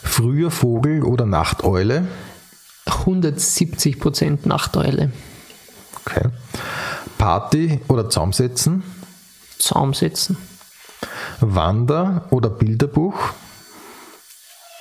[0.03, 2.07] Früher Vogel oder Nachteule.
[2.85, 5.11] 170% Nachteule.
[6.05, 6.29] Okay.
[7.17, 8.83] Party oder Zaumsetzen.
[9.57, 10.37] Zaum setzen.
[11.39, 13.17] Wander oder Bilderbuch.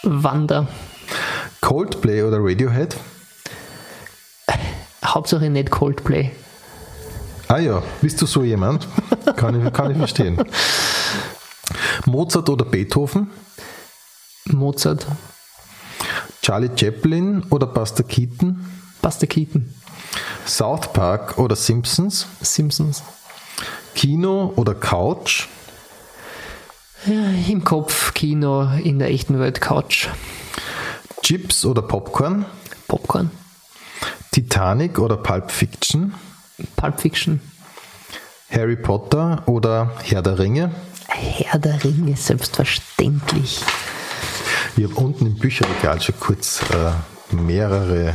[0.03, 0.67] Wander.
[1.61, 2.97] Coldplay oder Radiohead.
[5.05, 6.33] Hauptsache nicht Coldplay.
[7.49, 8.89] Ah ja, bist du so jemand?
[9.37, 10.43] Kann ich, kann ich verstehen.
[12.07, 13.31] Mozart oder Beethoven.
[14.47, 15.07] Mozart.
[16.43, 18.65] Charlie Chaplin oder Buster Keaton.
[19.03, 19.75] Buster Keaton.
[20.47, 22.27] South Park oder Simpsons.
[22.41, 23.03] Simpsons.
[23.95, 25.49] Kino oder Couch.
[27.07, 30.09] Im Kopf, Kino, in der echten Welt Couch.
[31.23, 32.45] Chips oder Popcorn.
[32.89, 33.31] Popcorn.
[34.33, 36.15] Titanic oder Pulp Fiction.
[36.77, 37.41] Pulp Fiction.
[38.51, 40.71] Harry Potter oder Herr der Ringe.
[41.09, 43.61] Herr der Ringe, selbstverständlich.
[44.77, 48.13] Ich habe unten im Bücherregal schon kurz äh, mehrere äh,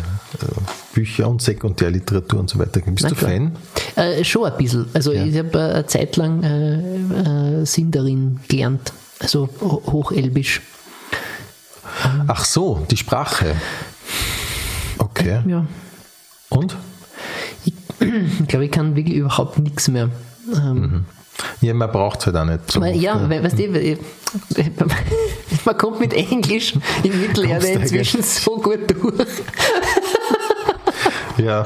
[0.93, 2.79] Bücher und Sekundärliteratur und so weiter.
[2.81, 3.31] Bist Na du klar.
[3.31, 3.55] Fan?
[3.95, 4.87] Äh, schon ein bisschen.
[4.93, 5.25] Also Ja.
[5.25, 8.93] ich habe äh, eine Zeit lang äh, äh, Sindarin gelernt.
[9.19, 10.61] Also ho- Hochelbisch.
[12.27, 13.55] Ach so, die Sprache.
[14.97, 15.41] Okay.
[15.45, 15.65] Ja.
[16.49, 16.75] Und?
[18.41, 20.09] Ich glaube, ich kann wirklich überhaupt nichts mehr.
[20.53, 21.05] Ähm,
[21.61, 22.71] Ja, man braucht es halt auch nicht.
[22.71, 23.67] So weil, ja, we- weißt du,
[25.65, 26.73] man kommt mit Englisch
[27.03, 29.27] in Mittelerde inzwischen so gut durch.
[31.37, 31.65] Ja.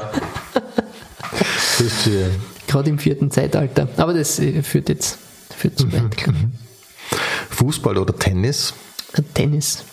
[1.76, 2.30] Verstehe.
[2.66, 3.88] Gerade im vierten Zeitalter.
[3.96, 5.18] Aber das äh, führt jetzt
[5.56, 6.16] führt zu weit.
[6.16, 7.18] glaub ich.
[7.56, 8.72] Fußball oder Tennis?
[9.34, 9.84] Tennis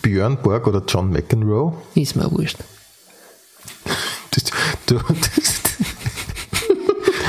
[0.00, 1.74] Björn Borg oder John McEnroe?
[1.94, 2.58] ist mir wurscht.
[4.30, 4.44] Das,
[4.86, 5.61] du, das,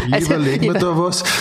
[0.07, 1.23] ich Also, überlege mir da was.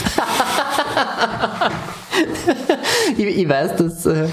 [3.16, 4.28] Ich, ich weiß, dass äh,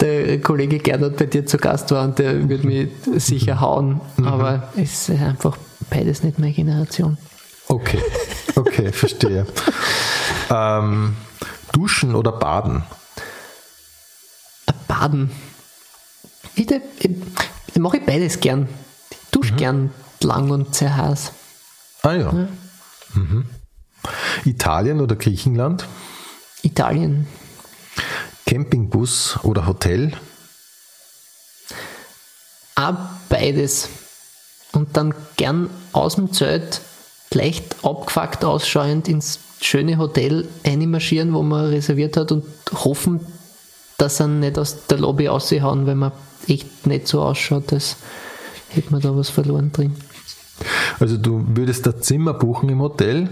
[0.00, 4.68] der Kollege Gernot bei dir zu Gast war und der wird mich sicher hauen, aber
[4.76, 5.56] es ist einfach
[5.90, 7.16] beides nicht meine Generation.
[7.68, 8.00] Okay,
[8.56, 9.46] okay, verstehe.
[10.50, 11.16] ähm,
[11.72, 12.82] duschen oder baden?
[14.88, 15.30] Baden.
[16.54, 17.10] Bitte, ich,
[17.80, 18.68] mache ich beides gern.
[19.10, 19.90] Ich dusche gern
[20.20, 21.32] lang und sehr heiß.
[22.02, 22.32] Ah ja.
[23.14, 23.46] Mhm.
[24.44, 25.86] Italien oder Griechenland?
[26.62, 27.26] Italien.
[28.46, 30.12] Campingbus oder Hotel?
[32.74, 32.94] Auch
[33.28, 33.88] beides.
[34.72, 36.80] Und dann gern aus dem Zelt
[37.32, 43.20] leicht abgefuckt ausschauend ins schöne Hotel einmarschieren, wo man reserviert hat und hoffen,
[43.98, 46.12] dass sie nicht aus der Lobby raushauen, wenn man
[46.48, 47.96] echt nicht so ausschaut, als
[48.70, 49.94] hätte man da was verloren drin.
[50.98, 53.28] Also du würdest da Zimmer buchen im Hotel?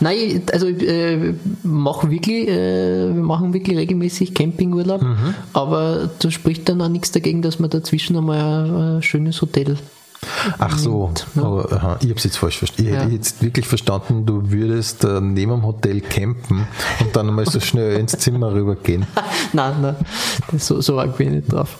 [0.00, 5.04] Nein, ich- also äh, machen wirklich, äh, wir machen wirklich regelmäßig Campingurlaub,
[5.52, 9.76] aber da spricht dann auch nichts dagegen, dass man dazwischen einmal ein, ein schönes Hotel
[10.58, 11.42] Ach so, Ja.
[11.42, 12.88] aber, aha, ich habe es jetzt falsch verstanden.
[12.90, 13.02] Ich Ja.
[13.02, 16.66] hätte jetzt wirklich verstanden, du würdest äh, neben dem Hotel campen
[17.00, 19.06] und dann mal so schnell ins Zimmer rübergehen.
[19.52, 19.94] nein, nein,
[20.50, 21.78] das, so, so arg bin ich nicht drauf.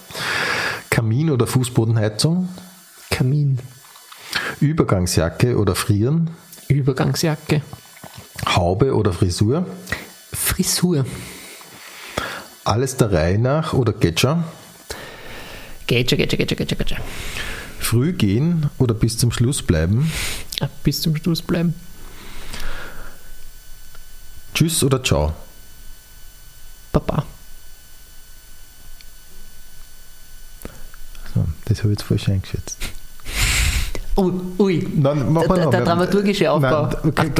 [0.91, 2.49] Kamin oder Fußbodenheizung?
[3.11, 3.59] Kamin,
[4.61, 6.31] Übergangsjacke oder Frieren?
[6.69, 7.63] Übergangsjacke,
[8.47, 9.67] Haube oder Frisur?
[10.33, 11.05] Frisur,
[12.65, 14.45] Alles der Reihe nach oder geht schon,
[15.87, 16.99] geht schon, geht schon.
[17.79, 20.11] Früh gehen oder bis zum Schluss bleiben?
[20.61, 21.75] Ah, Bis zum Schluss bleiben.
[24.55, 25.35] Tschüss oder ciao?
[26.93, 27.25] Papa.
[31.35, 32.79] So, das habe ich jetzt falsch eingeschätzt.
[34.17, 34.89] Ui, ui.
[34.97, 35.85] Nein, machen wir Der- der mal.
[35.87, 36.87] dramaturgische Aufbau.
[36.87, 37.31] Nein, okay,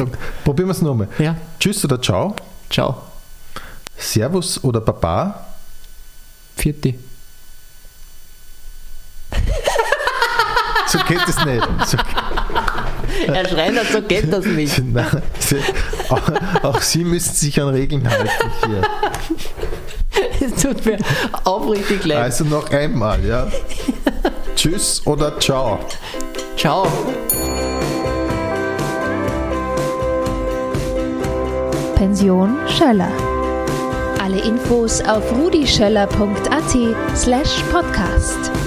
[0.43, 1.07] probieren wir es nochmal.
[1.17, 2.35] Ja, Tschüss oder ciao?
[2.69, 3.01] ciao.
[3.97, 5.45] Servus oder Baba?
[6.55, 6.93] Vierte.
[10.87, 11.67] So geht es nicht.
[11.87, 11.97] So,
[13.33, 14.77] Herr Schreiner, so geht das nicht.
[14.85, 15.57] nein, Sie,
[16.09, 18.29] auch, auch Sie müssen sich an Regeln halten
[18.65, 18.81] hier.
[20.39, 20.97] Es tut mir
[21.43, 22.17] aufrichtig leid.
[22.19, 23.47] Also noch einmal, ja.
[24.55, 25.79] Tschüss oder ciao.
[26.57, 26.87] Ciao.
[31.95, 33.11] Pension Schöller.
[34.19, 38.66] Alle Infos auf rudischöller.at slash podcast.